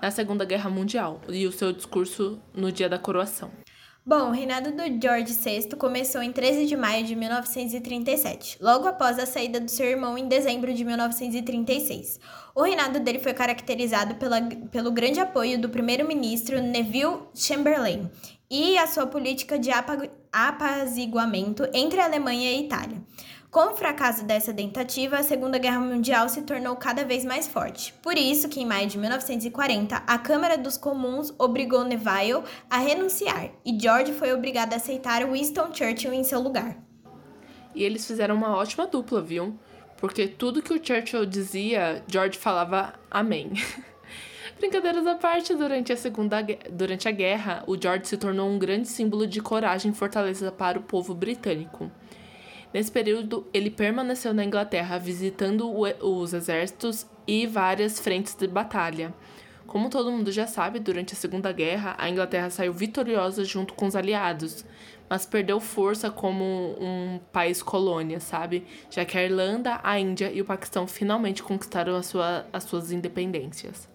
na 0.00 0.10
Segunda 0.10 0.44
Guerra 0.44 0.70
Mundial, 0.70 1.20
e 1.28 1.46
o 1.46 1.52
seu 1.52 1.72
discurso 1.72 2.40
no 2.54 2.72
dia 2.72 2.88
da 2.88 2.98
coroação. 2.98 3.63
Bom, 4.06 4.28
o 4.28 4.32
reinado 4.32 4.70
do 4.70 4.82
George 5.00 5.32
VI 5.32 5.74
começou 5.78 6.22
em 6.22 6.30
13 6.30 6.66
de 6.66 6.76
maio 6.76 7.06
de 7.06 7.16
1937, 7.16 8.58
logo 8.60 8.86
após 8.86 9.18
a 9.18 9.24
saída 9.24 9.58
do 9.58 9.70
seu 9.70 9.86
irmão 9.86 10.18
em 10.18 10.28
dezembro 10.28 10.74
de 10.74 10.84
1936. 10.84 12.20
O 12.54 12.62
reinado 12.62 13.00
dele 13.00 13.18
foi 13.18 13.32
caracterizado 13.32 14.16
pela, 14.16 14.42
pelo 14.70 14.92
grande 14.92 15.20
apoio 15.20 15.58
do 15.58 15.70
primeiro-ministro 15.70 16.60
Neville 16.60 17.20
Chamberlain 17.34 18.10
e 18.50 18.76
a 18.76 18.86
sua 18.86 19.06
política 19.06 19.58
de 19.58 19.70
apaziguamento 20.30 21.66
entre 21.72 21.98
a 21.98 22.04
Alemanha 22.04 22.52
e 22.52 22.56
a 22.56 22.60
Itália. 22.60 23.02
Com 23.54 23.70
o 23.70 23.76
fracasso 23.76 24.24
dessa 24.24 24.52
tentativa, 24.52 25.16
a 25.16 25.22
Segunda 25.22 25.58
Guerra 25.58 25.78
Mundial 25.78 26.28
se 26.28 26.42
tornou 26.42 26.74
cada 26.74 27.04
vez 27.04 27.24
mais 27.24 27.46
forte. 27.46 27.94
Por 28.02 28.18
isso 28.18 28.48
que 28.48 28.60
em 28.60 28.66
maio 28.66 28.88
de 28.88 28.98
1940, 28.98 29.94
a 29.94 30.18
Câmara 30.18 30.58
dos 30.58 30.76
Comuns 30.76 31.32
obrigou 31.38 31.84
Neville 31.84 32.42
a 32.68 32.78
renunciar 32.78 33.52
e 33.64 33.78
George 33.80 34.12
foi 34.12 34.32
obrigado 34.32 34.72
a 34.72 34.76
aceitar 34.76 35.24
Winston 35.30 35.72
Churchill 35.72 36.12
em 36.12 36.24
seu 36.24 36.40
lugar. 36.40 36.76
E 37.76 37.84
eles 37.84 38.04
fizeram 38.04 38.34
uma 38.34 38.56
ótima 38.56 38.88
dupla, 38.88 39.22
viu? 39.22 39.56
Porque 39.98 40.26
tudo 40.26 40.60
que 40.60 40.74
o 40.74 40.84
Churchill 40.84 41.24
dizia, 41.24 42.02
George 42.08 42.36
falava 42.36 42.94
amém. 43.08 43.52
Brincadeiras 44.58 45.06
à 45.06 45.14
parte, 45.14 45.54
durante 45.54 45.92
a 45.92 45.96
segunda 45.96 46.44
durante 46.72 47.06
a 47.06 47.12
guerra, 47.12 47.62
o 47.68 47.80
George 47.80 48.08
se 48.08 48.16
tornou 48.16 48.50
um 48.50 48.58
grande 48.58 48.88
símbolo 48.88 49.28
de 49.28 49.40
coragem 49.40 49.92
e 49.92 49.94
fortaleza 49.94 50.50
para 50.50 50.76
o 50.76 50.82
povo 50.82 51.14
britânico. 51.14 51.88
Nesse 52.74 52.90
período, 52.90 53.46
ele 53.54 53.70
permaneceu 53.70 54.34
na 54.34 54.44
Inglaterra, 54.44 54.98
visitando 54.98 55.70
os 56.02 56.34
exércitos 56.34 57.06
e 57.24 57.46
várias 57.46 58.00
frentes 58.00 58.34
de 58.34 58.48
batalha. 58.48 59.14
Como 59.64 59.88
todo 59.88 60.10
mundo 60.10 60.32
já 60.32 60.48
sabe, 60.48 60.80
durante 60.80 61.14
a 61.14 61.16
Segunda 61.16 61.52
Guerra, 61.52 61.94
a 61.96 62.10
Inglaterra 62.10 62.50
saiu 62.50 62.72
vitoriosa 62.72 63.44
junto 63.44 63.74
com 63.74 63.86
os 63.86 63.94
aliados, 63.94 64.64
mas 65.08 65.24
perdeu 65.24 65.60
força 65.60 66.10
como 66.10 66.44
um 66.80 67.20
país 67.32 67.62
colônia, 67.62 68.18
sabe? 68.18 68.66
Já 68.90 69.04
que 69.04 69.16
a 69.16 69.22
Irlanda, 69.22 69.78
a 69.80 69.96
Índia 69.96 70.32
e 70.32 70.40
o 70.40 70.44
Paquistão 70.44 70.84
finalmente 70.88 71.44
conquistaram 71.44 72.02
sua, 72.02 72.44
as 72.52 72.64
suas 72.64 72.90
independências 72.90 73.93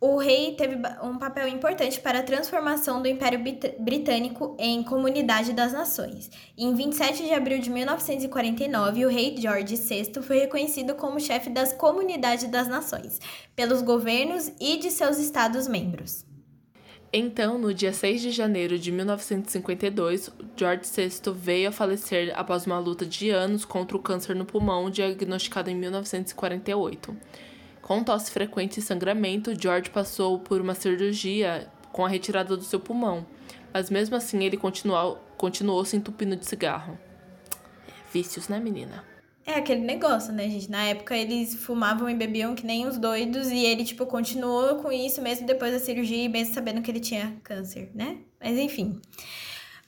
o 0.00 0.16
rei 0.16 0.54
teve 0.54 0.76
um 1.02 1.18
papel 1.18 1.46
importante 1.46 2.00
para 2.00 2.20
a 2.20 2.22
transformação 2.22 3.02
do 3.02 3.08
Império 3.08 3.38
Britânico 3.78 4.56
em 4.58 4.82
Comunidade 4.82 5.52
das 5.52 5.74
Nações. 5.74 6.30
Em 6.56 6.74
27 6.74 7.24
de 7.24 7.34
abril 7.34 7.60
de 7.60 7.68
1949, 7.68 9.04
o 9.04 9.10
rei 9.10 9.36
George 9.36 9.76
VI 9.76 10.22
foi 10.22 10.38
reconhecido 10.38 10.94
como 10.94 11.20
chefe 11.20 11.50
das 11.50 11.74
Comunidades 11.74 12.48
das 12.48 12.66
Nações, 12.66 13.20
pelos 13.54 13.82
governos 13.82 14.50
e 14.58 14.78
de 14.78 14.90
seus 14.90 15.18
Estados-membros. 15.18 16.24
Então, 17.12 17.58
no 17.58 17.74
dia 17.74 17.92
6 17.92 18.22
de 18.22 18.30
janeiro 18.30 18.78
de 18.78 18.90
1952, 18.90 20.30
George 20.56 20.84
VI 20.84 21.32
veio 21.34 21.68
a 21.68 21.72
falecer 21.72 22.32
após 22.38 22.64
uma 22.64 22.78
luta 22.78 23.04
de 23.04 23.28
anos 23.28 23.66
contra 23.66 23.96
o 23.96 24.00
câncer 24.00 24.34
no 24.34 24.46
pulmão 24.46 24.88
diagnosticado 24.88 25.68
em 25.68 25.74
1948. 25.74 27.14
Com 27.90 28.04
tosse 28.04 28.30
frequente 28.30 28.78
e 28.78 28.82
sangramento, 28.82 29.52
George 29.60 29.90
passou 29.90 30.38
por 30.38 30.60
uma 30.60 30.76
cirurgia 30.76 31.68
com 31.90 32.06
a 32.06 32.08
retirada 32.08 32.56
do 32.56 32.62
seu 32.62 32.78
pulmão, 32.78 33.26
mas 33.74 33.90
mesmo 33.90 34.14
assim 34.14 34.44
ele 34.44 34.56
continuou, 34.56 35.18
continuou 35.36 35.84
se 35.84 35.96
entupindo 35.96 36.36
de 36.36 36.46
cigarro. 36.46 36.96
Vícios, 38.12 38.46
né, 38.46 38.60
menina? 38.60 39.04
É 39.44 39.54
aquele 39.54 39.80
negócio, 39.80 40.32
né, 40.32 40.48
gente? 40.48 40.70
Na 40.70 40.84
época 40.84 41.16
eles 41.16 41.56
fumavam 41.56 42.08
e 42.08 42.14
bebiam 42.14 42.54
que 42.54 42.64
nem 42.64 42.86
os 42.86 42.96
doidos 42.96 43.48
e 43.48 43.64
ele, 43.64 43.82
tipo, 43.82 44.06
continuou 44.06 44.76
com 44.76 44.92
isso 44.92 45.20
mesmo 45.20 45.44
depois 45.44 45.72
da 45.72 45.80
cirurgia 45.80 46.22
e 46.22 46.28
mesmo 46.28 46.54
sabendo 46.54 46.82
que 46.82 46.92
ele 46.92 47.00
tinha 47.00 47.40
câncer, 47.42 47.90
né? 47.92 48.18
Mas 48.40 48.56
enfim. 48.56 49.02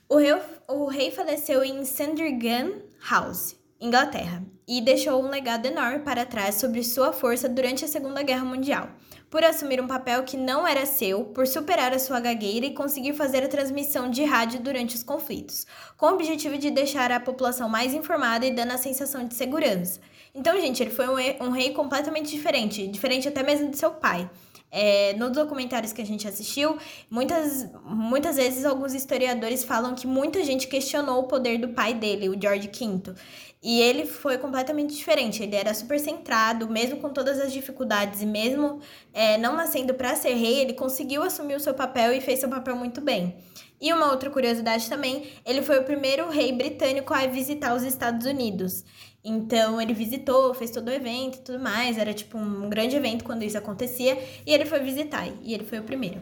O 0.09 0.17
rei, 0.17 0.33
o 0.67 0.87
rei 0.87 1.13
faleceu 1.13 1.63
em 1.63 1.85
Sandringham 1.85 2.83
House, 3.09 3.55
Inglaterra, 3.83 4.45
e 4.67 4.81
deixou 4.81 5.21
um 5.21 5.29
legado 5.29 5.67
enorme 5.67 5.99
para 5.99 6.25
trás 6.25 6.55
sobre 6.55 6.85
sua 6.85 7.13
força 7.13 7.49
durante 7.49 7.85
a 7.85 7.89
Segunda 7.89 8.23
Guerra 8.23 8.45
Mundial, 8.45 8.91
por 9.29 9.43
assumir 9.43 9.81
um 9.81 9.89
papel 9.89 10.23
que 10.23 10.37
não 10.37 10.65
era 10.65 10.87
seu, 10.87 11.25
por 11.25 11.49
superar 11.49 11.93
a 11.93 11.99
sua 11.99 12.21
gagueira 12.21 12.65
e 12.65 12.75
conseguir 12.75 13.13
fazer 13.13 13.43
a 13.43 13.49
transmissão 13.49 14.09
de 14.09 14.23
rádio 14.23 14.61
durante 14.61 14.95
os 14.95 15.03
conflitos, 15.03 15.67
com 15.97 16.07
o 16.07 16.15
objetivo 16.15 16.57
de 16.57 16.71
deixar 16.71 17.11
a 17.11 17.19
população 17.19 17.69
mais 17.69 17.93
informada 17.93 18.47
e 18.47 18.55
dando 18.55 18.71
a 18.71 18.79
sensação 18.79 19.27
de 19.27 19.35
segurança. 19.35 20.01
Então, 20.33 20.61
gente, 20.61 20.81
ele 20.81 20.91
foi 20.91 21.09
um, 21.41 21.51
rei 21.51 21.73
completamente 21.73 22.31
diferente, 22.31 22.87
diferente 22.87 23.27
até 23.27 23.43
mesmo 23.43 23.69
de 23.69 23.77
seu 23.77 23.91
pai. 23.91 24.31
É, 24.75 25.13
nos 25.19 25.33
documentários 25.33 25.93
que 25.93 26.01
a 26.01 26.07
gente 26.07 26.27
assistiu, 26.27 26.79
muitas, 27.11 27.71
muitas 27.85 28.37
vezes 28.37 28.65
alguns 28.65 28.95
historiadores 28.95 29.63
falam 29.65 29.95
que 29.95 30.07
muita 30.07 30.43
gente 30.43 30.67
questionou 30.67 31.21
o 31.21 31.25
poder 31.25 31.59
do 31.59 31.69
pai 31.69 31.93
dele, 31.93 32.31
o 32.31 32.41
George 32.41 32.69
V. 32.69 33.15
E 33.63 33.81
ele 33.81 34.07
foi 34.07 34.39
completamente 34.39 34.97
diferente. 34.97 35.43
Ele 35.43 35.55
era 35.55 35.73
super 35.75 36.01
centrado, 36.01 36.69
mesmo 36.69 36.97
com 36.97 37.11
todas 37.11 37.39
as 37.39 37.53
dificuldades 37.53 38.23
e 38.23 38.27
mesmo 38.27 38.81
é, 39.13 39.37
não 39.37 39.55
nascendo 39.55 39.93
para 39.93 40.17
ser 40.17 40.35
rei, 40.35 40.61
ele 40.61 40.73
conseguiu 40.73 41.23
assumir 41.23 41.55
o 41.55 41.61
seu 41.61 41.75
papel 41.75 42.13
e 42.13 42.21
fez 42.21 42.41
seu 42.41 42.49
papel 42.49 42.75
muito 42.75 43.01
bem. 43.01 43.37
E 43.81 43.93
uma 43.93 44.11
outra 44.11 44.31
curiosidade 44.31 44.89
também, 44.89 45.27
ele 45.45 45.61
foi 45.61 45.79
o 45.81 45.85
primeiro 45.85 46.31
rei 46.31 46.53
britânico 46.53 47.13
a 47.13 47.27
visitar 47.27 47.75
os 47.75 47.83
Estados 47.83 48.27
Unidos. 48.27 48.85
Então 49.25 49.81
ele 49.81 49.95
visitou, 49.95 50.53
fez 50.53 50.71
todo 50.71 50.89
o 50.89 50.91
evento 50.91 51.37
e 51.37 51.41
tudo 51.43 51.61
mais. 51.61 51.97
Era 51.97 52.13
tipo 52.13 52.37
um 52.37 52.69
grande 52.69 52.97
evento 52.97 53.25
quando 53.25 53.43
isso 53.43 53.57
acontecia. 53.57 54.19
E 54.45 54.53
ele 54.53 54.65
foi 54.65 54.81
visitar, 54.81 55.29
e 55.43 55.55
ele 55.55 55.65
foi 55.65 55.79
o 55.79 55.83
primeiro. 55.83 56.21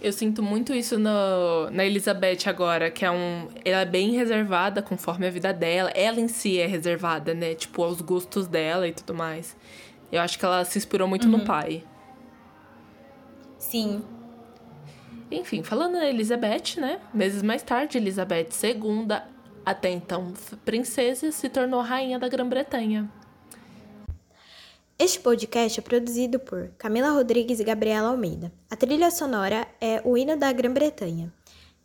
Eu 0.00 0.12
sinto 0.12 0.42
muito 0.42 0.74
isso 0.74 0.98
no, 0.98 1.70
na 1.70 1.84
Elizabeth 1.84 2.46
agora, 2.46 2.90
que 2.90 3.04
é 3.04 3.10
um. 3.10 3.48
Ela 3.64 3.82
é 3.82 3.84
bem 3.84 4.10
reservada 4.12 4.82
conforme 4.82 5.26
a 5.26 5.30
vida 5.30 5.52
dela. 5.52 5.90
Ela 5.90 6.20
em 6.20 6.28
si 6.28 6.58
é 6.58 6.66
reservada, 6.66 7.34
né? 7.34 7.54
Tipo, 7.54 7.84
aos 7.84 8.00
gostos 8.00 8.46
dela 8.48 8.86
e 8.86 8.92
tudo 8.92 9.14
mais. 9.14 9.56
Eu 10.10 10.20
acho 10.20 10.38
que 10.38 10.44
ela 10.44 10.64
se 10.64 10.76
inspirou 10.76 11.08
muito 11.08 11.24
uhum. 11.24 11.38
no 11.38 11.44
pai. 11.44 11.84
Sim. 13.56 14.02
Enfim, 15.30 15.62
falando 15.62 15.94
na 15.94 16.08
Elizabeth, 16.08 16.78
né? 16.78 17.00
Meses 17.14 17.42
mais 17.42 17.62
tarde, 17.62 17.96
Elizabeth 17.96 18.48
II 18.62 19.06
Até 19.64 19.90
então 19.90 20.32
princesa, 20.64 21.30
se 21.30 21.48
tornou 21.48 21.80
rainha 21.80 22.18
da 22.18 22.28
Grã-Bretanha. 22.28 23.08
Este 24.98 25.18
podcast 25.20 25.80
é 25.80 25.82
produzido 25.82 26.38
por 26.38 26.68
Camila 26.78 27.10
Rodrigues 27.10 27.60
e 27.60 27.64
Gabriela 27.64 28.08
Almeida. 28.08 28.52
A 28.70 28.76
trilha 28.76 29.10
sonora 29.10 29.66
é 29.80 30.00
O 30.04 30.16
Hino 30.16 30.36
da 30.36 30.52
Grã-Bretanha. 30.52 31.32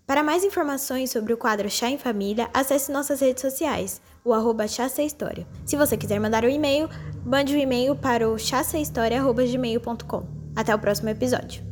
Para 0.05 0.23
mais 0.23 0.43
informações 0.43 1.11
sobre 1.11 1.33
o 1.33 1.37
quadro 1.37 1.69
Chá 1.69 1.89
em 1.89 1.97
Família, 1.97 2.49
acesse 2.53 2.91
nossas 2.91 3.19
redes 3.19 3.41
sociais, 3.41 4.01
o 4.23 4.33
arroba 4.33 4.65
História. 4.65 5.47
Se 5.65 5.75
você 5.75 5.97
quiser 5.97 6.19
mandar 6.19 6.45
um 6.45 6.49
e-mail, 6.49 6.89
mande 7.25 7.55
um 7.55 7.59
e-mail 7.59 7.95
para 7.95 8.29
o 8.29 8.37
chassahistoria.gmail.com. 8.37 10.27
Até 10.55 10.73
o 10.73 10.79
próximo 10.79 11.09
episódio. 11.09 11.63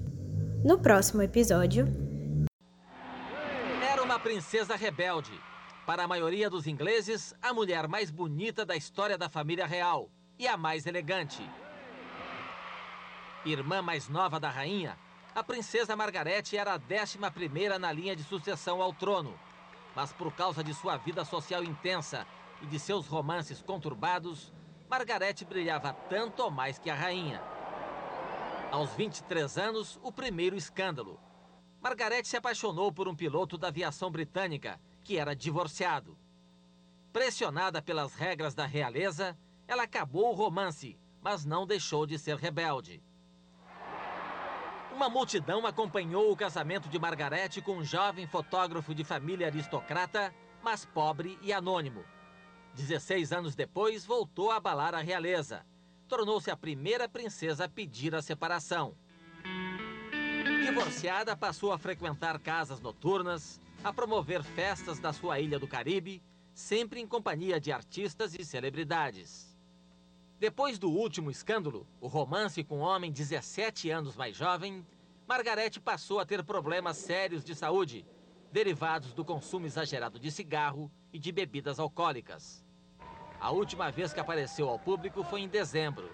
No 0.63 0.77
próximo 0.77 1.21
episódio... 1.21 1.87
Era 3.91 4.03
uma 4.03 4.19
princesa 4.19 4.75
rebelde. 4.75 5.31
Para 5.85 6.03
a 6.03 6.07
maioria 6.07 6.49
dos 6.49 6.65
ingleses, 6.65 7.35
a 7.39 7.53
mulher 7.53 7.87
mais 7.87 8.09
bonita 8.09 8.65
da 8.65 8.75
história 8.75 9.19
da 9.19 9.29
família 9.29 9.67
real 9.67 10.09
e 10.39 10.47
a 10.47 10.57
mais 10.57 10.87
elegante. 10.87 11.47
Irmã 13.45 13.83
mais 13.83 14.09
nova 14.09 14.39
da 14.39 14.49
rainha, 14.49 14.97
a 15.35 15.43
princesa 15.43 15.95
Margarete 15.95 16.57
era 16.57 16.73
a 16.73 16.77
décima 16.77 17.29
primeira 17.29 17.77
na 17.77 17.91
linha 17.91 18.15
de 18.15 18.23
sucessão 18.23 18.81
ao 18.81 18.93
trono. 18.93 19.39
Mas 19.95 20.11
por 20.11 20.33
causa 20.33 20.63
de 20.63 20.73
sua 20.73 20.97
vida 20.97 21.23
social 21.23 21.63
intensa 21.63 22.25
e 22.63 22.65
de 22.65 22.79
seus 22.79 23.05
romances 23.05 23.61
conturbados, 23.61 24.51
Margarete 24.89 25.45
brilhava 25.45 25.93
tanto 26.09 26.41
ou 26.41 26.49
mais 26.49 26.79
que 26.79 26.89
a 26.89 26.95
rainha. 26.95 27.43
Aos 28.71 28.89
23 28.95 29.55
anos, 29.59 29.99
o 30.01 30.11
primeiro 30.11 30.55
escândalo. 30.55 31.19
Margarete 31.79 32.27
se 32.27 32.37
apaixonou 32.37 32.91
por 32.91 33.07
um 33.07 33.15
piloto 33.15 33.55
da 33.55 33.67
aviação 33.67 34.09
britânica, 34.09 34.79
que 35.05 35.17
era 35.19 35.35
divorciado. 35.35 36.17
Pressionada 37.13 37.79
pelas 37.79 38.15
regras 38.15 38.55
da 38.55 38.65
realeza, 38.65 39.37
ela 39.67 39.83
acabou 39.83 40.31
o 40.31 40.35
romance, 40.35 40.99
mas 41.21 41.45
não 41.45 41.65
deixou 41.65 42.07
de 42.07 42.17
ser 42.17 42.35
rebelde. 42.37 43.01
Uma 44.91 45.07
multidão 45.07 45.65
acompanhou 45.67 46.31
o 46.31 46.35
casamento 46.35 46.89
de 46.89 46.97
Margarete 46.97 47.61
com 47.61 47.77
um 47.77 47.83
jovem 47.83 48.25
fotógrafo 48.25 48.95
de 48.95 49.03
família 49.03 49.47
aristocrata, 49.47 50.33
mas 50.63 50.85
pobre 50.85 51.37
e 51.41 51.53
anônimo. 51.53 52.03
16 52.73 53.31
anos 53.31 53.55
depois, 53.55 54.05
voltou 54.05 54.51
a 54.51 54.55
abalar 54.55 54.95
a 54.95 55.01
realeza. 55.01 55.65
Tornou-se 56.07 56.49
a 56.49 56.57
primeira 56.57 57.07
princesa 57.07 57.65
a 57.65 57.69
pedir 57.69 58.15
a 58.15 58.21
separação. 58.21 58.97
Divorciada, 60.65 61.37
passou 61.37 61.71
a 61.71 61.77
frequentar 61.77 62.39
casas 62.39 62.79
noturnas, 62.79 63.61
a 63.85 63.93
promover 63.93 64.41
festas 64.43 64.97
da 64.97 65.13
sua 65.13 65.39
ilha 65.39 65.59
do 65.59 65.67
Caribe, 65.67 66.19
sempre 66.55 66.99
em 66.99 67.05
companhia 67.05 67.59
de 67.59 67.71
artistas 67.71 68.33
e 68.33 68.43
celebridades. 68.43 69.55
Depois 70.39 70.79
do 70.79 70.89
último 70.89 71.29
escândalo, 71.29 71.87
o 72.01 72.07
romance 72.07 72.63
com 72.63 72.79
um 72.79 72.81
homem 72.81 73.11
17 73.11 73.91
anos 73.91 74.15
mais 74.15 74.35
jovem, 74.35 74.83
Margarete 75.27 75.79
passou 75.79 76.19
a 76.19 76.25
ter 76.25 76.43
problemas 76.43 76.97
sérios 76.97 77.45
de 77.45 77.53
saúde, 77.53 78.03
derivados 78.51 79.13
do 79.13 79.23
consumo 79.23 79.67
exagerado 79.67 80.19
de 80.19 80.31
cigarro 80.31 80.91
e 81.13 81.19
de 81.19 81.31
bebidas 81.31 81.77
alcoólicas. 81.77 82.65
A 83.39 83.51
última 83.51 83.91
vez 83.91 84.11
que 84.11 84.19
apareceu 84.19 84.67
ao 84.67 84.79
público 84.79 85.23
foi 85.23 85.41
em 85.41 85.47
dezembro. 85.47 86.09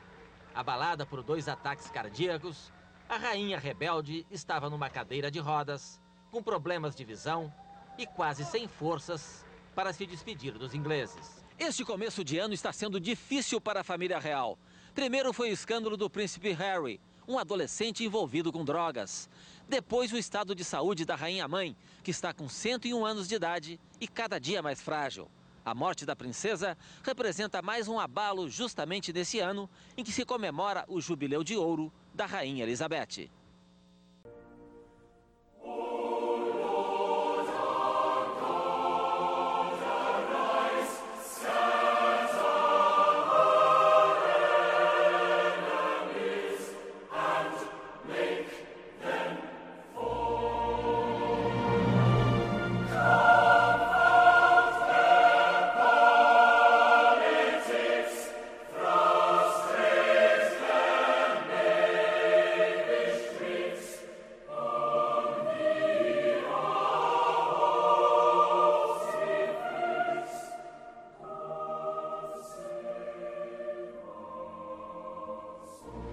Abalada 0.54 1.06
por 1.06 1.24
dois 1.24 1.48
ataques 1.48 1.90
cardíacos, 1.90 2.70
a 3.08 3.16
rainha 3.16 3.58
rebelde 3.58 4.28
estava 4.30 4.70
numa 4.70 4.90
cadeira 4.90 5.32
de 5.32 5.40
rodas, 5.40 6.02
com 6.30 6.44
problemas 6.44 6.96
de 6.96 7.04
visão 7.04 7.54
e 8.02 8.08
quase 8.08 8.44
sem 8.44 8.68
forças 8.68 9.46
para 9.76 9.94
se 9.94 10.08
despedir 10.08 10.58
dos 10.58 10.74
ingleses. 10.74 11.46
Este 11.60 11.86
começo 11.86 12.24
de 12.24 12.40
ano 12.40 12.52
está 12.52 12.74
sendo 12.74 13.00
difícil 13.00 13.62
para 13.62 13.82
a 13.82 13.84
família 13.84 14.18
real. 14.18 14.58
Primeiro 14.96 15.32
foi 15.32 15.52
o 15.52 15.54
escândalo 15.54 15.96
do 15.96 16.10
príncipe 16.10 16.52
Harry, 16.52 17.00
um 17.28 17.38
adolescente 17.38 18.04
envolvido 18.04 18.52
com 18.52 18.66
drogas. 18.66 19.30
Depois 19.70 20.12
o 20.12 20.18
estado 20.18 20.56
de 20.56 20.64
saúde 20.64 21.06
da 21.06 21.16
rainha 21.16 21.48
mãe, 21.48 21.78
que 22.04 22.10
está 22.10 22.34
com 22.34 22.50
101 22.50 23.06
anos 23.06 23.28
de 23.28 23.36
idade 23.36 23.80
e 24.00 24.08
cada 24.08 24.40
dia 24.40 24.64
mais 24.64 24.82
frágil. 24.82 25.30
A 25.64 25.76
morte 25.76 26.04
da 26.04 26.16
princesa 26.16 26.76
representa 27.04 27.62
mais 27.62 27.88
um 27.88 28.00
abalo 28.00 28.50
justamente 28.50 29.14
nesse 29.14 29.38
ano 29.38 29.70
em 29.96 30.04
que 30.04 30.12
se 30.12 30.26
comemora 30.26 30.84
o 30.88 31.00
jubileu 31.00 31.44
de 31.44 31.56
ouro 31.56 31.94
da 32.16 32.26
rainha 32.26 32.64
Elizabeth. 32.64 33.30